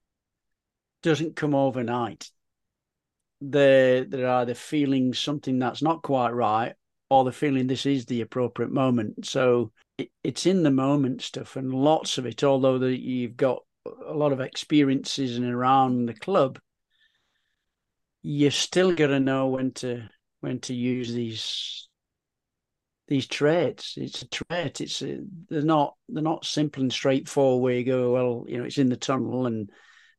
doesn't 1.01 1.35
come 1.35 1.55
overnight. 1.55 2.29
They're, 3.41 4.03
they're 4.03 4.29
either 4.29 4.53
feeling 4.53 5.13
something 5.13 5.59
that's 5.59 5.81
not 5.81 6.01
quite 6.01 6.31
right 6.31 6.75
or 7.09 7.23
they're 7.23 7.33
feeling 7.33 7.67
this 7.67 7.85
is 7.85 8.05
the 8.05 8.21
appropriate 8.21 8.71
moment. 8.71 9.25
So 9.25 9.71
it, 9.99 10.11
it's 10.23 10.45
in 10.45 10.63
the 10.63 10.71
moment 10.71 11.21
stuff 11.21 11.55
and 11.55 11.73
lots 11.73 12.17
of 12.17 12.25
it, 12.25 12.43
although 12.43 12.77
you've 12.85 13.37
got 13.37 13.63
a 13.85 14.13
lot 14.13 14.31
of 14.31 14.39
experiences 14.39 15.37
and 15.37 15.45
around 15.45 16.05
the 16.05 16.13
club, 16.13 16.59
you're 18.21 18.51
still 18.51 18.93
gonna 18.93 19.19
know 19.19 19.47
when 19.47 19.71
to 19.71 20.09
when 20.41 20.59
to 20.61 20.73
use 20.73 21.13
these 21.13 21.87
these 23.07 23.27
traits. 23.27 23.95
It's 23.97 24.21
a 24.21 24.29
trait. 24.29 24.81
It's 24.81 25.01
a, 25.01 25.19
they're 25.49 25.61
not 25.61 25.95
they're 26.07 26.23
not 26.23 26.45
simple 26.45 26.83
and 26.83 26.93
straightforward. 26.93 27.63
Where 27.63 27.75
you 27.75 27.85
go, 27.85 28.11
well, 28.11 28.45
you 28.47 28.57
know, 28.57 28.65
it's 28.65 28.77
in 28.77 28.89
the 28.89 28.97
tunnel, 28.97 29.45
and 29.47 29.69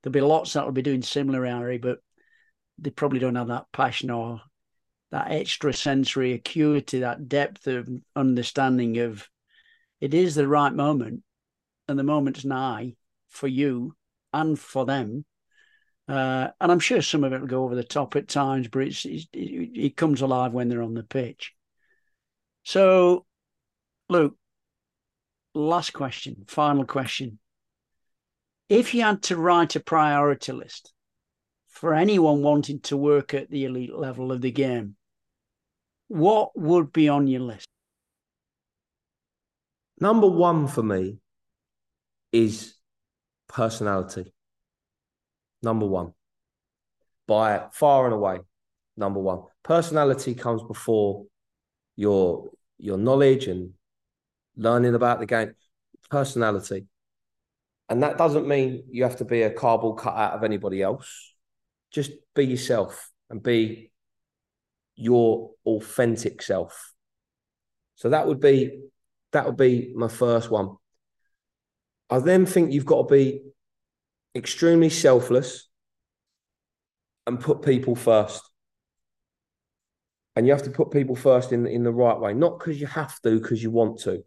there'll 0.03 0.12
be 0.12 0.20
lots 0.20 0.55
that 0.55 0.64
will 0.64 0.72
be 0.72 0.83
doing 0.83 1.03
similar, 1.03 1.45
Harry, 1.45 1.78
but 1.78 1.99
they 2.78 2.91
probably 2.91 3.18
don't 3.18 3.37
have 3.37 3.49
that 3.49 3.66
passion 3.72 4.11
or 4.11 4.41
that 5.11 5.31
extra 5.31 5.72
sensory 5.72 6.33
acuity, 6.33 7.01
that 7.01 7.28
depth 7.28 7.66
of 7.66 7.89
understanding 8.16 8.99
of 8.99 9.28
it 10.01 10.14
is 10.14 10.34
the 10.34 10.48
right 10.48 10.72
moment 10.72 11.22
and 11.88 11.98
the 11.98 12.05
moment's 12.05 12.44
nigh 12.44 12.94
for 13.28 13.48
you 13.48 13.94
and 14.32 14.59
for 14.59 14.86
them. 14.86 15.24
Uh, 16.09 16.48
and 16.61 16.72
I'm 16.72 16.80
sure 16.80 17.03
some 17.03 17.22
of 17.22 17.32
it 17.32 17.40
will 17.40 17.46
go 17.46 17.64
over 17.64 17.74
the 17.74 17.84
top 17.84 18.16
at 18.16 18.28
times, 18.28 18.68
but 18.68 18.82
it's, 18.82 19.05
it, 19.05 19.28
it 19.32 19.96
comes 19.96 20.22
alive 20.22 20.53
when 20.53 20.68
they're 20.68 20.82
on 20.82 20.94
the 20.94 21.03
pitch. 21.03 21.55
So, 22.64 23.26
Luke, 24.09 24.36
last 25.55 25.92
question, 25.92 26.44
final 26.46 26.84
question. 26.84 27.38
If 28.68 28.94
you 28.94 29.03
had 29.03 29.22
to 29.24 29.36
write 29.36 29.76
a 29.76 29.80
priority 29.80 30.53
list 30.53 30.92
for 31.68 31.94
anyone 31.94 32.42
wanting 32.42 32.80
to 32.80 32.96
work 32.96 33.34
at 33.34 33.51
the 33.51 33.64
elite 33.64 33.94
level 33.94 34.32
of 34.32 34.40
the 34.40 34.53
game, 34.53 34.96
what 36.09 36.51
would 36.57 36.92
be 36.92 37.09
on 37.09 37.28
your 37.28 37.40
list? 37.40 37.66
Number 40.01 40.26
one 40.26 40.66
for 40.66 40.82
me 40.82 41.18
is 42.32 42.74
personality. 43.48 44.32
Number 45.62 45.86
one. 45.86 46.14
By 47.26 47.66
far 47.72 48.07
and 48.07 48.14
away, 48.14 48.40
number 48.96 49.20
one. 49.20 49.42
Personality 49.62 50.34
comes 50.34 50.62
before 50.62 51.26
your 51.96 52.51
your 52.78 52.96
knowledge 52.96 53.46
and 53.46 53.74
learning 54.57 54.94
about 54.94 55.20
the 55.20 55.26
game. 55.26 55.55
Personality. 56.11 56.86
And 57.88 58.03
that 58.03 58.16
doesn't 58.16 58.48
mean 58.48 58.84
you 58.90 59.03
have 59.03 59.16
to 59.16 59.24
be 59.24 59.42
a 59.42 59.51
cardboard 59.51 59.98
cut 59.98 60.14
out 60.14 60.32
of 60.32 60.44
anybody 60.44 60.80
else. 60.82 61.34
Just 61.90 62.12
be 62.34 62.46
yourself 62.46 63.11
and 63.28 63.42
be 63.42 63.90
your 64.96 65.51
authentic 65.66 66.40
self. 66.42 66.94
So 67.96 68.11
that 68.11 68.26
would 68.26 68.40
be 68.40 68.89
that 69.33 69.47
would 69.47 69.57
be 69.57 69.93
my 69.95 70.09
first 70.09 70.51
one. 70.51 70.76
I 72.09 72.18
then 72.18 72.47
think 72.47 72.72
you've 72.72 72.87
got 72.87 73.09
to 73.09 73.14
be 73.14 73.43
extremely 74.35 74.91
selfless 74.91 75.68
and 77.26 77.41
put 77.41 77.62
people 77.62 77.95
first. 77.95 78.43
And 80.37 80.47
you 80.47 80.53
have 80.53 80.62
to 80.64 80.70
put 80.70 80.91
people 80.91 81.16
first 81.16 81.53
in, 81.53 81.66
in 81.66 81.83
the 81.85 81.93
right 81.93 82.18
way, 82.18 82.35
not 82.35 82.59
because 82.59 82.81
you 82.81 82.87
have 82.87 83.20
to, 83.22 83.41
because 83.41 83.62
you 83.62 83.70
want 83.70 84.01
to. 84.01 84.22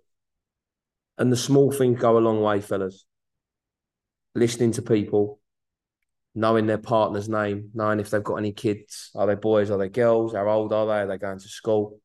And 1.17 1.31
the 1.31 1.37
small 1.37 1.71
things 1.71 1.99
go 1.99 2.17
a 2.17 2.19
long 2.19 2.41
way, 2.41 2.61
fellas. 2.61 3.05
Listening 4.35 4.71
to 4.73 4.81
people, 4.81 5.39
knowing 6.35 6.65
their 6.65 6.77
partner's 6.77 7.29
name, 7.29 7.69
knowing 7.73 7.99
if 7.99 8.09
they've 8.09 8.23
got 8.23 8.35
any 8.35 8.51
kids. 8.51 9.11
Are 9.15 9.27
they 9.27 9.35
boys? 9.35 9.69
Are 9.69 9.77
they 9.77 9.89
girls? 9.89 10.33
How 10.33 10.47
old 10.49 10.73
are 10.73 10.87
they? 10.87 11.01
Are 11.01 11.07
they 11.07 11.17
going 11.17 11.39
to 11.39 11.47
school? 11.47 11.99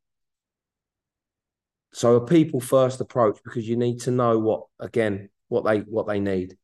So 1.93 2.17
a 2.17 2.27
people 2.27 2.61
first 2.61 3.01
approach 3.01 3.39
because 3.45 3.69
you 3.69 3.77
need 3.77 4.01
to 4.03 4.11
know 4.11 4.39
what 4.39 4.65
again 4.79 5.31
what 5.49 5.65
they 5.65 5.81
what 5.81 6.07
they 6.07 6.21
need. 6.21 6.57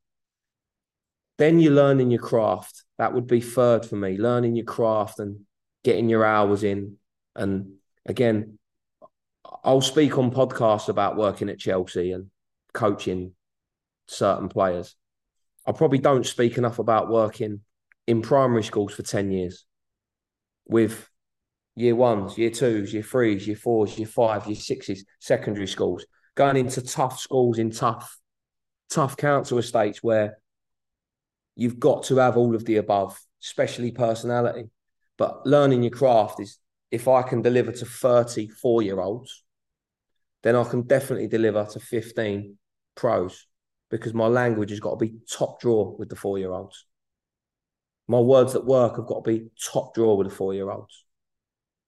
Then 1.38 1.58
you 1.58 1.70
learn 1.70 2.00
in 2.00 2.10
your 2.10 2.20
craft. 2.20 2.84
That 2.98 3.12
would 3.12 3.26
be 3.26 3.40
third 3.40 3.84
for 3.84 3.96
me. 3.96 4.16
Learning 4.16 4.54
your 4.54 4.66
craft 4.66 5.18
and 5.18 5.40
getting 5.82 6.08
your 6.08 6.24
hours 6.24 6.62
in. 6.62 6.96
And 7.34 7.74
again, 8.06 8.58
I'll 9.64 9.80
speak 9.80 10.16
on 10.18 10.30
podcasts 10.30 10.88
about 10.88 11.16
working 11.16 11.48
at 11.48 11.58
Chelsea 11.58 12.12
and 12.12 12.30
coaching 12.72 13.32
certain 14.06 14.48
players. 14.48 14.94
I 15.66 15.72
probably 15.72 15.98
don't 15.98 16.26
speak 16.26 16.58
enough 16.58 16.78
about 16.78 17.08
working 17.08 17.60
in 18.06 18.22
primary 18.22 18.62
schools 18.62 18.92
for 18.92 19.02
10 19.02 19.30
years 19.30 19.64
with 20.66 21.08
year 21.76 21.96
ones, 21.96 22.38
year 22.38 22.50
twos, 22.50 22.92
year 22.92 23.02
threes, 23.02 23.46
year 23.46 23.56
fours, 23.56 23.98
year 23.98 24.06
five, 24.06 24.46
year 24.46 24.56
sixes, 24.56 25.04
secondary 25.20 25.66
schools, 25.66 26.06
going 26.34 26.56
into 26.56 26.80
tough 26.80 27.18
schools 27.18 27.58
in 27.58 27.70
tough, 27.70 28.18
tough 28.90 29.16
council 29.16 29.58
estates 29.58 30.02
where 30.02 30.38
you've 31.56 31.80
got 31.80 32.04
to 32.04 32.16
have 32.18 32.36
all 32.36 32.54
of 32.54 32.64
the 32.64 32.76
above, 32.76 33.18
especially 33.42 33.90
personality. 33.90 34.64
But 35.18 35.46
learning 35.46 35.82
your 35.82 35.92
craft 35.92 36.40
is 36.40 36.58
if 36.90 37.08
I 37.08 37.22
can 37.22 37.42
deliver 37.42 37.72
to 37.72 37.84
34 37.84 38.82
year 38.82 39.00
olds, 39.00 39.44
then 40.42 40.54
I 40.54 40.64
can 40.64 40.82
definitely 40.82 41.28
deliver 41.28 41.64
to 41.64 41.80
15 41.80 42.56
pros 42.94 43.46
because 43.90 44.14
my 44.14 44.26
language 44.26 44.70
has 44.70 44.80
got 44.80 44.90
to 44.98 45.06
be 45.06 45.14
top 45.30 45.60
draw 45.60 45.94
with 45.98 46.08
the 46.08 46.16
four 46.16 46.38
year 46.38 46.52
olds. 46.52 46.86
My 48.06 48.20
words 48.20 48.54
at 48.54 48.64
work 48.64 48.96
have 48.96 49.06
got 49.06 49.24
to 49.24 49.30
be 49.30 49.48
top 49.60 49.94
draw 49.94 50.14
with 50.14 50.28
the 50.28 50.34
four 50.34 50.54
year 50.54 50.70
olds 50.70 51.03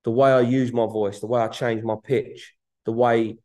the 0.07 0.13
way 0.13 0.31
I 0.31 0.41
use 0.41 0.73
my 0.73 0.87
voice, 0.87 1.19
the 1.19 1.27
way 1.27 1.41
I 1.41 1.49
change 1.49 1.83
my 1.83 1.97
pitch, 2.01 2.55
the 2.85 2.93
way 2.93 3.39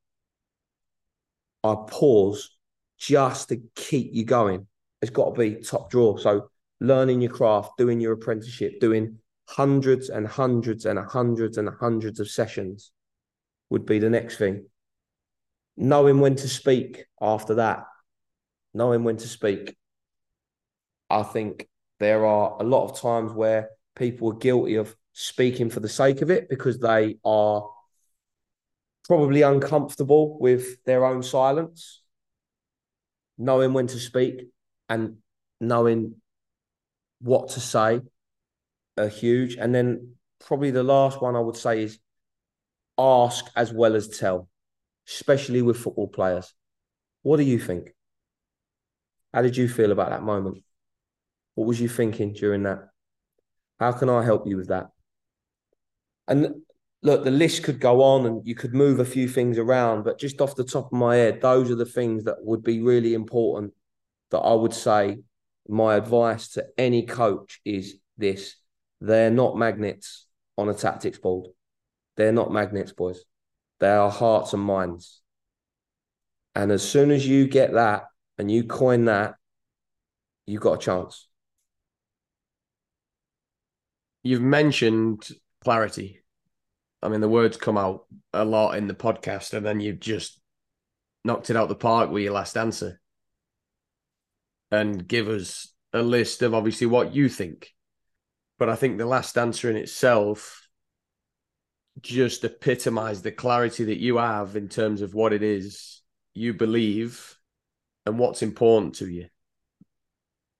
I 1.64 1.76
pause 1.88 2.56
just 3.00 3.50
to 3.50 3.64
keep 3.74 4.14
you 4.14 4.26
going. 4.26 4.68
It's 5.02 5.10
got 5.10 5.34
to 5.34 5.40
be 5.40 5.56
top 5.56 5.90
draw. 5.90 6.18
So 6.18 6.50
learning 6.80 7.20
your 7.20 7.32
craft, 7.32 7.80
doing 7.80 8.00
your 8.00 8.14
apprenticeship, 8.14 8.80
doing 8.80 9.18
hundreds 9.50 10.10
and 10.10 10.28
hundreds 10.28 10.86
and 10.86 11.00
hundreds 11.00 11.58
and 11.58 11.68
hundreds 11.68 12.20
of 12.20 12.30
sessions 12.30 12.92
would 13.72 13.88
be 13.88 13.98
the 13.98 14.12
next 14.12 14.38
thing. 14.38 14.68
Knowing 15.78 16.20
when 16.20 16.36
to 16.36 16.48
speak 16.48 17.06
after 17.20 17.56
that, 17.56 17.86
knowing 18.76 19.04
when 19.04 19.18
to 19.18 19.28
speak. 19.28 19.76
I 21.10 21.24
think 21.24 21.68
there 22.00 22.24
are 22.24 22.58
a 22.60 22.64
lot 22.64 22.86
of 22.88 23.02
times 23.02 23.32
where 23.34 23.70
people 23.96 24.30
are 24.32 24.38
guilty 24.38 24.76
of 24.76 24.96
speaking 25.14 25.70
for 25.70 25.80
the 25.80 25.90
sake 25.90 26.22
of 26.22 26.30
it 26.30 26.50
because 26.50 26.80
they 26.80 27.18
are 27.24 27.70
probably 29.06 29.42
uncomfortable 29.42 30.40
with 30.40 30.84
their 30.86 31.06
own 31.06 31.24
silence, 31.24 32.02
knowing 33.38 33.74
when 33.74 33.88
to 33.88 34.00
speak 34.00 34.48
and 34.88 35.18
knowing 35.60 36.16
what 37.20 37.50
to 37.50 37.60
say 37.60 38.02
are 38.98 39.08
huge. 39.08 39.56
And 39.56 39.74
then 39.74 40.16
probably 40.40 40.72
the 40.72 40.84
last 40.84 41.22
one 41.22 41.36
I 41.36 41.40
would 41.40 41.58
say 41.58 41.84
is 41.84 42.00
ask 42.98 43.46
as 43.56 43.74
well 43.74 43.96
as 43.96 44.08
tell, 44.08 44.48
especially 45.08 45.62
with 45.62 45.78
football 45.78 46.08
players. 46.08 46.54
What 47.24 47.38
do 47.38 47.44
you 47.44 47.60
think? 47.60 47.94
How 49.34 49.42
did 49.42 49.56
you 49.56 49.68
feel 49.70 49.92
about 49.92 50.10
that 50.10 50.24
moment? 50.24 50.64
What 51.56 51.68
was 51.68 51.80
you 51.80 51.88
thinking 51.88 52.34
during 52.34 52.64
that? 52.64 52.90
How 53.80 53.92
can 53.92 54.10
I 54.10 54.24
help 54.24 54.48
you 54.48 54.58
with 54.58 54.68
that? 54.70 54.90
And 56.32 56.64
look, 57.04 57.26
the 57.26 57.30
list 57.30 57.64
could 57.64 57.82
go 57.82 58.02
on 58.02 58.26
and 58.26 58.48
you 58.48 58.56
could 58.56 58.74
move 58.74 59.02
a 59.02 59.06
few 59.06 59.28
things 59.28 59.58
around, 59.58 60.04
but 60.06 60.18
just 60.18 60.40
off 60.40 60.56
the 60.56 60.64
top 60.64 60.86
of 60.86 60.94
my 60.94 61.18
head, 61.18 61.42
those 61.42 61.70
are 61.70 61.76
the 61.76 61.86
things 61.86 62.24
that 62.24 62.38
would 62.40 62.64
be 62.64 62.82
really 62.82 63.14
important 63.14 63.74
that 64.30 64.40
I 64.40 64.54
would 64.54 64.74
say 64.74 65.20
my 65.68 65.96
advice 65.96 66.48
to 66.54 66.66
any 66.78 67.06
coach 67.06 67.60
is 67.66 67.98
this 68.18 68.56
they're 69.02 69.30
not 69.30 69.58
magnets 69.58 70.26
on 70.58 70.70
a 70.70 70.74
tactics 70.74 71.18
board. 71.18 71.48
They're 72.16 72.32
not 72.32 72.50
magnets, 72.50 72.94
boys. 72.94 73.26
They 73.82 73.90
are 73.90 74.10
hearts 74.10 74.54
and 74.54 74.64
minds. 74.64 75.22
And 76.56 76.72
as 76.72 76.88
soon 76.88 77.12
as 77.12 77.28
you 77.28 77.46
get 77.46 77.74
that 77.74 78.04
and 78.38 78.50
you 78.50 78.64
coin 78.64 79.06
that, 79.06 79.36
you've 80.46 80.62
got 80.62 80.76
a 80.76 80.78
chance. 80.78 81.28
You've 84.24 84.42
mentioned 84.42 85.28
clarity 85.64 86.21
I 87.02 87.10
mean, 87.10 87.22
the 87.22 87.30
words 87.30 87.58
come 87.58 87.78
out 87.78 88.06
a 88.34 88.46
lot 88.46 88.78
in 88.78 88.88
the 88.88 88.94
podcast, 88.94 89.54
and 89.54 89.66
then 89.66 89.80
you've 89.80 90.00
just 90.00 90.40
knocked 91.24 91.50
it 91.50 91.56
out 91.56 91.70
the 91.70 91.76
park 91.76 92.12
with 92.12 92.24
your 92.24 92.34
last 92.34 92.58
answer. 92.58 93.00
And 94.72 95.08
give 95.08 95.28
us 95.28 95.74
a 95.94 96.02
list 96.02 96.42
of 96.42 96.54
obviously 96.54 96.88
what 96.88 97.14
you 97.14 97.28
think. 97.28 97.74
But 98.58 98.70
I 98.70 98.76
think 98.76 98.98
the 98.98 99.06
last 99.06 99.38
answer 99.38 99.70
in 99.70 99.76
itself 99.76 100.68
just 102.00 102.44
epitomized 102.44 103.24
the 103.24 103.32
clarity 103.32 103.86
that 103.86 104.00
you 104.00 104.18
have 104.18 104.56
in 104.56 104.70
terms 104.70 105.02
of 105.02 105.14
what 105.14 105.34
it 105.34 105.44
is 105.44 106.02
you 106.34 106.54
believe 106.54 107.38
and 108.06 108.18
what's 108.18 108.42
important 108.42 108.96
to 108.96 109.10
you. 109.10 109.28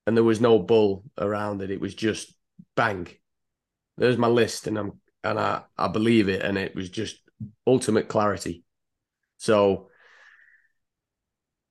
And 0.06 0.18
there 0.18 0.24
was 0.24 0.42
no 0.42 0.60
bull 0.60 1.04
around 1.18 1.62
it. 1.62 1.72
It 1.72 1.80
was 1.80 1.96
just 1.96 2.36
bang. 2.76 3.08
There's 3.98 4.18
my 4.18 4.28
list, 4.28 4.68
and 4.68 4.78
I'm 4.78 5.01
and 5.24 5.40
I, 5.40 5.64
I 5.78 5.88
believe 5.88 6.30
it. 6.30 6.42
And 6.42 6.58
it 6.58 6.76
was 6.76 6.90
just 6.90 7.18
ultimate 7.66 8.08
clarity. 8.08 8.64
So, 9.38 9.90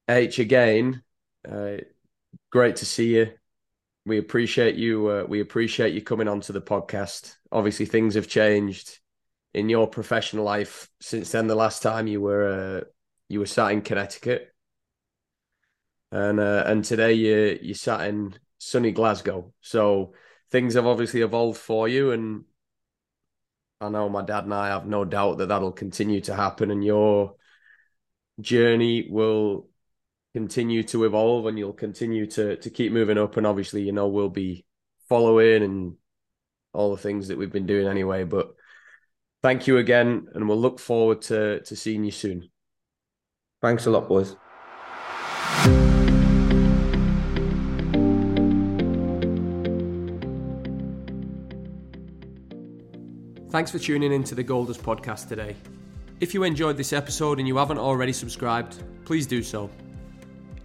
H 0.09 0.38
again, 0.38 1.03
uh, 1.48 1.78
great 2.51 2.76
to 2.76 2.86
see 2.86 3.16
you. 3.16 3.32
We 4.07 4.18
appreciate 4.18 4.74
you. 4.74 5.09
Uh, 5.09 5.24
we 5.28 5.40
appreciate 5.40 5.94
you 5.94 6.03
coming 6.03 6.26
onto 6.26 6.53
the 6.53 6.61
podcast. 6.61 7.36
Obviously, 7.53 7.86
things 7.86 8.14
have 8.14 8.28
changed 8.28 8.98
in 9.55 9.68
your 9.68 9.86
professional 9.86 10.44
life 10.44 10.88
since 11.01 11.30
then. 11.30 11.46
The 11.46 11.55
last 11.55 11.82
time 11.82 12.07
you 12.07 12.20
were 12.20 12.80
uh, 12.80 12.84
you 13.28 13.40
were 13.40 13.46
sat 13.46 13.72
in 13.72 13.82
Connecticut, 13.82 14.53
and 16.11 16.40
uh, 16.40 16.64
and 16.66 16.84
today 16.84 17.12
you 17.12 17.59
you 17.62 17.74
sat 17.74 18.09
in 18.09 18.34
sunny 18.59 18.90
Glasgow. 18.90 19.53
So 19.61 20.14
things 20.51 20.74
have 20.74 20.86
obviously 20.86 21.20
evolved 21.20 21.59
for 21.59 21.86
you, 21.88 22.11
and 22.12 22.44
I 23.81 23.89
know 23.89 24.11
my 24.11 24.22
dad 24.22 24.45
and 24.45 24.53
I 24.53 24.68
have 24.68 24.87
no 24.87 25.07
doubt 25.07 25.39
that 25.39 25.49
that'll 25.49 25.72
continue 25.72 26.20
to 26.22 26.35
happen, 26.35 26.70
and 26.70 26.85
your 26.85 27.37
journey 28.41 29.09
will 29.11 29.68
continue 30.35 30.83
to 30.85 31.05
evolve, 31.05 31.47
and 31.47 31.59
you'll 31.59 31.72
continue 31.72 32.26
to 32.26 32.57
to 32.57 32.70
keep 32.70 32.93
moving 32.93 33.16
up. 33.16 33.37
And 33.39 33.47
obviously, 33.47 33.83
you 33.83 33.93
know, 33.93 34.09
we'll 34.09 34.28
be 34.28 34.66
following 35.09 35.62
and 35.62 35.97
all 36.72 36.91
the 36.95 37.03
things 37.03 37.28
that 37.28 37.39
we've 37.39 37.53
been 37.53 37.66
doing 37.66 37.89
anyway. 37.89 38.24
But 38.24 38.55
thank 39.43 39.66
you 39.66 39.78
again, 39.78 40.26
and 40.35 40.47
we'll 40.47 40.61
look 40.61 40.78
forward 40.78 41.22
to 41.22 41.61
to 41.61 41.74
seeing 41.74 42.05
you 42.05 42.12
soon. 42.12 42.51
Thanks 43.62 43.87
a 43.87 43.91
lot, 43.91 44.09
boys. 44.09 44.37
Thanks 53.51 53.72
for 53.72 53.80
tuning 53.80 54.12
in 54.12 54.22
to 54.24 54.36
the 54.36 54.44
Gold 54.44 54.68
Dust 54.68 54.80
podcast 54.80 55.26
today. 55.26 55.57
If 56.20 56.34
you 56.34 56.44
enjoyed 56.44 56.76
this 56.76 56.92
episode 56.92 57.40
and 57.40 57.48
you 57.48 57.57
haven't 57.57 57.78
already 57.78 58.12
subscribed, 58.12 58.84
please 59.05 59.26
do 59.26 59.42
so. 59.42 59.68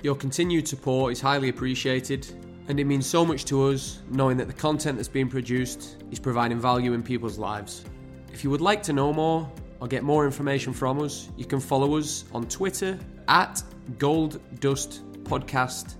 Your 0.03 0.13
continued 0.13 0.67
support 0.67 1.11
is 1.11 1.19
highly 1.19 1.49
appreciated, 1.49 2.27
and 2.67 2.79
it 2.79 2.83
means 2.83 3.07
so 3.07 3.25
much 3.25 3.43
to 3.45 3.69
us 3.69 4.03
knowing 4.11 4.37
that 4.37 4.45
the 4.45 4.53
content 4.53 4.97
that's 4.99 5.07
being 5.07 5.29
produced 5.29 6.03
is 6.11 6.19
providing 6.19 6.59
value 6.59 6.93
in 6.93 7.01
people's 7.01 7.39
lives. 7.39 7.83
If 8.31 8.43
you 8.43 8.51
would 8.51 8.61
like 8.61 8.83
to 8.83 8.93
know 8.93 9.11
more 9.11 9.51
or 9.79 9.87
get 9.87 10.03
more 10.03 10.23
information 10.23 10.71
from 10.71 11.01
us, 11.01 11.29
you 11.37 11.45
can 11.45 11.59
follow 11.59 11.97
us 11.97 12.25
on 12.33 12.47
Twitter 12.47 12.99
at 13.27 13.63
Gold 13.97 14.39
Dust 14.59 15.01
Podcast, 15.23 15.95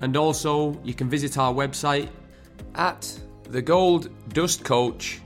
and 0.00 0.16
also 0.16 0.80
you 0.82 0.94
can 0.94 1.10
visit 1.10 1.36
our 1.36 1.52
website 1.52 2.08
at 2.74 3.02
thegolddustcoach.com. 3.50 5.25